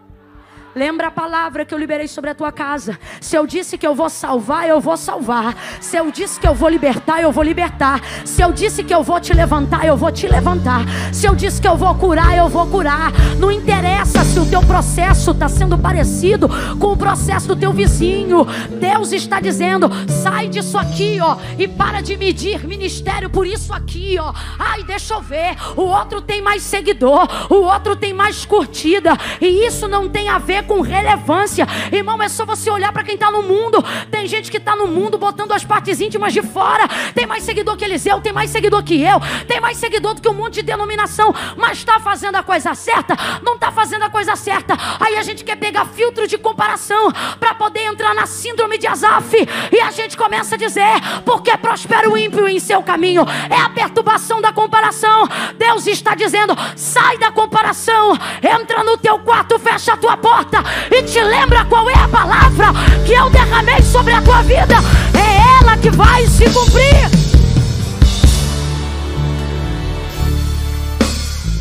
Lembra 0.74 1.08
a 1.08 1.10
palavra 1.10 1.66
que 1.66 1.74
eu 1.74 1.78
liberei 1.78 2.08
sobre 2.08 2.30
a 2.30 2.34
tua 2.34 2.50
casa. 2.50 2.98
Se 3.20 3.36
eu 3.36 3.46
disse 3.46 3.76
que 3.76 3.86
eu 3.86 3.94
vou 3.94 4.08
salvar, 4.08 4.66
eu 4.66 4.80
vou 4.80 4.96
salvar. 4.96 5.54
Se 5.80 5.98
eu 5.98 6.10
disse 6.10 6.40
que 6.40 6.48
eu 6.48 6.54
vou 6.54 6.68
libertar, 6.68 7.20
eu 7.20 7.30
vou 7.30 7.44
libertar. 7.44 8.00
Se 8.24 8.40
eu 8.40 8.52
disse 8.52 8.82
que 8.82 8.94
eu 8.94 9.02
vou 9.02 9.20
te 9.20 9.34
levantar, 9.34 9.84
eu 9.84 9.96
vou 9.96 10.10
te 10.10 10.26
levantar. 10.26 10.80
Se 11.12 11.26
eu 11.26 11.34
disse 11.34 11.60
que 11.60 11.68
eu 11.68 11.76
vou 11.76 11.94
curar, 11.96 12.36
eu 12.36 12.48
vou 12.48 12.66
curar. 12.66 13.12
Não 13.38 13.50
interessa 13.50 14.24
se 14.24 14.38
o 14.38 14.46
teu 14.46 14.62
processo 14.62 15.32
está 15.32 15.46
sendo 15.46 15.76
parecido 15.76 16.48
com 16.78 16.92
o 16.92 16.96
processo 16.96 17.48
do 17.48 17.56
teu 17.56 17.72
vizinho. 17.72 18.46
Deus 18.80 19.12
está 19.12 19.40
dizendo: 19.40 19.90
sai 20.08 20.48
disso 20.48 20.78
aqui, 20.78 21.18
ó, 21.20 21.36
e 21.58 21.68
para 21.68 22.00
de 22.00 22.16
medir 22.16 22.66
ministério 22.66 23.28
por 23.28 23.46
isso 23.46 23.74
aqui, 23.74 24.16
ó. 24.18 24.32
Ai, 24.58 24.82
deixa 24.84 25.14
eu 25.14 25.20
ver. 25.20 25.54
O 25.76 25.82
outro 25.82 26.22
tem 26.22 26.40
mais 26.40 26.62
seguidor, 26.62 27.28
o 27.50 27.56
outro 27.56 27.94
tem 27.94 28.14
mais 28.14 28.46
curtida, 28.46 29.18
e 29.38 29.66
isso 29.66 29.86
não 29.86 30.08
tem 30.08 30.30
a 30.30 30.38
ver 30.38 30.61
com 30.62 30.80
relevância. 30.80 31.66
Irmão, 31.90 32.22
é 32.22 32.28
só 32.28 32.44
você 32.44 32.70
olhar 32.70 32.92
para 32.92 33.04
quem 33.04 33.14
está 33.14 33.30
no 33.30 33.42
mundo. 33.42 33.82
Tem 34.10 34.26
gente 34.26 34.50
que 34.50 34.56
está 34.56 34.76
no 34.76 34.86
mundo 34.86 35.18
botando 35.18 35.52
as 35.52 35.64
partes 35.64 36.00
íntimas 36.00 36.32
de 36.32 36.42
fora. 36.42 36.88
Tem 37.14 37.26
mais 37.26 37.42
seguidor 37.42 37.76
que 37.76 37.84
Eliseu, 37.84 38.20
tem 38.20 38.32
mais 38.32 38.50
seguidor 38.50 38.82
que 38.82 39.02
eu, 39.02 39.20
tem 39.46 39.60
mais 39.60 39.76
seguidor 39.76 40.14
do 40.14 40.22
que 40.22 40.28
um 40.28 40.34
monte 40.34 40.54
de 40.54 40.62
denominação. 40.62 41.34
Mas 41.56 41.78
está 41.78 41.98
fazendo 41.98 42.36
a 42.36 42.42
coisa 42.42 42.74
certa? 42.74 43.16
Não 43.42 43.54
está 43.54 43.70
fazendo 43.72 44.04
a 44.04 44.10
coisa 44.10 44.36
certa. 44.36 44.76
Aí 45.00 45.16
a 45.16 45.22
gente 45.22 45.44
quer 45.44 45.56
pegar 45.56 45.84
filtro 45.86 46.26
de 46.26 46.38
comparação 46.38 47.10
para 47.38 47.54
poder 47.54 47.84
entrar 47.84 48.14
na 48.14 48.26
síndrome 48.26 48.78
de 48.78 48.86
Azaf. 48.86 49.36
E 49.70 49.80
a 49.80 49.90
gente 49.90 50.16
começa 50.16 50.54
a 50.54 50.58
dizer: 50.58 51.00
porque 51.24 51.56
prospera 51.56 52.08
o 52.08 52.16
ímpio 52.16 52.48
em 52.48 52.58
seu 52.58 52.82
caminho. 52.82 53.24
É 53.50 53.60
a 53.60 53.70
perturbação 53.70 54.40
da 54.40 54.52
comparação. 54.52 55.28
Deus 55.56 55.86
está 55.86 56.14
dizendo: 56.14 56.54
sai 56.76 57.18
da 57.18 57.30
comparação, 57.30 58.16
entra 58.42 58.82
no 58.82 58.96
teu 58.96 59.18
quarto, 59.18 59.58
fecha 59.58 59.94
a 59.94 59.96
tua 59.96 60.16
porta 60.16 60.51
e 60.90 61.02
te 61.02 61.22
lembra 61.22 61.64
qual 61.64 61.88
é 61.88 61.94
a 61.94 62.08
palavra 62.08 62.66
que 63.06 63.12
eu 63.12 63.30
derramei 63.30 63.80
sobre 63.82 64.12
a 64.12 64.22
tua 64.22 64.42
vida. 64.42 64.74
É 65.14 65.62
ela 65.62 65.76
que 65.76 65.90
vai 65.90 66.26
se 66.26 66.44
cumprir. 66.44 67.22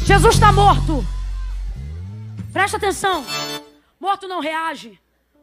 Jesus 0.05 0.33
está 0.35 0.51
morto. 0.51 1.05
Presta 2.51 2.77
atenção. 2.77 3.23
Morto 3.99 4.27
não 4.27 4.41
reage. 4.41 4.99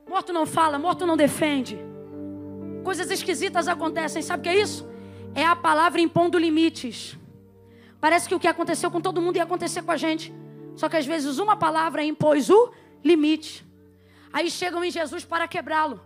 Morto 0.08 0.32
não 0.32 0.44
fala. 0.44 0.78
Morto 0.78 1.06
não 1.06 1.16
defende. 1.16 1.78
Coisas 2.84 3.10
esquisitas 3.10 3.68
acontecem. 3.68 4.20
Sabe 4.20 4.40
o 4.40 4.42
que 4.42 4.48
é 4.50 4.60
isso? 4.60 4.86
É 5.34 5.44
a 5.44 5.56
palavra 5.56 6.00
impondo 6.00 6.38
limites. 6.38 7.16
Parece 8.00 8.28
que 8.28 8.34
o 8.34 8.38
que 8.40 8.46
aconteceu 8.46 8.90
com 8.90 9.00
todo 9.00 9.20
mundo 9.20 9.36
ia 9.36 9.42
acontecer 9.42 9.82
com 9.82 9.90
a 9.90 9.96
gente. 9.96 10.32
Só 10.76 10.88
que 10.88 10.96
às 10.96 11.06
vezes 11.06 11.38
uma 11.38 11.56
palavra 11.56 12.04
impôs 12.04 12.50
o 12.50 12.70
limite. 13.04 13.66
Aí 14.32 14.50
chegam 14.50 14.84
em 14.84 14.90
Jesus 14.90 15.24
para 15.24 15.48
quebrá-lo. 15.48 16.00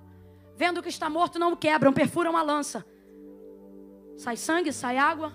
Vendo 0.57 0.83
que 0.83 0.89
está 0.89 1.09
morto, 1.11 1.39
não 1.39 1.53
o 1.53 1.57
quebram, 1.57 1.93
perfuram 1.93 2.37
a 2.37 2.43
lança. 2.43 2.85
Sai 4.17 4.37
sangue, 4.37 4.73
sai 4.73 4.99
água. 4.99 5.33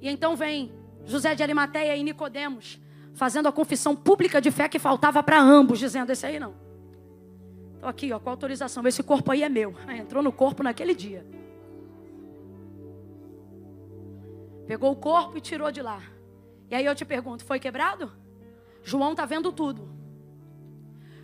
E 0.00 0.08
então 0.08 0.36
vem 0.36 0.72
José 1.04 1.34
de 1.34 1.42
Arimateia 1.42 1.96
e 1.96 2.02
Nicodemos, 2.02 2.80
fazendo 3.14 3.48
a 3.48 3.52
confissão 3.52 3.96
pública 3.96 4.40
de 4.40 4.50
fé 4.50 4.68
que 4.68 4.78
faltava 4.78 5.22
para 5.22 5.40
ambos, 5.40 5.78
dizendo: 5.78 6.10
Esse 6.10 6.26
aí 6.26 6.38
não. 6.38 6.54
Estou 7.74 7.88
aqui, 7.88 8.12
ó, 8.12 8.18
com 8.18 8.30
autorização. 8.30 8.86
Esse 8.86 9.02
corpo 9.02 9.30
aí 9.32 9.42
é 9.42 9.48
meu. 9.48 9.74
Entrou 9.88 10.22
no 10.22 10.32
corpo 10.32 10.62
naquele 10.62 10.94
dia. 10.94 11.26
Pegou 14.66 14.92
o 14.92 14.96
corpo 14.96 15.38
e 15.38 15.40
tirou 15.40 15.70
de 15.72 15.80
lá. 15.80 16.02
E 16.70 16.74
aí 16.74 16.84
eu 16.84 16.94
te 16.94 17.04
pergunto: 17.04 17.44
foi 17.44 17.58
quebrado? 17.58 18.12
João 18.88 19.10
está 19.10 19.26
vendo 19.26 19.52
tudo. 19.52 19.86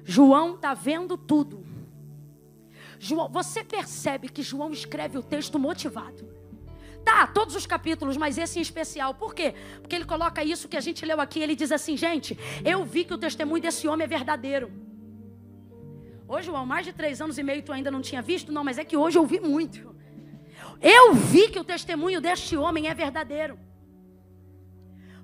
João 0.05 0.55
está 0.57 0.75
vendo 0.75 1.17
tudo. 1.17 1.65
João, 2.99 3.27
você 3.31 3.65
percebe 3.65 4.29
que 4.29 4.43
João 4.43 4.71
escreve 4.71 5.17
o 5.17 5.23
texto 5.23 5.59
motivado. 5.59 6.29
Tá, 7.03 7.27
todos 7.27 7.55
os 7.57 7.67
capítulos, 7.67 8.19
mas 8.19 8.37
esse 8.37 8.59
em 8.59 8.63
especial. 8.63 9.15
Por 9.15 9.35
quê? 9.35 9.55
Porque 9.81 9.97
ele 9.97 10.05
coloca 10.05 10.45
isso 10.45 10.69
que 10.69 10.77
a 10.77 10.81
gente 10.81 11.07
leu 11.07 11.19
aqui. 11.23 11.41
Ele 11.41 11.57
diz 11.57 11.73
assim, 11.73 11.97
gente, 11.97 12.39
eu 12.63 12.85
vi 12.85 13.03
que 13.03 13.15
o 13.15 13.19
testemunho 13.19 13.63
desse 13.63 13.89
homem 13.89 14.05
é 14.05 14.09
verdadeiro. 14.09 14.71
Hoje, 16.29 16.47
João, 16.49 16.67
mais 16.67 16.85
de 16.85 16.93
três 16.93 17.23
anos 17.23 17.39
e 17.39 17.43
meio 17.43 17.63
tu 17.63 17.73
ainda 17.73 17.91
não 17.91 18.03
tinha 18.03 18.21
visto? 18.21 18.53
Não, 18.53 18.63
mas 18.63 18.77
é 18.77 18.85
que 18.85 18.97
hoje 18.97 19.17
eu 19.17 19.25
vi 19.25 19.41
muito. 19.41 19.97
Eu 20.83 21.15
vi 21.15 21.49
que 21.49 21.59
o 21.59 21.65
testemunho 21.65 22.21
deste 22.21 22.59
homem 22.59 22.89
é 22.89 22.95
verdadeiro. 22.95 23.59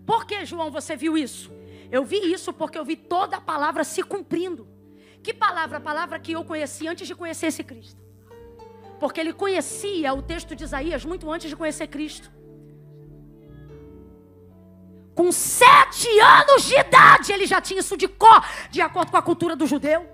Por 0.06 0.24
que, 0.24 0.46
João, 0.46 0.70
você 0.70 0.96
viu 0.96 1.18
isso? 1.18 1.59
Eu 1.90 2.04
vi 2.04 2.32
isso 2.32 2.52
porque 2.52 2.78
eu 2.78 2.84
vi 2.84 2.96
toda 2.96 3.36
a 3.38 3.40
palavra 3.40 3.82
se 3.84 4.02
cumprindo. 4.02 4.68
Que 5.22 5.34
palavra? 5.34 5.78
A 5.78 5.80
palavra 5.80 6.18
que 6.18 6.32
eu 6.32 6.44
conheci 6.44 6.86
antes 6.86 7.06
de 7.06 7.14
conhecer 7.14 7.46
esse 7.46 7.64
Cristo. 7.64 8.00
Porque 8.98 9.20
ele 9.20 9.32
conhecia 9.32 10.12
o 10.14 10.22
texto 10.22 10.54
de 10.54 10.64
Isaías 10.64 11.04
muito 11.04 11.30
antes 11.30 11.48
de 11.48 11.56
conhecer 11.56 11.86
Cristo. 11.88 12.30
Com 15.14 15.32
sete 15.32 16.08
anos 16.20 16.64
de 16.64 16.74
idade, 16.78 17.32
ele 17.32 17.46
já 17.46 17.60
tinha 17.60 17.80
isso 17.80 17.96
de 17.96 18.08
cor, 18.08 18.42
de 18.70 18.80
acordo 18.80 19.10
com 19.10 19.16
a 19.16 19.22
cultura 19.22 19.56
do 19.56 19.66
judeu. 19.66 20.08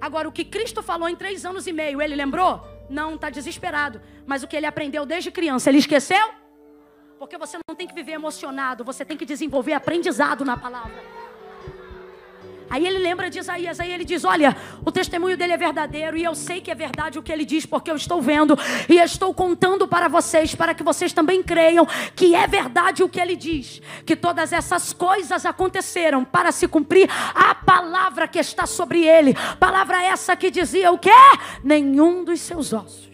Agora, 0.00 0.28
o 0.28 0.32
que 0.32 0.44
Cristo 0.44 0.82
falou 0.82 1.08
em 1.08 1.16
três 1.16 1.44
anos 1.44 1.66
e 1.66 1.72
meio, 1.72 2.00
ele 2.00 2.14
lembrou? 2.14 2.66
Não, 2.88 3.14
está 3.14 3.30
desesperado. 3.30 4.00
Mas 4.26 4.42
o 4.42 4.48
que 4.48 4.56
ele 4.56 4.66
aprendeu 4.66 5.04
desde 5.04 5.30
criança, 5.30 5.68
ele 5.70 5.78
esqueceu? 5.78 6.41
Porque 7.22 7.38
você 7.38 7.56
não 7.68 7.76
tem 7.76 7.86
que 7.86 7.94
viver 7.94 8.14
emocionado, 8.14 8.82
você 8.82 9.04
tem 9.04 9.16
que 9.16 9.24
desenvolver 9.24 9.74
aprendizado 9.74 10.44
na 10.44 10.56
palavra. 10.56 11.00
Aí 12.68 12.84
ele 12.84 12.98
lembra 12.98 13.30
de 13.30 13.38
Isaías, 13.38 13.78
aí 13.78 13.92
ele 13.92 14.04
diz: 14.04 14.24
Olha, 14.24 14.56
o 14.84 14.90
testemunho 14.90 15.36
dele 15.36 15.52
é 15.52 15.56
verdadeiro 15.56 16.16
e 16.16 16.24
eu 16.24 16.34
sei 16.34 16.60
que 16.60 16.68
é 16.68 16.74
verdade 16.74 17.20
o 17.20 17.22
que 17.22 17.30
ele 17.30 17.44
diz, 17.44 17.64
porque 17.64 17.92
eu 17.92 17.94
estou 17.94 18.20
vendo 18.20 18.58
e 18.88 18.98
estou 18.98 19.32
contando 19.32 19.86
para 19.86 20.08
vocês, 20.08 20.52
para 20.56 20.74
que 20.74 20.82
vocês 20.82 21.12
também 21.12 21.44
creiam 21.44 21.86
que 22.16 22.34
é 22.34 22.44
verdade 22.48 23.04
o 23.04 23.08
que 23.08 23.20
ele 23.20 23.36
diz, 23.36 23.80
que 24.04 24.16
todas 24.16 24.52
essas 24.52 24.92
coisas 24.92 25.46
aconteceram 25.46 26.24
para 26.24 26.50
se 26.50 26.66
cumprir 26.66 27.08
a 27.32 27.54
palavra 27.54 28.26
que 28.26 28.40
está 28.40 28.66
sobre 28.66 29.06
ele, 29.06 29.32
palavra 29.60 30.02
essa 30.02 30.34
que 30.34 30.50
dizia 30.50 30.90
o 30.90 30.98
que? 30.98 31.08
Nenhum 31.62 32.24
dos 32.24 32.40
seus 32.40 32.72
ossos 32.72 33.12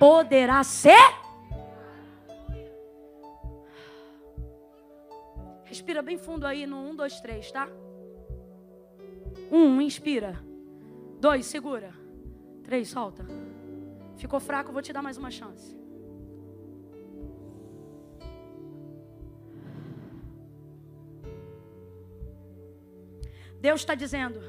poderá 0.00 0.62
ser. 0.64 1.23
Respira 5.74 6.02
bem 6.02 6.16
fundo 6.16 6.46
aí 6.46 6.68
no 6.68 6.76
1, 6.90 6.94
2, 6.94 7.20
3, 7.20 7.50
tá? 7.50 7.68
1, 9.50 9.80
inspira. 9.80 10.40
2, 11.18 11.44
segura. 11.44 11.92
3, 12.62 12.86
solta. 12.88 13.26
Ficou 14.16 14.38
fraco, 14.38 14.70
vou 14.70 14.80
te 14.80 14.92
dar 14.92 15.02
mais 15.02 15.16
uma 15.16 15.32
chance. 15.32 15.76
Deus 23.60 23.80
está 23.80 23.96
dizendo: 23.96 24.40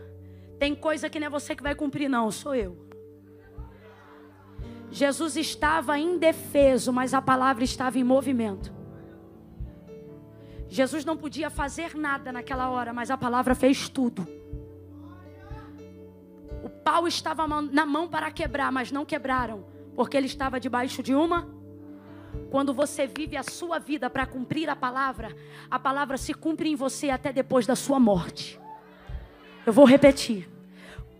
tem 0.60 0.76
coisa 0.76 1.10
que 1.10 1.20
não 1.20 1.26
é 1.26 1.30
você 1.32 1.56
que 1.56 1.64
vai 1.64 1.74
cumprir, 1.74 2.08
não, 2.08 2.30
sou 2.30 2.54
eu. 2.54 2.88
Jesus 4.92 5.36
estava 5.36 5.98
indefeso, 5.98 6.94
mas 6.94 7.16
a 7.16 7.22
palavra 7.22 7.64
estava 7.64 7.98
em 7.98 8.04
movimento. 8.04 8.75
Jesus 10.76 11.06
não 11.06 11.16
podia 11.16 11.50
fazer 11.50 11.96
nada 11.96 12.34
naquela 12.34 12.70
hora, 12.70 12.92
mas 12.92 13.10
a 13.10 13.16
palavra 13.16 13.56
fez 13.56 13.88
tudo. 13.88 14.28
O 16.62 16.70
pau 16.70 17.08
estava 17.08 17.48
na 17.48 17.86
mão 17.86 18.10
para 18.10 18.30
quebrar, 18.30 18.74
mas 18.74 18.92
não 18.92 19.06
quebraram, 19.06 19.66
porque 19.96 20.18
ele 20.18 20.26
estava 20.26 20.60
debaixo 20.60 21.02
de 21.02 21.16
uma. 21.16 21.48
Quando 22.52 22.74
você 22.74 23.08
vive 23.08 23.38
a 23.38 23.44
sua 23.44 23.80
vida 23.80 24.10
para 24.10 24.26
cumprir 24.26 24.70
a 24.70 24.76
palavra, 24.76 25.34
a 25.72 25.80
palavra 25.80 26.18
se 26.18 26.34
cumpre 26.34 26.68
em 26.68 26.76
você 26.76 27.10
até 27.10 27.32
depois 27.32 27.66
da 27.66 27.78
sua 27.78 27.98
morte. 27.98 28.60
Eu 29.66 29.72
vou 29.72 29.86
repetir. 29.86 30.50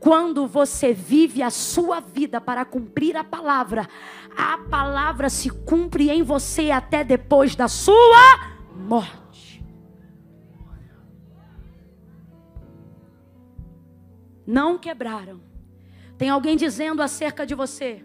Quando 0.02 0.46
você 0.48 0.92
vive 0.92 1.42
a 1.42 1.50
sua 1.50 2.02
vida 2.02 2.42
para 2.42 2.66
cumprir 2.66 3.16
a 3.16 3.24
palavra, 3.24 3.88
a 4.36 4.58
palavra 4.70 5.30
se 5.30 5.50
cumpre 5.50 6.10
em 6.10 6.22
você 6.22 6.72
até 6.72 7.06
depois 7.06 7.56
da 7.56 7.70
sua 7.70 8.52
morte. 8.76 9.25
Não 14.46 14.78
quebraram. 14.78 15.42
Tem 16.18 16.30
alguém 16.30 16.56
dizendo 16.56 17.02
acerca 17.02 17.46
de 17.46 17.56
você. 17.56 18.04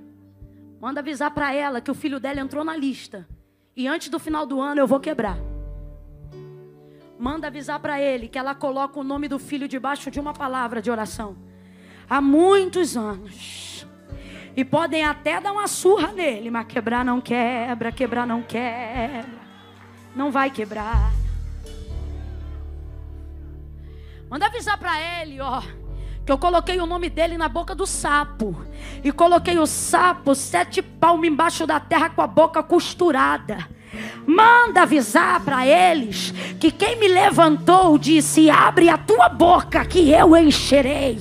Manda 0.80 1.00
avisar 1.00 1.30
para 1.32 1.54
ela 1.54 1.80
que 1.80 1.90
o 1.90 1.94
filho 1.94 2.18
dela 2.18 2.40
entrou 2.40 2.64
na 2.64 2.76
lista. 2.76 3.28
E 3.76 3.86
antes 3.86 4.08
do 4.08 4.18
final 4.18 4.46
do 4.46 4.60
ano 4.60 4.80
eu 4.80 4.86
vou 4.86 4.98
quebrar. 4.98 5.38
Manda 7.18 7.48
avisar 7.48 7.78
para 7.78 8.00
ele 8.00 8.28
que 8.28 8.38
ela 8.38 8.54
coloca 8.54 8.98
o 8.98 9.04
nome 9.04 9.28
do 9.28 9.38
filho 9.38 9.68
debaixo 9.68 10.10
de 10.10 10.18
uma 10.18 10.32
palavra 10.32 10.80
de 10.80 10.90
oração. 10.90 11.36
Há 12.08 12.20
muitos 12.20 12.96
anos. 12.96 13.86
E 14.56 14.64
podem 14.64 15.04
até 15.04 15.40
dar 15.40 15.52
uma 15.52 15.68
surra 15.68 16.12
nele, 16.12 16.50
mas 16.50 16.66
quebrar 16.66 17.04
não 17.04 17.20
quebra, 17.20 17.92
quebrar 17.92 18.26
não 18.26 18.42
quebra. 18.42 19.40
Não 20.16 20.30
vai 20.32 20.50
quebrar. 20.50 21.12
Manda 24.28 24.46
avisar 24.46 24.78
para 24.78 24.98
ele, 25.22 25.40
ó 25.40 25.62
que 26.31 26.32
eu 26.32 26.39
coloquei 26.39 26.81
o 26.81 26.86
nome 26.86 27.11
dele 27.11 27.36
na 27.36 27.48
boca 27.48 27.74
do 27.74 27.85
sapo. 27.85 28.55
E 29.02 29.11
coloquei 29.11 29.59
o 29.59 29.66
sapo 29.66 30.32
sete 30.32 30.81
palmos 30.81 31.27
embaixo 31.27 31.66
da 31.66 31.81
terra 31.81 32.09
com 32.09 32.23
a 32.23 32.27
boca 32.28 32.62
costurada. 32.62 33.69
Manda 34.26 34.82
avisar 34.82 35.40
para 35.40 35.66
eles 35.66 36.32
que 36.60 36.70
quem 36.70 36.96
me 36.96 37.08
levantou 37.08 37.98
disse: 37.98 38.48
Abre 38.48 38.88
a 38.88 38.96
tua 38.96 39.28
boca 39.28 39.84
que 39.84 40.10
eu 40.10 40.36
encherei. 40.36 41.18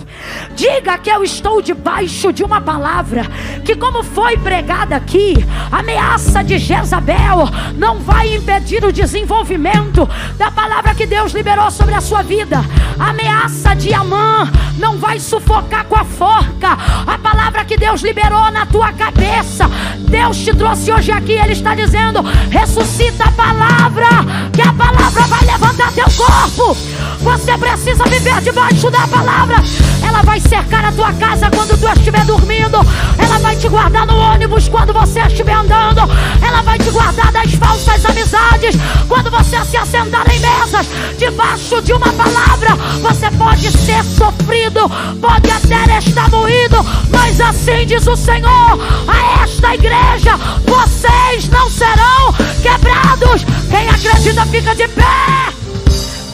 Diga 0.56 0.98
que 0.98 1.10
eu 1.10 1.24
estou 1.24 1.62
debaixo 1.62 2.32
de 2.32 2.44
uma 2.44 2.62
palavra 2.62 3.24
que, 3.66 3.76
como 3.76 4.04
foi 4.04 4.38
pregada 4.38 4.96
aqui, 4.96 5.34
a 5.72 5.80
ameaça 5.80 6.44
de 6.44 6.60
Jezabel 6.60 7.48
não 7.76 8.00
vai 8.00 8.36
impedir 8.36 8.84
o 8.84 8.92
desenvolvimento 8.92 10.08
da 10.38 10.52
palavra 10.52 10.94
que 10.94 11.06
Deus 11.06 11.32
liberou 11.32 11.72
sobre 11.72 11.96
a 11.96 12.02
sua 12.02 12.22
vida. 12.22 12.60
A 13.00 13.10
ameaça 13.10 13.76
de 13.76 13.94
Amã 13.94 14.52
não 14.78 14.98
vai 14.98 15.20
sufocar 15.20 15.86
com 15.86 15.96
a 15.96 16.04
forca. 16.04 16.78
A 17.08 17.18
palavra 17.18 17.66
que 17.66 17.78
Deus 17.78 18.02
liberou 18.02 18.52
na 18.52 18.66
tua 18.66 18.92
cabeça, 18.94 19.70
Deus 20.00 20.38
te 20.38 20.54
trouxe 20.56 20.92
hoje 20.92 21.12
aqui. 21.12 21.34
Ele 21.34 21.54
está 21.54 21.74
dizendo: 21.74 22.22
ressuscita 22.60 23.24
a 23.24 23.32
palavra, 23.32 24.08
que 24.52 24.62
a 24.62 24.74
palavra 24.74 25.22
vai 25.28 25.46
levantar 25.46 25.92
teu 25.94 26.06
corpo. 26.12 26.78
Você 27.22 27.58
precisa 27.58 28.04
viver 28.06 28.42
debaixo 28.42 28.92
da 28.92 29.08
palavra. 29.08 29.58
Ela 30.06 30.22
vai 30.24 30.40
cercar 30.40 30.86
a 30.86 30.92
tua 30.92 31.14
casa 31.14 31.50
quando 31.50 31.78
tu 31.80 31.88
estiver 31.88 32.26
dormindo. 32.26 32.78
Ela 33.18 33.40
vai 33.40 33.56
te 33.56 33.68
guardar 33.70 34.06
no 34.06 34.18
ônibus 34.18 34.68
quando 34.68 34.94
você 34.94 35.22
estiver 35.22 35.54
andando. 35.54 36.02
Ela 36.46 36.62
vai 36.62 36.78
te 36.78 36.90
guardar 36.92 37.32
das 37.32 37.54
falsas 37.54 38.06
amizades 38.06 38.76
quando 39.08 39.32
você 39.32 39.64
se 39.64 39.78
assentar 39.78 40.26
em 40.30 40.40
mesas. 40.40 40.88
Debaixo 41.18 41.82
de 41.82 41.94
uma 41.94 42.12
palavra, 42.12 42.76
você 43.02 43.32
pode 43.32 43.72
ser 43.72 44.04
sofrido, 44.04 44.90
pode 45.22 45.50
até 45.50 45.98
estar 46.00 46.30
moído, 46.30 46.86
mas 47.10 47.40
assim 47.40 47.86
diz 47.86 48.06
o 48.08 48.16
Senhor 48.16 48.80
a 49.08 49.44
esta 49.44 49.76
igreja: 49.76 50.38
vocês 50.66 51.48
não 51.50 51.70
serão 51.70 52.49
quebrados. 52.58 53.46
Quem 53.70 53.90
acredita, 53.90 54.46
fica 54.46 54.76
de 54.76 54.88
pé. 54.88 55.50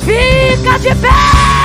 Fica 0.06 0.78
de 0.80 0.96
pé. 0.96 1.56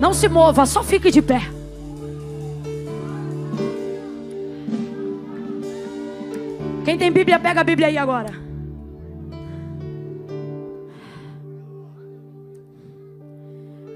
Não 0.00 0.12
se 0.12 0.28
mova, 0.28 0.66
só 0.66 0.82
fique 0.82 1.10
de 1.10 1.22
pé. 1.22 1.40
Quem 6.84 6.98
tem 6.98 7.12
Bíblia, 7.12 7.38
pega 7.38 7.60
a 7.60 7.64
Bíblia 7.64 7.86
aí 7.86 7.96
agora. 7.96 8.32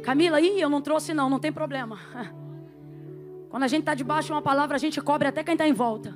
Camila, 0.04 0.36
aí 0.36 0.60
eu 0.60 0.70
não 0.70 0.80
trouxe 0.80 1.12
não, 1.12 1.28
não 1.28 1.40
tem 1.40 1.52
problema. 1.52 1.98
Quando 3.56 3.64
a 3.64 3.68
gente 3.68 3.80
está 3.80 3.94
debaixo 3.94 4.26
de 4.26 4.32
uma 4.32 4.42
palavra, 4.42 4.76
a 4.76 4.78
gente 4.78 5.00
cobre 5.00 5.28
até 5.28 5.42
quem 5.42 5.54
está 5.54 5.66
em 5.66 5.72
volta. 5.72 6.14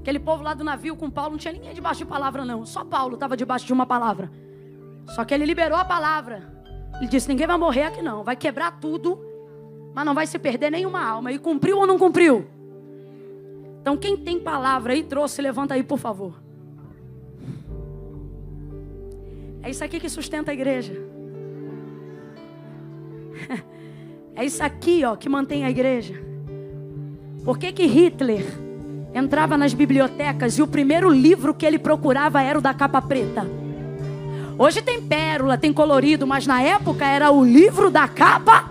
Aquele 0.00 0.18
povo 0.18 0.42
lá 0.42 0.52
do 0.52 0.62
navio 0.62 0.94
com 0.94 1.10
Paulo 1.10 1.30
não 1.30 1.38
tinha 1.38 1.54
ninguém 1.54 1.72
debaixo 1.72 2.00
de 2.00 2.04
palavra, 2.04 2.44
não. 2.44 2.66
Só 2.66 2.84
Paulo 2.84 3.14
estava 3.14 3.38
debaixo 3.38 3.64
de 3.64 3.72
uma 3.72 3.86
palavra. 3.86 4.30
Só 5.14 5.24
que 5.24 5.32
ele 5.32 5.46
liberou 5.46 5.78
a 5.78 5.84
palavra. 5.86 6.52
Ele 6.98 7.08
disse: 7.08 7.26
ninguém 7.26 7.46
vai 7.46 7.56
morrer 7.56 7.84
aqui, 7.84 8.02
não. 8.02 8.22
Vai 8.22 8.36
quebrar 8.36 8.78
tudo, 8.78 9.18
mas 9.94 10.04
não 10.04 10.12
vai 10.14 10.26
se 10.26 10.38
perder 10.38 10.70
nenhuma 10.70 11.02
alma. 11.02 11.32
E 11.32 11.38
cumpriu 11.38 11.78
ou 11.78 11.86
não 11.86 11.98
cumpriu? 11.98 12.46
Então, 13.80 13.96
quem 13.96 14.14
tem 14.14 14.38
palavra 14.38 14.92
aí, 14.92 15.02
trouxe, 15.02 15.40
levanta 15.40 15.72
aí, 15.72 15.82
por 15.82 15.96
favor. 15.98 16.34
É 19.62 19.70
isso 19.70 19.82
aqui 19.82 19.98
que 19.98 20.10
sustenta 20.10 20.50
a 20.50 20.54
igreja. 20.54 20.92
É 24.36 24.44
isso 24.44 24.62
aqui, 24.62 25.02
ó, 25.02 25.16
que 25.16 25.30
mantém 25.30 25.64
a 25.64 25.70
igreja. 25.70 26.14
Por 27.42 27.58
que 27.58 27.72
que 27.72 27.86
Hitler 27.86 28.44
entrava 29.14 29.56
nas 29.56 29.72
bibliotecas 29.72 30.58
e 30.58 30.62
o 30.62 30.66
primeiro 30.66 31.08
livro 31.08 31.54
que 31.54 31.64
ele 31.64 31.78
procurava 31.78 32.42
era 32.42 32.58
o 32.58 32.60
da 32.60 32.74
capa 32.74 33.00
preta? 33.00 33.46
Hoje 34.58 34.82
tem 34.82 35.00
pérola, 35.00 35.56
tem 35.56 35.72
colorido, 35.72 36.26
mas 36.26 36.46
na 36.46 36.60
época 36.60 37.06
era 37.06 37.30
o 37.30 37.42
livro 37.42 37.90
da 37.90 38.06
capa 38.06 38.68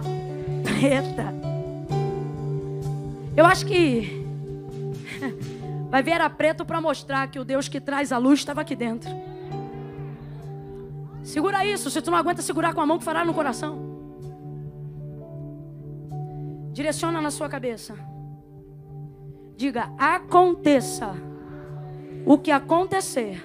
preta. 0.64 1.34
Eu 3.36 3.46
acho 3.46 3.66
que 3.66 4.24
vai 5.90 6.04
ver 6.04 6.22
a 6.22 6.30
preto 6.30 6.64
para 6.64 6.80
mostrar 6.80 7.28
que 7.28 7.40
o 7.40 7.44
Deus 7.44 7.68
que 7.68 7.82
traz 7.82 8.12
a 8.12 8.20
luz 8.20 8.40
estava 8.40 8.62
aqui 8.62 8.76
dentro. 8.76 9.10
Segura 11.24 11.66
isso, 11.66 11.90
se 11.90 12.04
tu 12.04 12.12
não 12.12 12.18
aguenta 12.20 12.44
segurar 12.44 12.76
com 12.76 12.82
a 12.82 12.86
mão 12.86 13.00
que 13.00 13.04
fará 13.04 13.26
no 13.26 13.34
coração. 13.34 13.95
Direciona 16.76 17.22
na 17.22 17.32
sua 17.32 17.48
cabeça. 17.48 17.96
Diga: 19.56 19.94
aconteça 19.98 21.16
o 22.26 22.38
que 22.38 22.52
acontecer, 22.52 23.42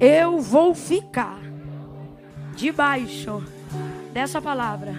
eu 0.00 0.40
vou 0.40 0.74
ficar 0.74 1.38
debaixo 2.56 3.40
dessa 4.12 4.42
palavra. 4.42 4.96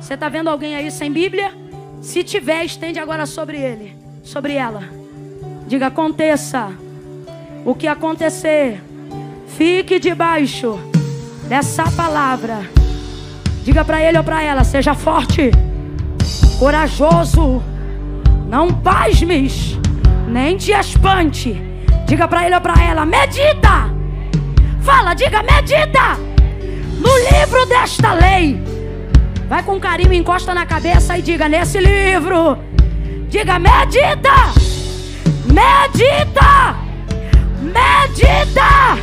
Você 0.00 0.14
está 0.14 0.28
vendo 0.28 0.50
alguém 0.50 0.74
aí 0.74 0.90
sem 0.90 1.12
Bíblia? 1.12 1.52
Se 2.02 2.24
tiver, 2.24 2.64
estende 2.64 2.98
agora 2.98 3.26
sobre 3.26 3.56
ele, 3.56 3.96
sobre 4.24 4.54
ela. 4.54 4.82
Diga: 5.68 5.86
aconteça 5.86 6.72
o 7.64 7.76
que 7.76 7.86
acontecer, 7.86 8.82
fique 9.46 10.00
debaixo 10.00 10.76
dessa 11.48 11.88
palavra. 11.92 12.58
Diga 13.62 13.84
para 13.84 14.02
ele 14.02 14.18
ou 14.18 14.24
para 14.24 14.42
ela: 14.42 14.64
seja 14.64 14.96
forte, 14.96 15.52
corajoso, 16.60 17.62
não 18.46 18.68
pasmes, 18.68 19.78
nem 20.28 20.58
te 20.58 20.72
espante. 20.72 21.58
Diga 22.06 22.28
para 22.28 22.44
ele 22.44 22.54
ou 22.54 22.60
para 22.60 22.74
ela: 22.84 23.06
medita. 23.06 23.90
Fala, 24.82 25.14
diga: 25.14 25.42
medita 25.42 26.18
no 26.98 27.16
livro 27.30 27.64
desta 27.64 28.12
lei. 28.12 28.62
Vai 29.48 29.62
com 29.62 29.80
carinho, 29.80 30.12
encosta 30.12 30.52
na 30.52 30.66
cabeça 30.66 31.16
e 31.16 31.22
diga: 31.22 31.48
nesse 31.48 31.78
livro. 31.78 32.58
Diga: 33.30 33.58
medita, 33.58 34.52
medita, 35.46 36.76
medita 37.62 38.98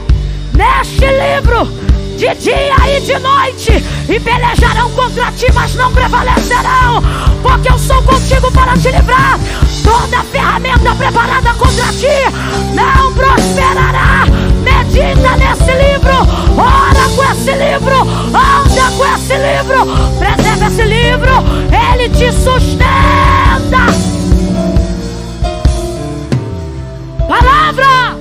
neste 0.54 1.06
livro 1.08 1.87
de 2.18 2.34
dia 2.34 2.98
e 2.98 3.00
de 3.02 3.20
noite, 3.20 3.72
e 4.10 4.20
pelejarão 4.20 4.90
contra 4.92 5.32
ti, 5.34 5.46
mas 5.54 5.76
não 5.76 5.92
prevalecerão, 5.92 7.04
porque 7.44 7.72
eu 7.72 7.78
sou 7.78 8.02
contigo 8.02 8.52
para 8.52 8.76
te 8.76 8.90
livrar. 8.90 9.40
Toda 9.84 10.24
ferramenta 10.24 10.96
preparada 10.96 11.54
contra 11.54 11.86
ti 11.94 12.08
não 12.74 13.14
prosperará. 13.14 14.26
Medita 14.64 15.38
nesse 15.38 15.72
livro, 15.72 16.12
ora 16.58 17.08
com 17.16 17.24
esse 17.32 17.52
livro, 17.52 18.02
anda 18.30 18.92
com 18.98 19.06
esse 19.16 19.36
livro, 19.38 19.86
preserva 20.18 20.68
esse 20.68 20.84
livro, 20.84 21.32
ele 21.72 22.10
te 22.10 22.32
sustenta. 22.34 22.88
Palavra! 27.28 28.17